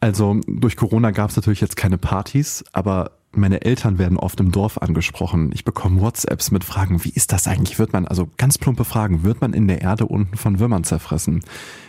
Also 0.00 0.40
durch 0.46 0.76
Corona 0.76 1.10
gab 1.10 1.30
es 1.30 1.36
natürlich 1.36 1.60
jetzt 1.60 1.76
keine 1.76 1.98
Partys, 1.98 2.64
aber 2.72 3.12
meine 3.32 3.62
Eltern 3.62 3.98
werden 3.98 4.16
oft 4.16 4.40
im 4.40 4.52
Dorf 4.52 4.78
angesprochen. 4.78 5.50
Ich 5.52 5.64
bekomme 5.64 6.00
WhatsApps 6.00 6.50
mit 6.50 6.64
Fragen, 6.64 7.04
wie 7.04 7.10
ist 7.10 7.32
das 7.32 7.46
eigentlich? 7.46 7.78
Wird 7.78 7.92
man, 7.92 8.06
also 8.06 8.28
ganz 8.36 8.58
plumpe 8.58 8.84
Fragen, 8.84 9.22
wird 9.22 9.40
man 9.40 9.52
in 9.52 9.68
der 9.68 9.82
Erde 9.82 10.06
unten 10.06 10.36
von 10.36 10.58
Würmern 10.58 10.84
zerfressen? 10.84 11.44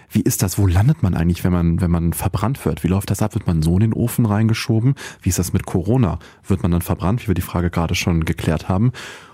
Wie 0.10 0.22
ist 0.22 0.42
das? 0.42 0.58
Wo 0.58 0.68
landet 0.68 1.04
man 1.04 1.14
eigentlich, 1.14 1.44
wenn 1.44 1.52
man, 1.54 1.82
wenn 1.82 1.92
man 1.92 2.14
verbrannt 2.14 2.66
wird? 2.66 2.84
Wie 2.84 2.88
läuft 2.88 3.12
das 3.12 3.22
ab? 3.22 3.36
Wird 3.36 3.48
man 3.48 3.62
so 3.62 3.76
in 3.76 3.82
den 3.82 3.94
Ofen 3.94 4.26
reingeschoben? 4.26 4.96
Wie 5.22 5.30
ist 5.30 5.40
das 5.40 5.54
mit 5.54 5.66
Corona? 5.66 6.20
Wird 6.46 6.64
man 6.64 6.72
dann 6.72 6.82
verbrannt, 6.82 7.24
wie 7.24 7.28
wir 7.28 7.36
die 7.36 7.42
Frage 7.42 7.70
gerade 7.70 7.96
schon 7.96 8.26
geklärt 8.26 8.68
haben? 8.68 8.92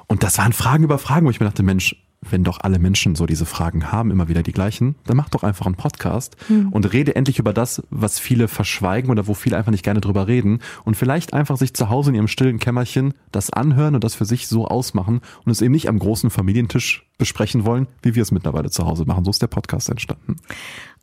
Und 0.08 0.24
das 0.24 0.38
waren 0.38 0.54
Fragen 0.54 0.84
über 0.84 1.00
Fragen, 1.00 1.26
wo 1.26 1.32
ich 1.32 1.40
mir 1.40 1.48
dachte, 1.48 1.64
Mensch, 1.64 1.96
wenn 2.30 2.44
doch 2.44 2.60
alle 2.62 2.80
Menschen 2.80 3.16
so 3.16 3.26
diese 3.26 3.46
Fragen 3.46 3.92
haben, 3.92 4.12
immer 4.12 4.28
wieder 4.28 4.44
die 4.44 4.52
gleichen, 4.52 4.96
dann 5.06 5.18
mach 5.18 5.30
doch 5.30 5.44
einfach 5.44 5.66
einen 5.66 5.76
Podcast 5.76 6.38
und 6.50 6.94
rede 6.94 7.16
endlich 7.16 7.40
über 7.40 7.54
das, 7.54 7.84
was 7.90 8.20
viele 8.20 8.48
verschweigen 8.48 9.10
oder 9.10 9.28
wo 9.28 9.34
viele 9.34 9.58
einfach 9.58 9.72
nicht 9.72 9.84
gerne 9.84 10.02
drüber 10.02 10.28
reden 10.28 10.60
und 10.84 10.96
vielleicht 10.96 11.34
einfach 11.34 11.58
sich 11.58 11.74
zu 11.74 11.90
Hause 11.90 12.10
in 12.10 12.16
ihrem 12.16 12.28
stillen 12.28 12.60
Kämmerchen 12.60 13.14
das 13.32 13.50
anhören 13.52 13.96
und 13.96 14.04
das 14.04 14.16
für 14.16 14.26
sich 14.26 14.48
so 14.48 14.68
ausmachen 14.68 15.22
und 15.46 15.52
es 15.52 15.62
eben 15.62 15.74
nicht 15.74 15.90
am 15.90 16.00
großen 16.00 16.30
Familientisch 16.30 17.08
besprechen 17.18 17.66
wollen, 17.66 17.88
wie 18.02 18.16
wir 18.16 18.24
es 18.24 18.32
mittlerweile 18.32 18.70
zu 18.70 18.86
Hause 18.86 19.06
machen. 19.06 19.24
So 19.24 19.32
ist 19.32 19.42
der 19.42 19.48
Podcast 19.48 19.90
entstanden. 19.90 20.38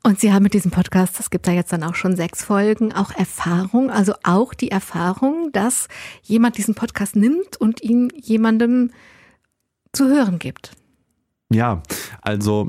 Und 0.05 0.19
Sie 0.19 0.33
haben 0.33 0.43
mit 0.43 0.53
diesem 0.53 0.73
Podcast, 0.73 1.19
das 1.19 1.31
gibt 1.31 1.47
da 1.47 1.53
jetzt 1.53 1.73
dann 1.73 1.85
auch 1.85 1.95
schon 1.95 2.17
sechs 2.17 2.45
Folgen, 2.45 2.93
auch 2.93 3.13
Erfahrung, 3.13 3.91
also 3.91 4.15
auch 4.25 4.53
die 4.53 4.71
Erfahrung, 4.71 5.51
dass 5.53 5.87
jemand 6.23 6.59
diesen 6.59 6.75
Podcast 6.75 7.15
nimmt 7.15 7.57
und 7.57 7.83
ihn 7.83 8.11
jemandem 8.21 8.91
zu 9.93 10.09
hören 10.09 10.39
gibt. 10.41 10.73
Ja, 11.53 11.83
also 12.23 12.69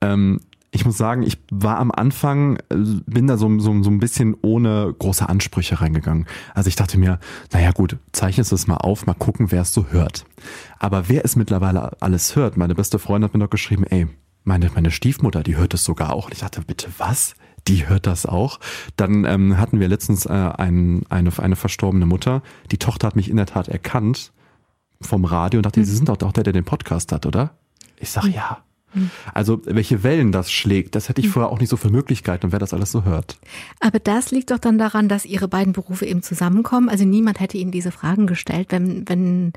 ähm, 0.00 0.40
ich 0.74 0.86
muss 0.86 0.96
sagen, 0.96 1.22
ich 1.22 1.38
war 1.50 1.78
am 1.78 1.90
Anfang, 1.90 2.56
äh, 2.70 2.76
bin 3.06 3.26
da 3.26 3.36
so, 3.36 3.58
so, 3.58 3.82
so 3.82 3.90
ein 3.90 4.00
bisschen 4.00 4.34
ohne 4.40 4.92
große 4.98 5.28
Ansprüche 5.28 5.80
reingegangen. 5.80 6.26
Also 6.54 6.68
ich 6.68 6.76
dachte 6.76 6.98
mir, 6.98 7.20
naja 7.52 7.72
gut, 7.72 7.98
zeichne 8.12 8.42
es 8.42 8.66
mal 8.66 8.78
auf, 8.78 9.06
mal 9.06 9.14
gucken, 9.14 9.52
wer 9.52 9.62
es 9.62 9.74
so 9.74 9.88
hört. 9.90 10.24
Aber 10.78 11.08
wer 11.08 11.24
es 11.24 11.36
mittlerweile 11.36 12.00
alles 12.00 12.34
hört, 12.34 12.56
meine 12.56 12.74
beste 12.74 12.98
Freundin 12.98 13.28
hat 13.28 13.34
mir 13.34 13.40
noch 13.40 13.50
geschrieben, 13.50 13.84
ey, 13.84 14.08
meine, 14.44 14.70
meine 14.74 14.90
Stiefmutter, 14.90 15.42
die 15.42 15.56
hört 15.56 15.74
es 15.74 15.84
sogar 15.84 16.12
auch. 16.12 16.26
Und 16.26 16.32
ich 16.32 16.40
dachte, 16.40 16.62
bitte 16.62 16.88
was? 16.98 17.34
Die 17.68 17.88
hört 17.88 18.06
das 18.06 18.26
auch. 18.26 18.58
Dann 18.96 19.24
ähm, 19.24 19.58
hatten 19.58 19.78
wir 19.78 19.86
letztens 19.88 20.26
äh, 20.26 20.32
ein, 20.32 21.04
eine, 21.10 21.30
eine 21.38 21.54
verstorbene 21.54 22.06
Mutter. 22.06 22.42
Die 22.72 22.78
Tochter 22.78 23.06
hat 23.06 23.14
mich 23.14 23.30
in 23.30 23.36
der 23.36 23.46
Tat 23.46 23.68
erkannt 23.68 24.32
vom 25.00 25.24
Radio 25.24 25.58
und 25.58 25.66
dachte, 25.66 25.84
Sie 25.84 25.94
sind 25.94 26.08
doch 26.08 26.20
auch 26.22 26.32
der, 26.32 26.44
der 26.44 26.52
den 26.54 26.64
Podcast 26.64 27.12
hat, 27.12 27.26
oder? 27.26 27.52
Ich 28.02 28.10
sag 28.10 28.24
ja. 28.24 28.58
Also 29.32 29.62
welche 29.64 30.02
Wellen 30.02 30.32
das 30.32 30.52
schlägt, 30.52 30.94
das 30.96 31.08
hätte 31.08 31.22
ich 31.22 31.30
vorher 31.30 31.50
auch 31.50 31.58
nicht 31.60 31.70
so 31.70 31.78
für 31.78 31.88
Möglichkeiten, 31.88 32.52
wer 32.52 32.58
das 32.58 32.74
alles 32.74 32.92
so 32.92 33.04
hört. 33.04 33.38
Aber 33.80 33.98
das 33.98 34.30
liegt 34.32 34.50
doch 34.50 34.58
dann 34.58 34.76
daran, 34.76 35.08
dass 35.08 35.24
Ihre 35.24 35.48
beiden 35.48 35.72
Berufe 35.72 36.04
eben 36.04 36.22
zusammenkommen. 36.22 36.90
Also 36.90 37.04
niemand 37.06 37.40
hätte 37.40 37.56
Ihnen 37.56 37.70
diese 37.70 37.90
Fragen 37.90 38.26
gestellt, 38.26 38.66
wenn, 38.68 39.08
wenn 39.08 39.54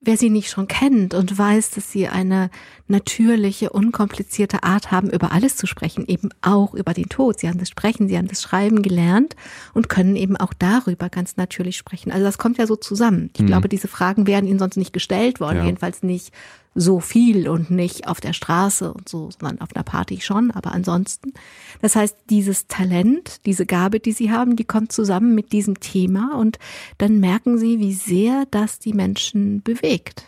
wer 0.00 0.16
Sie 0.16 0.28
nicht 0.30 0.50
schon 0.50 0.66
kennt 0.66 1.14
und 1.14 1.38
weiß, 1.38 1.70
dass 1.70 1.92
Sie 1.92 2.08
eine 2.08 2.50
natürliche, 2.88 3.70
unkomplizierte 3.70 4.64
Art 4.64 4.90
haben, 4.90 5.08
über 5.10 5.30
alles 5.30 5.54
zu 5.56 5.68
sprechen, 5.68 6.04
eben 6.08 6.30
auch 6.40 6.74
über 6.74 6.94
den 6.94 7.08
Tod. 7.08 7.38
Sie 7.38 7.48
haben 7.48 7.60
das 7.60 7.68
Sprechen, 7.68 8.08
Sie 8.08 8.18
haben 8.18 8.26
das 8.26 8.42
Schreiben 8.42 8.82
gelernt 8.82 9.36
und 9.72 9.88
können 9.88 10.16
eben 10.16 10.36
auch 10.36 10.52
darüber 10.52 11.08
ganz 11.10 11.36
natürlich 11.36 11.76
sprechen. 11.76 12.10
Also 12.10 12.24
das 12.24 12.38
kommt 12.38 12.58
ja 12.58 12.66
so 12.66 12.74
zusammen. 12.74 13.30
Ich 13.36 13.46
glaube, 13.46 13.68
diese 13.68 13.86
Fragen 13.86 14.26
wären 14.26 14.48
Ihnen 14.48 14.58
sonst 14.58 14.76
nicht 14.76 14.92
gestellt 14.92 15.38
worden, 15.38 15.58
Ja. 15.58 15.64
jedenfalls 15.66 16.02
nicht 16.02 16.32
so 16.74 17.00
viel 17.00 17.48
und 17.48 17.70
nicht 17.70 18.08
auf 18.08 18.20
der 18.20 18.32
Straße 18.32 18.92
und 18.92 19.08
so, 19.08 19.30
sondern 19.30 19.60
auf 19.60 19.74
einer 19.74 19.84
Party 19.84 20.20
schon, 20.20 20.50
aber 20.50 20.72
ansonsten. 20.72 21.32
Das 21.80 21.96
heißt, 21.96 22.16
dieses 22.30 22.66
Talent, 22.66 23.44
diese 23.46 23.66
Gabe, 23.66 24.00
die 24.00 24.12
Sie 24.12 24.30
haben, 24.30 24.56
die 24.56 24.64
kommt 24.64 24.92
zusammen 24.92 25.34
mit 25.34 25.52
diesem 25.52 25.80
Thema 25.80 26.36
und 26.38 26.58
dann 26.98 27.20
merken 27.20 27.58
Sie, 27.58 27.78
wie 27.78 27.94
sehr 27.94 28.46
das 28.50 28.78
die 28.78 28.94
Menschen 28.94 29.62
bewegt. 29.62 30.24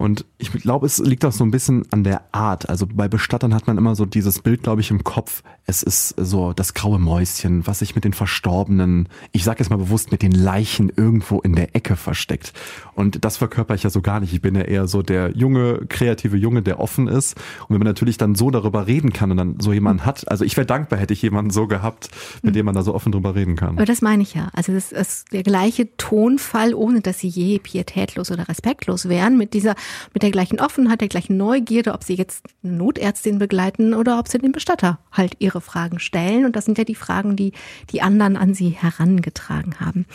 Und 0.00 0.24
ich 0.38 0.50
glaube, 0.50 0.86
es 0.86 0.96
liegt 0.96 1.26
auch 1.26 1.32
so 1.32 1.44
ein 1.44 1.50
bisschen 1.50 1.82
an 1.90 2.04
der 2.04 2.22
Art. 2.32 2.70
Also 2.70 2.86
bei 2.90 3.06
Bestattern 3.06 3.52
hat 3.52 3.66
man 3.66 3.76
immer 3.76 3.94
so 3.94 4.06
dieses 4.06 4.38
Bild, 4.38 4.62
glaube 4.62 4.80
ich, 4.80 4.90
im 4.90 5.04
Kopf. 5.04 5.42
Es 5.66 5.82
ist 5.82 6.14
so 6.16 6.54
das 6.54 6.72
graue 6.72 6.98
Mäuschen, 6.98 7.66
was 7.66 7.80
sich 7.80 7.94
mit 7.94 8.04
den 8.04 8.14
Verstorbenen, 8.14 9.10
ich 9.32 9.44
sage 9.44 9.58
jetzt 9.60 9.68
mal 9.68 9.76
bewusst, 9.76 10.10
mit 10.10 10.22
den 10.22 10.32
Leichen 10.32 10.90
irgendwo 10.96 11.40
in 11.40 11.54
der 11.54 11.76
Ecke 11.76 11.96
versteckt. 11.96 12.54
Und 12.94 13.26
das 13.26 13.36
verkörper 13.36 13.74
ich 13.74 13.82
ja 13.82 13.90
so 13.90 14.00
gar 14.00 14.20
nicht. 14.20 14.32
Ich 14.32 14.40
bin 14.40 14.54
ja 14.54 14.62
eher 14.62 14.88
so 14.88 15.02
der 15.02 15.36
junge, 15.36 15.84
kreative 15.90 16.38
Junge, 16.38 16.62
der 16.62 16.80
offen 16.80 17.06
ist. 17.06 17.36
Und 17.68 17.74
wenn 17.74 17.80
man 17.80 17.86
natürlich 17.86 18.16
dann 18.16 18.34
so 18.34 18.50
darüber 18.50 18.86
reden 18.86 19.12
kann 19.12 19.30
und 19.30 19.36
dann 19.36 19.60
so 19.60 19.70
jemanden 19.74 20.06
hat, 20.06 20.26
also 20.30 20.46
ich 20.46 20.56
wäre 20.56 20.66
dankbar, 20.66 20.98
hätte 20.98 21.12
ich 21.12 21.20
jemanden 21.20 21.50
so 21.50 21.66
gehabt, 21.66 22.08
mit 22.40 22.54
dem 22.54 22.64
man 22.64 22.74
da 22.74 22.82
so 22.82 22.94
offen 22.94 23.12
drüber 23.12 23.34
reden 23.34 23.54
kann. 23.54 23.76
Aber 23.76 23.84
das 23.84 24.00
meine 24.00 24.22
ich 24.22 24.32
ja. 24.32 24.48
Also 24.54 24.72
das 24.72 24.92
ist 24.92 25.30
der 25.34 25.42
gleiche 25.42 25.94
Tonfall, 25.98 26.72
ohne 26.72 27.02
dass 27.02 27.18
sie 27.18 27.28
je 27.28 27.58
pietätlos 27.58 28.30
oder 28.30 28.48
respektlos 28.48 29.10
wären, 29.10 29.36
mit 29.36 29.52
dieser, 29.52 29.74
mit 30.12 30.22
der 30.22 30.30
gleichen 30.30 30.60
Offenheit, 30.60 31.00
der 31.00 31.08
gleichen 31.08 31.36
Neugierde, 31.36 31.92
ob 31.92 32.04
sie 32.04 32.14
jetzt 32.14 32.46
eine 32.62 32.74
Notärztin 32.74 33.38
begleiten 33.38 33.94
oder 33.94 34.18
ob 34.18 34.28
sie 34.28 34.38
den 34.38 34.52
Bestatter 34.52 34.98
halt 35.12 35.36
ihre 35.38 35.60
Fragen 35.60 35.98
stellen. 35.98 36.44
Und 36.44 36.56
das 36.56 36.64
sind 36.64 36.78
ja 36.78 36.84
die 36.84 36.94
Fragen, 36.94 37.36
die 37.36 37.52
die 37.90 38.02
anderen 38.02 38.36
an 38.36 38.54
sie 38.54 38.70
herangetragen 38.70 39.80
haben. 39.80 40.06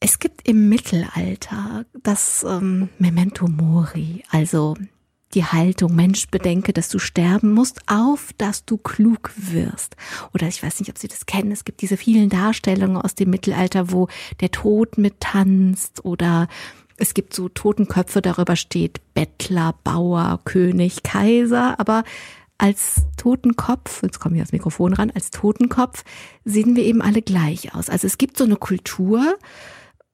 Es 0.00 0.18
gibt 0.18 0.48
im 0.48 0.68
Mittelalter 0.68 1.84
das 2.02 2.44
ähm, 2.48 2.88
Memento 2.98 3.46
Mori, 3.48 4.24
also 4.30 4.74
die 5.34 5.44
Haltung, 5.44 5.94
Mensch, 5.94 6.28
bedenke, 6.28 6.72
dass 6.72 6.88
du 6.88 6.98
sterben 6.98 7.52
musst, 7.52 7.82
auf 7.86 8.32
dass 8.38 8.64
du 8.64 8.76
klug 8.76 9.30
wirst. 9.36 9.96
Oder 10.34 10.48
ich 10.48 10.62
weiß 10.62 10.80
nicht, 10.80 10.90
ob 10.90 10.98
Sie 10.98 11.06
das 11.06 11.26
kennen, 11.26 11.52
es 11.52 11.64
gibt 11.64 11.82
diese 11.82 11.96
vielen 11.96 12.30
Darstellungen 12.30 12.96
aus 12.96 13.14
dem 13.14 13.30
Mittelalter, 13.30 13.92
wo 13.92 14.08
der 14.40 14.50
Tod 14.50 14.98
mittanzt 14.98 16.04
oder 16.04 16.48
es 17.00 17.14
gibt 17.14 17.34
so 17.34 17.48
Totenköpfe, 17.48 18.22
darüber 18.22 18.56
steht 18.56 19.00
Bettler, 19.14 19.74
Bauer, 19.82 20.40
König, 20.44 21.02
Kaiser, 21.02 21.80
aber 21.80 22.04
als 22.58 23.02
Totenkopf, 23.16 24.02
jetzt 24.02 24.20
komme 24.20 24.36
ich 24.36 24.40
ans 24.40 24.52
Mikrofon 24.52 24.92
ran, 24.92 25.10
als 25.14 25.30
Totenkopf 25.30 26.04
sehen 26.44 26.76
wir 26.76 26.84
eben 26.84 27.00
alle 27.00 27.22
gleich 27.22 27.74
aus. 27.74 27.88
Also 27.88 28.06
es 28.06 28.18
gibt 28.18 28.36
so 28.36 28.44
eine 28.44 28.56
Kultur, 28.56 29.38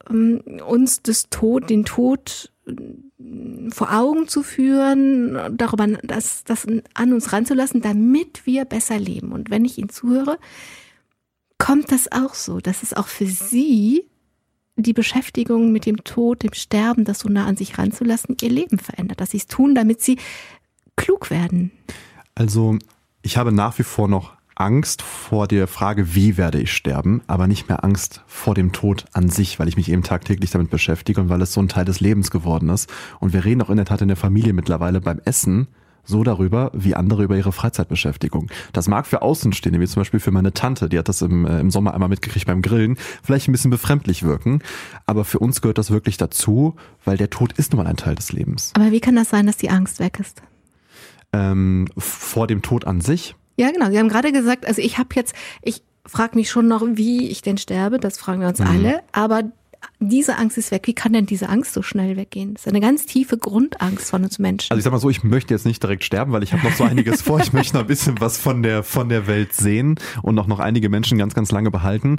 ähm, 0.08 0.40
uns 0.66 1.02
das 1.02 1.28
Tod, 1.28 1.68
den 1.68 1.84
Tod 1.84 2.52
äh, 2.68 3.70
vor 3.70 3.92
Augen 3.92 4.28
zu 4.28 4.44
führen, 4.44 5.56
darüber 5.56 5.88
das, 6.04 6.44
das 6.44 6.68
an 6.94 7.12
uns 7.12 7.32
ranzulassen, 7.32 7.82
damit 7.82 8.46
wir 8.46 8.64
besser 8.64 8.98
leben. 8.98 9.32
Und 9.32 9.50
wenn 9.50 9.64
ich 9.64 9.78
Ihnen 9.78 9.88
zuhöre, 9.88 10.38
kommt 11.58 11.90
das 11.90 12.12
auch 12.12 12.34
so, 12.34 12.60
dass 12.60 12.84
es 12.84 12.94
auch 12.94 13.08
für 13.08 13.26
Sie 13.26 14.08
die 14.76 14.92
Beschäftigung 14.92 15.72
mit 15.72 15.86
dem 15.86 16.04
Tod, 16.04 16.42
dem 16.42 16.52
Sterben, 16.52 17.04
das 17.04 17.20
so 17.20 17.28
nah 17.28 17.46
an 17.46 17.56
sich 17.56 17.78
ranzulassen, 17.78 18.36
ihr 18.40 18.50
Leben 18.50 18.78
verändert, 18.78 19.20
dass 19.20 19.30
sie 19.30 19.38
es 19.38 19.46
tun, 19.46 19.74
damit 19.74 20.02
sie 20.02 20.18
klug 20.96 21.30
werden. 21.30 21.72
Also 22.34 22.78
ich 23.22 23.36
habe 23.36 23.52
nach 23.52 23.78
wie 23.78 23.82
vor 23.82 24.08
noch 24.08 24.36
Angst 24.54 25.02
vor 25.02 25.46
der 25.46 25.66
Frage, 25.66 26.14
wie 26.14 26.38
werde 26.38 26.58
ich 26.58 26.72
sterben, 26.72 27.20
aber 27.26 27.46
nicht 27.46 27.68
mehr 27.68 27.84
Angst 27.84 28.22
vor 28.26 28.54
dem 28.54 28.72
Tod 28.72 29.04
an 29.12 29.28
sich, 29.28 29.58
weil 29.58 29.68
ich 29.68 29.76
mich 29.76 29.90
eben 29.90 30.02
tagtäglich 30.02 30.50
damit 30.50 30.70
beschäftige 30.70 31.20
und 31.20 31.28
weil 31.28 31.42
es 31.42 31.52
so 31.52 31.60
ein 31.60 31.68
Teil 31.68 31.84
des 31.84 32.00
Lebens 32.00 32.30
geworden 32.30 32.70
ist. 32.70 32.90
Und 33.20 33.34
wir 33.34 33.44
reden 33.44 33.60
auch 33.60 33.68
in 33.68 33.76
der 33.76 33.84
Tat 33.84 34.00
in 34.00 34.08
der 34.08 34.16
Familie 34.16 34.54
mittlerweile 34.54 35.02
beim 35.02 35.20
Essen 35.24 35.68
so 36.06 36.24
darüber, 36.24 36.70
wie 36.74 36.94
andere 36.94 37.24
über 37.24 37.36
ihre 37.36 37.52
Freizeitbeschäftigung. 37.52 38.50
Das 38.72 38.88
mag 38.88 39.06
für 39.06 39.22
Außenstehende, 39.22 39.80
wie 39.80 39.86
zum 39.86 40.00
Beispiel 40.00 40.20
für 40.20 40.30
meine 40.30 40.52
Tante, 40.52 40.88
die 40.88 40.98
hat 40.98 41.08
das 41.08 41.22
im, 41.22 41.46
äh, 41.46 41.60
im 41.60 41.70
Sommer 41.70 41.94
einmal 41.94 42.08
mitgekriegt 42.08 42.46
beim 42.46 42.62
Grillen, 42.62 42.96
vielleicht 43.22 43.48
ein 43.48 43.52
bisschen 43.52 43.70
befremdlich 43.70 44.22
wirken. 44.22 44.62
Aber 45.04 45.24
für 45.24 45.38
uns 45.38 45.60
gehört 45.60 45.78
das 45.78 45.90
wirklich 45.90 46.16
dazu, 46.16 46.76
weil 47.04 47.16
der 47.16 47.30
Tod 47.30 47.52
ist 47.52 47.72
nun 47.72 47.82
mal 47.82 47.88
ein 47.88 47.96
Teil 47.96 48.14
des 48.14 48.32
Lebens. 48.32 48.72
Aber 48.74 48.92
wie 48.92 49.00
kann 49.00 49.16
das 49.16 49.30
sein, 49.30 49.46
dass 49.46 49.56
die 49.56 49.70
Angst 49.70 50.00
weg 50.00 50.18
ist? 50.20 50.42
Ähm, 51.32 51.88
vor 51.96 52.46
dem 52.46 52.62
Tod 52.62 52.86
an 52.86 53.00
sich. 53.00 53.36
Ja, 53.56 53.70
genau. 53.70 53.90
Sie 53.90 53.98
haben 53.98 54.08
gerade 54.08 54.32
gesagt, 54.32 54.66
also 54.66 54.80
ich 54.80 54.98
habe 54.98 55.08
jetzt, 55.14 55.34
ich 55.62 55.82
frage 56.04 56.36
mich 56.36 56.50
schon 56.50 56.68
noch, 56.68 56.82
wie 56.84 57.28
ich 57.28 57.42
denn 57.42 57.58
sterbe, 57.58 57.98
das 57.98 58.18
fragen 58.18 58.40
wir 58.40 58.48
uns 58.48 58.60
mhm. 58.60 58.66
alle, 58.66 59.02
aber 59.12 59.44
diese 59.98 60.36
Angst 60.36 60.58
ist 60.58 60.70
weg. 60.70 60.82
Wie 60.86 60.94
kann 60.94 61.12
denn 61.12 61.26
diese 61.26 61.48
Angst 61.48 61.72
so 61.72 61.82
schnell 61.82 62.16
weggehen? 62.16 62.54
Das 62.54 62.62
ist 62.66 62.68
eine 62.68 62.80
ganz 62.80 63.06
tiefe 63.06 63.38
Grundangst 63.38 64.10
von 64.10 64.24
uns 64.24 64.38
Menschen. 64.38 64.70
Also 64.70 64.78
ich 64.78 64.84
sag 64.84 64.92
mal 64.92 64.98
so, 64.98 65.10
ich 65.10 65.24
möchte 65.24 65.54
jetzt 65.54 65.66
nicht 65.66 65.82
direkt 65.82 66.04
sterben, 66.04 66.32
weil 66.32 66.42
ich 66.42 66.52
habe 66.52 66.62
noch 66.64 66.74
so 66.74 66.84
einiges 66.84 67.22
vor. 67.22 67.40
Ich 67.40 67.52
möchte 67.52 67.74
noch 67.74 67.82
ein 67.82 67.86
bisschen 67.86 68.20
was 68.20 68.38
von 68.38 68.62
der, 68.62 68.82
von 68.82 69.08
der 69.08 69.26
Welt 69.26 69.52
sehen 69.52 69.96
und 70.22 70.38
auch 70.38 70.46
noch 70.46 70.58
einige 70.58 70.88
Menschen 70.88 71.18
ganz, 71.18 71.34
ganz 71.34 71.50
lange 71.50 71.70
behalten. 71.70 72.18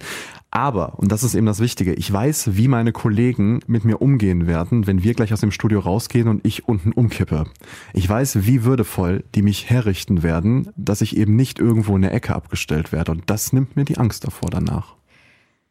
Aber, 0.52 0.98
und 0.98 1.12
das 1.12 1.24
ist 1.24 1.36
eben 1.36 1.46
das 1.46 1.60
Wichtige, 1.60 1.94
ich 1.94 2.12
weiß, 2.12 2.56
wie 2.56 2.68
meine 2.68 2.92
Kollegen 2.92 3.60
mit 3.68 3.86
mir 3.86 4.02
umgehen 4.02 4.48
werden, 4.48 4.88
wenn 4.88 5.04
wir 5.04 5.14
gleich 5.14 5.34
aus 5.34 5.42
dem 5.42 5.52
Studio 5.52 5.80
rausgehen 5.80 6.28
und 6.28 6.46
ich 6.46 6.68
unten 6.68 6.94
umkippe. 6.94 7.46
Ich 7.94 8.08
weiß, 8.08 8.48
wie 8.48 8.64
würdevoll 8.64 9.24
die 9.36 9.42
mich 9.42 9.70
herrichten 9.70 10.24
werden, 10.24 10.70
dass 10.76 11.02
ich 11.02 11.18
eben 11.18 11.36
nicht 11.36 11.60
irgendwo 11.60 11.96
in 11.96 12.02
der 12.02 12.14
Ecke 12.14 12.36
abgestellt 12.36 12.92
werde. 12.92 13.12
Und 13.12 13.24
das 13.28 13.54
nimmt 13.54 13.76
mir 13.76 13.86
die 13.86 13.98
Angst 13.98 14.24
davor 14.24 14.50
danach. 14.50 14.97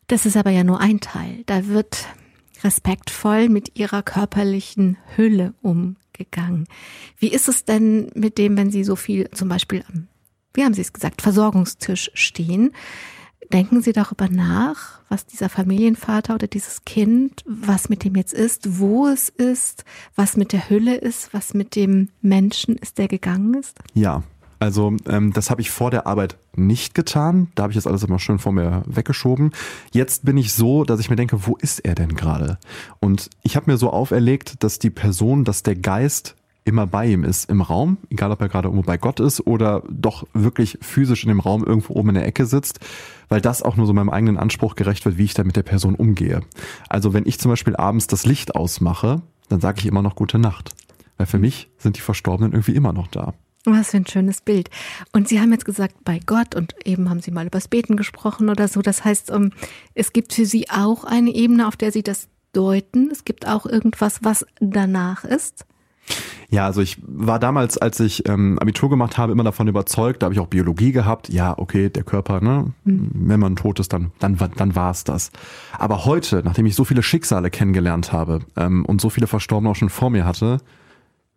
Das 0.06 0.26
ist 0.26 0.36
aber 0.36 0.50
ja 0.50 0.64
nur 0.64 0.80
ein 0.80 1.00
Teil. 1.00 1.42
Da 1.46 1.66
wird 1.66 2.06
respektvoll 2.62 3.48
mit 3.48 3.78
ihrer 3.78 4.02
körperlichen 4.02 4.96
Hülle 5.16 5.54
umgegangen. 5.62 6.66
Wie 7.18 7.28
ist 7.28 7.48
es 7.48 7.64
denn 7.64 8.10
mit 8.14 8.38
dem, 8.38 8.56
wenn 8.56 8.70
Sie 8.70 8.84
so 8.84 8.96
viel 8.96 9.30
zum 9.30 9.48
Beispiel 9.48 9.84
am, 9.88 10.08
wie 10.54 10.64
haben 10.64 10.74
Sie 10.74 10.80
es 10.80 10.92
gesagt, 10.92 11.22
Versorgungstisch 11.22 12.10
stehen? 12.14 12.72
Denken 13.52 13.80
Sie 13.80 13.92
darüber 13.92 14.28
nach, 14.28 15.00
was 15.08 15.26
dieser 15.26 15.48
Familienvater 15.48 16.34
oder 16.34 16.48
dieses 16.48 16.84
Kind, 16.84 17.44
was 17.46 17.88
mit 17.88 18.02
dem 18.02 18.16
jetzt 18.16 18.32
ist, 18.32 18.80
wo 18.80 19.06
es 19.06 19.28
ist, 19.28 19.84
was 20.16 20.36
mit 20.36 20.52
der 20.52 20.68
Hülle 20.68 20.96
ist, 20.96 21.32
was 21.32 21.54
mit 21.54 21.76
dem 21.76 22.08
Menschen 22.22 22.76
ist, 22.76 22.98
der 22.98 23.06
gegangen 23.06 23.54
ist? 23.54 23.78
Ja, 23.94 24.24
also 24.58 24.94
ähm, 25.06 25.32
das 25.32 25.50
habe 25.50 25.60
ich 25.60 25.70
vor 25.70 25.90
der 25.90 26.06
Arbeit 26.06 26.38
nicht 26.54 26.94
getan. 26.94 27.48
Da 27.54 27.64
habe 27.64 27.72
ich 27.72 27.76
das 27.76 27.86
alles 27.86 28.02
immer 28.02 28.18
schön 28.18 28.38
vor 28.38 28.52
mir 28.52 28.82
weggeschoben. 28.86 29.52
Jetzt 29.92 30.24
bin 30.24 30.36
ich 30.36 30.52
so, 30.52 30.84
dass 30.84 31.00
ich 31.00 31.10
mir 31.10 31.16
denke, 31.16 31.46
wo 31.46 31.56
ist 31.56 31.80
er 31.80 31.94
denn 31.94 32.14
gerade? 32.14 32.58
Und 33.00 33.30
ich 33.42 33.56
habe 33.56 33.70
mir 33.70 33.76
so 33.76 33.90
auferlegt, 33.90 34.62
dass 34.62 34.78
die 34.78 34.90
Person, 34.90 35.44
dass 35.44 35.62
der 35.62 35.76
Geist 35.76 36.36
immer 36.66 36.86
bei 36.86 37.06
ihm 37.06 37.22
ist 37.22 37.48
im 37.48 37.60
Raum, 37.60 37.96
egal 38.10 38.32
ob 38.32 38.40
er 38.40 38.48
gerade 38.48 38.66
irgendwo 38.66 38.84
bei 38.84 38.98
Gott 38.98 39.20
ist 39.20 39.46
oder 39.46 39.84
doch 39.88 40.26
wirklich 40.34 40.78
physisch 40.82 41.22
in 41.22 41.28
dem 41.28 41.38
Raum 41.38 41.64
irgendwo 41.64 41.94
oben 41.94 42.08
in 42.08 42.14
der 42.16 42.26
Ecke 42.26 42.44
sitzt, 42.44 42.80
weil 43.28 43.40
das 43.40 43.62
auch 43.62 43.76
nur 43.76 43.86
so 43.86 43.92
meinem 43.92 44.10
eigenen 44.10 44.36
Anspruch 44.36 44.74
gerecht 44.74 45.04
wird, 45.04 45.16
wie 45.16 45.24
ich 45.24 45.34
da 45.34 45.44
mit 45.44 45.54
der 45.54 45.62
Person 45.62 45.94
umgehe. 45.94 46.40
Also 46.88 47.12
wenn 47.12 47.24
ich 47.24 47.38
zum 47.38 47.52
Beispiel 47.52 47.76
abends 47.76 48.08
das 48.08 48.26
Licht 48.26 48.56
ausmache, 48.56 49.22
dann 49.48 49.60
sage 49.60 49.78
ich 49.78 49.86
immer 49.86 50.02
noch 50.02 50.16
gute 50.16 50.40
Nacht. 50.40 50.74
Weil 51.18 51.26
für 51.26 51.38
mich 51.38 51.70
sind 51.78 51.96
die 51.96 52.02
Verstorbenen 52.02 52.52
irgendwie 52.52 52.74
immer 52.74 52.92
noch 52.92 53.06
da. 53.06 53.32
Was 53.66 53.90
für 53.90 53.96
ein 53.96 54.06
schönes 54.06 54.40
Bild. 54.40 54.70
Und 55.12 55.28
Sie 55.28 55.40
haben 55.40 55.50
jetzt 55.50 55.64
gesagt, 55.64 55.96
bei 56.04 56.20
Gott 56.24 56.54
und 56.54 56.74
eben 56.86 57.10
haben 57.10 57.20
Sie 57.20 57.32
mal 57.32 57.46
übers 57.46 57.66
Beten 57.66 57.96
gesprochen 57.96 58.48
oder 58.48 58.68
so. 58.68 58.80
Das 58.80 59.04
heißt, 59.04 59.30
ähm, 59.30 59.50
es 59.94 60.12
gibt 60.12 60.32
für 60.32 60.46
Sie 60.46 60.70
auch 60.70 61.04
eine 61.04 61.34
Ebene, 61.34 61.66
auf 61.66 61.76
der 61.76 61.90
Sie 61.90 62.02
das 62.02 62.28
deuten. 62.52 63.10
Es 63.10 63.24
gibt 63.24 63.46
auch 63.46 63.66
irgendwas, 63.66 64.20
was 64.22 64.46
danach 64.60 65.24
ist. 65.24 65.66
Ja, 66.48 66.64
also 66.64 66.80
ich 66.80 66.98
war 67.04 67.38
damals, 67.38 67.76
als 67.76 67.98
ich 67.98 68.28
ähm, 68.28 68.58
Abitur 68.60 68.88
gemacht 68.88 69.18
habe, 69.18 69.32
immer 69.32 69.42
davon 69.42 69.66
überzeugt, 69.66 70.22
da 70.22 70.26
habe 70.26 70.34
ich 70.34 70.40
auch 70.40 70.46
Biologie 70.46 70.92
gehabt, 70.92 71.28
ja, 71.28 71.58
okay, 71.58 71.90
der 71.90 72.04
Körper, 72.04 72.40
ne, 72.40 72.72
mhm. 72.84 73.10
wenn 73.12 73.40
man 73.40 73.56
tot 73.56 73.80
ist, 73.80 73.92
dann, 73.92 74.12
dann, 74.20 74.38
dann 74.56 74.76
war 74.76 74.92
es 74.92 75.02
das. 75.02 75.32
Aber 75.76 76.04
heute, 76.04 76.42
nachdem 76.44 76.66
ich 76.66 76.76
so 76.76 76.84
viele 76.84 77.02
Schicksale 77.02 77.50
kennengelernt 77.50 78.12
habe 78.12 78.40
ähm, 78.56 78.84
und 78.84 79.00
so 79.00 79.10
viele 79.10 79.26
Verstorbene 79.26 79.70
auch 79.70 79.76
schon 79.76 79.90
vor 79.90 80.10
mir 80.10 80.24
hatte, 80.24 80.58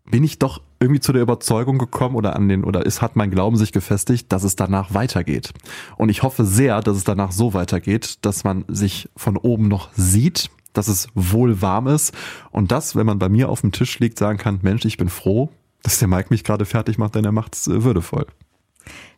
bin 0.09 0.23
ich 0.23 0.39
doch 0.39 0.61
irgendwie 0.79 0.99
zu 0.99 1.13
der 1.13 1.21
Überzeugung 1.21 1.77
gekommen 1.77 2.15
oder 2.15 2.35
an 2.35 2.49
den 2.49 2.63
oder 2.63 2.85
es 2.85 3.01
hat 3.01 3.15
mein 3.15 3.31
Glauben 3.31 3.57
sich 3.57 3.71
gefestigt, 3.71 4.31
dass 4.31 4.43
es 4.43 4.55
danach 4.55 4.93
weitergeht. 4.93 5.53
Und 5.97 6.09
ich 6.09 6.23
hoffe 6.23 6.45
sehr, 6.45 6.81
dass 6.81 6.97
es 6.97 7.03
danach 7.03 7.31
so 7.31 7.53
weitergeht, 7.53 8.17
dass 8.21 8.43
man 8.43 8.65
sich 8.67 9.09
von 9.15 9.37
oben 9.37 9.67
noch 9.67 9.89
sieht, 9.93 10.49
dass 10.73 10.87
es 10.87 11.07
wohl 11.15 11.61
warm 11.61 11.87
ist 11.87 12.13
und 12.51 12.71
das, 12.71 12.95
wenn 12.95 13.05
man 13.05 13.19
bei 13.19 13.29
mir 13.29 13.49
auf 13.49 13.61
dem 13.61 13.71
Tisch 13.71 13.99
liegt, 13.99 14.17
sagen 14.19 14.37
kann, 14.37 14.59
Mensch, 14.61 14.85
ich 14.85 14.97
bin 14.97 15.09
froh, 15.09 15.49
dass 15.83 15.99
der 15.99 16.07
Mike 16.07 16.27
mich 16.29 16.43
gerade 16.43 16.65
fertig 16.65 16.97
macht, 16.97 17.15
denn 17.15 17.25
er 17.25 17.31
macht 17.31 17.55
es 17.55 17.67
äh, 17.67 17.83
würdevoll. 17.83 18.25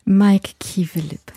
Mike 0.06 0.52
Kievelip. 0.60 1.32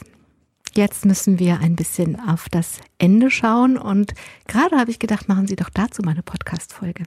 Jetzt 0.74 1.04
müssen 1.04 1.38
wir 1.38 1.60
ein 1.60 1.76
bisschen 1.76 2.18
auf 2.18 2.48
das 2.48 2.80
Ende 2.98 3.30
schauen 3.30 3.76
und 3.76 4.14
gerade 4.48 4.76
habe 4.76 4.90
ich 4.90 4.98
gedacht, 4.98 5.28
machen 5.28 5.46
Sie 5.46 5.54
doch 5.54 5.70
dazu 5.70 6.02
mal 6.02 6.12
eine 6.12 6.24
Podcast-Folge. 6.24 7.04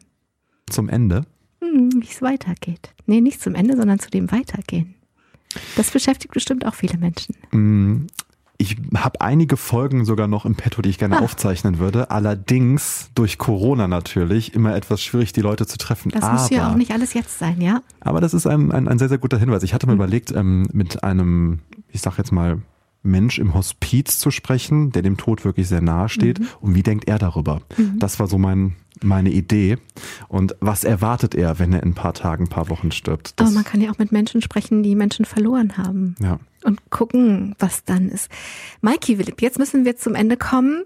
Zum 0.70 0.88
Ende? 0.88 1.26
Hm, 1.62 1.90
wie 2.02 2.08
es 2.08 2.22
weitergeht. 2.22 2.94
Nee, 3.06 3.22
nicht 3.22 3.42
zum 3.42 3.56
Ende, 3.56 3.76
sondern 3.76 4.00
zu 4.00 4.10
dem 4.10 4.32
Weitergehen. 4.32 4.96
Das 5.76 5.92
beschäftigt 5.92 6.34
bestimmt 6.34 6.66
auch 6.66 6.76
viele 6.76 6.98
Menschen. 6.98 7.36
Hm, 7.52 8.08
ich 8.60 8.76
habe 8.96 9.22
einige 9.22 9.56
Folgen 9.56 10.04
sogar 10.04 10.28
noch 10.28 10.46
im 10.46 10.56
Petto, 10.56 10.82
die 10.82 10.90
ich 10.90 10.98
gerne 10.98 11.18
ah. 11.18 11.22
aufzeichnen 11.22 11.78
würde. 11.78 12.10
Allerdings 12.10 13.12
durch 13.14 13.38
Corona 13.38 13.88
natürlich 13.88 14.56
immer 14.56 14.76
etwas 14.76 15.02
schwierig, 15.02 15.32
die 15.32 15.42
Leute 15.42 15.68
zu 15.68 15.78
treffen. 15.78 16.10
Das 16.10 16.32
muss 16.32 16.50
ja 16.50 16.72
auch 16.72 16.76
nicht 16.76 16.92
alles 16.92 17.14
jetzt 17.14 17.38
sein, 17.38 17.62
ja? 17.62 17.82
Aber 18.00 18.20
das 18.20 18.34
ist 18.34 18.48
ein, 18.48 18.72
ein, 18.72 18.88
ein 18.88 18.98
sehr, 18.98 19.10
sehr 19.10 19.20
guter 19.20 19.38
Hinweis. 19.38 19.64
Ich 19.64 19.74
hatte 19.74 19.86
mir 19.86 19.94
hm. 19.94 20.00
überlegt, 20.00 20.32
ähm, 20.32 20.68
mit 20.74 21.04
einem, 21.04 21.60
ich 21.92 22.02
sag 22.02 22.18
jetzt 22.18 22.32
mal, 22.32 22.62
Mensch 23.08 23.40
im 23.40 23.54
Hospiz 23.54 24.20
zu 24.20 24.32
sprechen, 24.32 24.92
der 24.92 25.02
dem 25.02 25.18
Tod 25.18 25.46
wirklich 25.46 25.68
sehr 25.68 25.82
nahe 25.82 26.10
steht. 26.10 26.40
Mhm. 26.40 26.48
Und 26.62 26.76
wie 26.76 26.84
denkt 26.84 27.08
er 27.08 27.18
darüber? 27.18 27.62
Mhm. 27.78 28.00
Das 28.00 28.20
war 28.20 28.28
so 28.28 28.38
mein, 28.38 28.76
meine 29.02 29.32
Idee. 29.32 29.78
Und 30.28 30.56
was 30.60 30.84
erwartet 30.84 31.36
er, 31.36 31.60
wenn 31.60 31.74
er 31.74 31.84
in 31.84 31.90
ein 31.90 31.96
paar 31.96 32.14
Tagen, 32.14 32.46
ein 32.46 32.50
paar 32.50 32.70
Wochen 32.70 32.92
stirbt? 32.92 33.34
Das 33.40 33.48
Aber 33.48 33.56
man 33.56 33.64
kann 33.64 33.82
ja 33.82 33.92
auch 33.92 33.98
mit 33.98 34.12
Menschen 34.12 34.42
sprechen, 34.42 34.84
die 34.84 34.96
Menschen 34.96 35.26
verloren 35.26 35.78
haben. 35.78 36.16
Ja. 36.22 36.40
Und 36.64 36.90
gucken, 36.90 37.56
was 37.60 37.84
dann 37.84 38.10
ist. 38.10 38.30
Mikey 38.82 39.18
Philipp, 39.18 39.42
jetzt 39.42 39.58
müssen 39.58 39.86
wir 39.86 39.98
zum 39.98 40.16
Ende 40.16 40.38
kommen. 40.38 40.84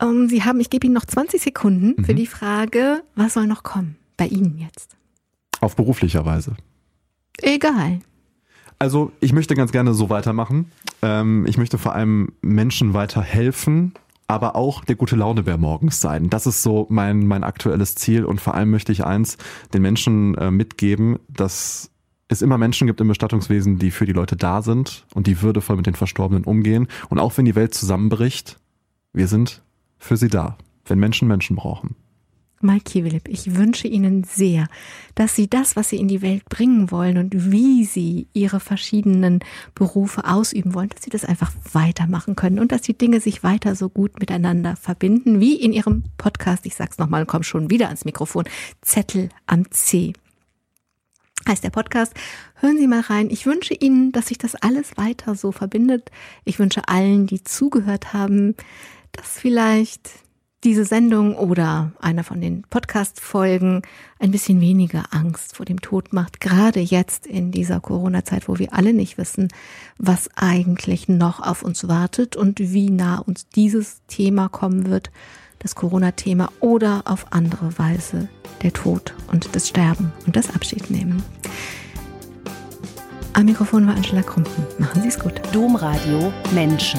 Ähm, 0.00 0.28
Sie 0.28 0.44
haben, 0.44 0.60
ich 0.60 0.70
gebe 0.70 0.86
Ihnen 0.86 0.94
noch 0.94 1.06
20 1.06 1.42
Sekunden 1.42 1.94
mhm. 1.96 2.04
für 2.04 2.14
die 2.14 2.26
Frage, 2.26 3.02
was 3.14 3.34
soll 3.34 3.46
noch 3.46 3.62
kommen 3.62 3.96
bei 4.16 4.26
Ihnen 4.26 4.58
jetzt? 4.58 4.96
Auf 5.60 5.76
beruflicher 5.76 6.24
Weise. 6.24 6.56
Egal. 7.40 8.00
Also 8.78 9.12
ich 9.20 9.32
möchte 9.32 9.54
ganz 9.54 9.72
gerne 9.72 9.94
so 9.94 10.08
weitermachen. 10.08 10.70
Ähm, 11.02 11.46
ich 11.46 11.58
möchte 11.58 11.78
vor 11.78 11.94
allem 11.94 12.32
Menschen 12.42 12.94
weiterhelfen, 12.94 13.94
aber 14.28 14.54
auch 14.56 14.84
der 14.84 14.94
gute 14.94 15.16
Launebär 15.16 15.58
morgens 15.58 16.00
sein. 16.00 16.30
Das 16.30 16.46
ist 16.46 16.62
so 16.62 16.86
mein, 16.88 17.26
mein 17.26 17.44
aktuelles 17.44 17.94
Ziel 17.94 18.24
und 18.24 18.40
vor 18.40 18.54
allem 18.54 18.70
möchte 18.70 18.92
ich 18.92 19.04
eins 19.04 19.36
den 19.72 19.82
Menschen 19.82 20.34
äh, 20.36 20.50
mitgeben, 20.50 21.18
dass 21.28 21.90
es 22.28 22.42
immer 22.42 22.58
Menschen 22.58 22.86
gibt 22.86 23.00
im 23.00 23.08
Bestattungswesen, 23.08 23.78
die 23.78 23.90
für 23.90 24.06
die 24.06 24.12
Leute 24.12 24.36
da 24.36 24.62
sind 24.62 25.06
und 25.14 25.26
die 25.26 25.40
würdevoll 25.40 25.76
mit 25.76 25.86
den 25.86 25.94
Verstorbenen 25.94 26.44
umgehen. 26.44 26.86
Und 27.08 27.18
auch 27.18 27.36
wenn 27.36 27.46
die 27.46 27.54
Welt 27.54 27.74
zusammenbricht, 27.74 28.60
wir 29.12 29.28
sind 29.28 29.62
für 29.98 30.16
sie 30.16 30.28
da, 30.28 30.58
wenn 30.84 30.98
Menschen 30.98 31.26
Menschen 31.26 31.56
brauchen. 31.56 31.96
Maiki 32.60 33.02
Philipp, 33.02 33.28
ich 33.28 33.56
wünsche 33.56 33.86
Ihnen 33.86 34.24
sehr, 34.24 34.66
dass 35.14 35.34
Sie 35.36 35.48
das, 35.48 35.76
was 35.76 35.90
Sie 35.90 35.96
in 35.98 36.08
die 36.08 36.22
Welt 36.22 36.44
bringen 36.46 36.90
wollen 36.90 37.18
und 37.18 37.52
wie 37.52 37.84
Sie 37.84 38.26
Ihre 38.32 38.60
verschiedenen 38.60 39.40
Berufe 39.74 40.24
ausüben 40.24 40.74
wollen, 40.74 40.88
dass 40.88 41.02
Sie 41.02 41.10
das 41.10 41.24
einfach 41.24 41.52
weitermachen 41.72 42.34
können 42.36 42.58
und 42.58 42.72
dass 42.72 42.82
die 42.82 42.98
Dinge 42.98 43.20
sich 43.20 43.42
weiter 43.42 43.76
so 43.76 43.88
gut 43.88 44.18
miteinander 44.18 44.76
verbinden, 44.76 45.40
wie 45.40 45.54
in 45.54 45.72
Ihrem 45.72 46.04
Podcast, 46.16 46.66
ich 46.66 46.74
sag's 46.74 46.98
nochmal, 46.98 47.26
komm 47.26 47.44
schon 47.44 47.70
wieder 47.70 47.86
ans 47.86 48.04
Mikrofon, 48.04 48.44
Zettel 48.82 49.28
am 49.46 49.70
C. 49.70 50.12
Heißt 51.46 51.64
der 51.64 51.70
Podcast. 51.70 52.12
Hören 52.56 52.76
Sie 52.76 52.86
mal 52.86 53.00
rein. 53.00 53.30
Ich 53.30 53.46
wünsche 53.46 53.72
Ihnen, 53.72 54.12
dass 54.12 54.28
sich 54.28 54.38
das 54.38 54.54
alles 54.54 54.96
weiter 54.96 55.34
so 55.34 55.52
verbindet. 55.52 56.10
Ich 56.44 56.58
wünsche 56.58 56.88
allen, 56.88 57.26
die 57.26 57.42
zugehört 57.42 58.12
haben, 58.12 58.54
dass 59.12 59.38
vielleicht 59.38 60.10
diese 60.64 60.84
Sendung 60.84 61.36
oder 61.36 61.92
einer 62.00 62.24
von 62.24 62.40
den 62.40 62.62
Podcast-Folgen 62.62 63.82
ein 64.18 64.30
bisschen 64.30 64.60
weniger 64.60 65.04
Angst 65.10 65.56
vor 65.56 65.64
dem 65.64 65.80
Tod 65.80 66.12
macht, 66.12 66.40
gerade 66.40 66.80
jetzt 66.80 67.26
in 67.26 67.52
dieser 67.52 67.80
Corona-Zeit, 67.80 68.48
wo 68.48 68.58
wir 68.58 68.72
alle 68.72 68.92
nicht 68.92 69.18
wissen, 69.18 69.48
was 69.98 70.28
eigentlich 70.34 71.08
noch 71.08 71.40
auf 71.40 71.62
uns 71.62 71.86
wartet 71.86 72.34
und 72.34 72.58
wie 72.58 72.90
nah 72.90 73.18
uns 73.18 73.48
dieses 73.48 74.02
Thema 74.08 74.48
kommen 74.48 74.90
wird, 74.90 75.10
das 75.60 75.74
Corona-Thema 75.74 76.50
oder 76.60 77.02
auf 77.04 77.32
andere 77.32 77.78
Weise 77.78 78.28
der 78.62 78.72
Tod 78.72 79.14
und 79.30 79.54
das 79.54 79.68
Sterben 79.68 80.12
und 80.26 80.34
das 80.34 80.54
Abschiednehmen. 80.54 81.22
Am 83.32 83.44
Mikrofon 83.44 83.86
war 83.86 83.94
Angela 83.94 84.22
Krumpen. 84.22 84.64
Machen 84.78 85.02
Sie 85.02 85.08
es 85.08 85.18
gut. 85.18 85.40
Domradio 85.52 86.32
Menschen. 86.52 86.98